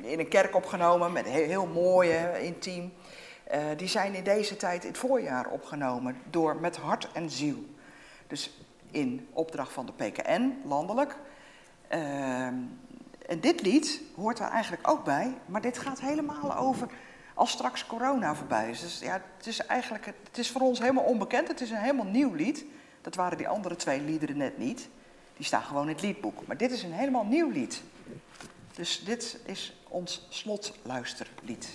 in 0.04 0.20
een 0.20 0.28
kerk 0.28 0.56
opgenomen. 0.56 1.12
Met 1.12 1.26
heel, 1.26 1.48
heel 1.48 1.66
mooi, 1.66 2.12
intiem. 2.42 2.94
die 3.78 3.88
zijn 3.88 4.14
in 4.14 4.24
deze 4.24 4.58
tijd 4.58 4.84
in 4.84 4.90
het 4.90 4.98
voorjaar 4.98 5.48
opgenomen. 5.48 6.22
Door 6.30 6.56
Met 6.56 6.78
Hart 6.78 7.12
en 7.14 7.30
Ziel. 7.30 7.66
Dus 8.28 8.52
in 8.92 9.28
opdracht 9.34 9.72
van 9.72 9.86
de 9.86 9.94
PKN, 9.94 10.62
landelijk. 10.66 11.16
en 11.88 13.40
dit 13.40 13.62
lied 13.62 14.02
hoort 14.16 14.38
daar 14.38 14.52
eigenlijk 14.52 14.90
ook 14.90 15.04
bij. 15.04 15.38
Maar 15.46 15.62
dit 15.62 15.78
gaat 15.78 16.02
helemaal 16.02 16.58
over 16.58 16.88
als 17.42 17.52
straks 17.52 17.86
corona 17.86 18.36
voorbij 18.36 18.70
is. 18.70 18.80
Dus 18.80 19.00
ja, 19.00 19.22
het 19.38 19.48
is 19.48 19.66
eigenlijk, 19.66 20.06
het 20.06 20.38
is 20.38 20.50
voor 20.50 20.62
ons 20.62 20.80
helemaal 20.80 21.04
onbekend. 21.04 21.48
Het 21.48 21.62
is 21.62 21.70
een 21.70 21.78
helemaal 21.78 22.06
nieuw 22.06 22.34
lied. 22.34 22.66
Dat 23.02 23.16
waren 23.16 23.38
die 23.38 23.48
andere 23.48 23.76
twee 23.76 24.02
liederen 24.02 24.38
net 24.38 24.58
niet. 24.58 24.90
Die 25.38 25.46
staan 25.46 25.64
gewoon 25.64 25.88
in 25.88 25.94
het 25.94 26.02
liedboek. 26.02 26.48
Maar 26.48 26.58
dit 26.58 26.72
is 26.72 26.84
een 26.84 26.94
helemaal 26.94 27.24
nieuw 27.24 27.50
lied. 27.50 27.82
Dus 28.76 29.04
dit 29.04 29.40
is 29.46 29.76
ons 29.88 30.28
slotluisterlied. 30.30 31.70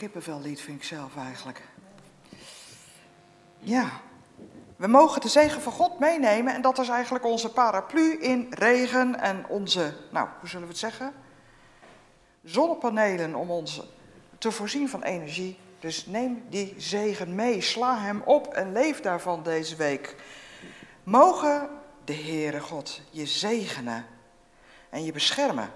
Kippenvellied, 0.00 0.60
vind 0.60 0.76
ik 0.76 0.84
zelf 0.84 1.16
eigenlijk. 1.16 1.62
Ja, 3.58 3.90
we 4.76 4.86
mogen 4.86 5.20
de 5.20 5.28
zegen 5.28 5.62
van 5.62 5.72
God 5.72 5.98
meenemen 5.98 6.54
en 6.54 6.62
dat 6.62 6.78
is 6.78 6.88
eigenlijk 6.88 7.24
onze 7.24 7.52
paraplu 7.52 8.12
in 8.20 8.46
regen 8.50 9.20
en 9.20 9.46
onze, 9.48 9.94
nou, 10.10 10.28
hoe 10.38 10.48
zullen 10.48 10.66
we 10.66 10.72
het 10.72 10.80
zeggen? 10.80 11.12
Zonnepanelen 12.44 13.34
om 13.34 13.50
ons 13.50 13.82
te 14.38 14.50
voorzien 14.50 14.88
van 14.88 15.02
energie. 15.02 15.58
Dus 15.78 16.06
neem 16.06 16.44
die 16.48 16.74
zegen 16.76 17.34
mee, 17.34 17.60
sla 17.60 17.98
hem 17.98 18.22
op 18.24 18.46
en 18.46 18.72
leef 18.72 19.00
daarvan 19.00 19.42
deze 19.42 19.76
week. 19.76 20.16
Mogen 21.02 21.68
de 22.04 22.14
Heere 22.14 22.60
God 22.60 23.00
je 23.10 23.26
zegenen 23.26 24.06
en 24.90 25.04
je 25.04 25.12
beschermen. 25.12 25.70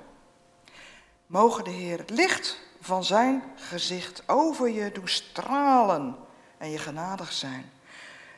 Mogen 1.26 1.64
de 1.64 1.70
Heer 1.70 1.98
het 1.98 2.10
licht 2.10 2.63
van 2.84 3.04
zijn 3.04 3.42
gezicht 3.56 4.22
over 4.28 4.68
je 4.68 4.92
doen 4.92 5.08
stralen 5.08 6.16
en 6.58 6.70
je 6.70 6.78
genadig 6.78 7.32
zijn. 7.32 7.70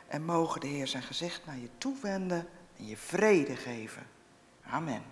En 0.08 0.24
mogen 0.24 0.60
de 0.60 0.66
Heer 0.66 0.86
zijn 0.86 1.02
gezicht 1.02 1.46
naar 1.46 1.58
je 1.58 1.68
toewenden 1.78 2.48
en 2.76 2.86
je 2.86 2.96
vrede 2.96 3.56
geven. 3.56 4.06
Amen. 4.62 5.02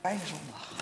Fijne 0.00 0.26
zondag. 0.26 0.72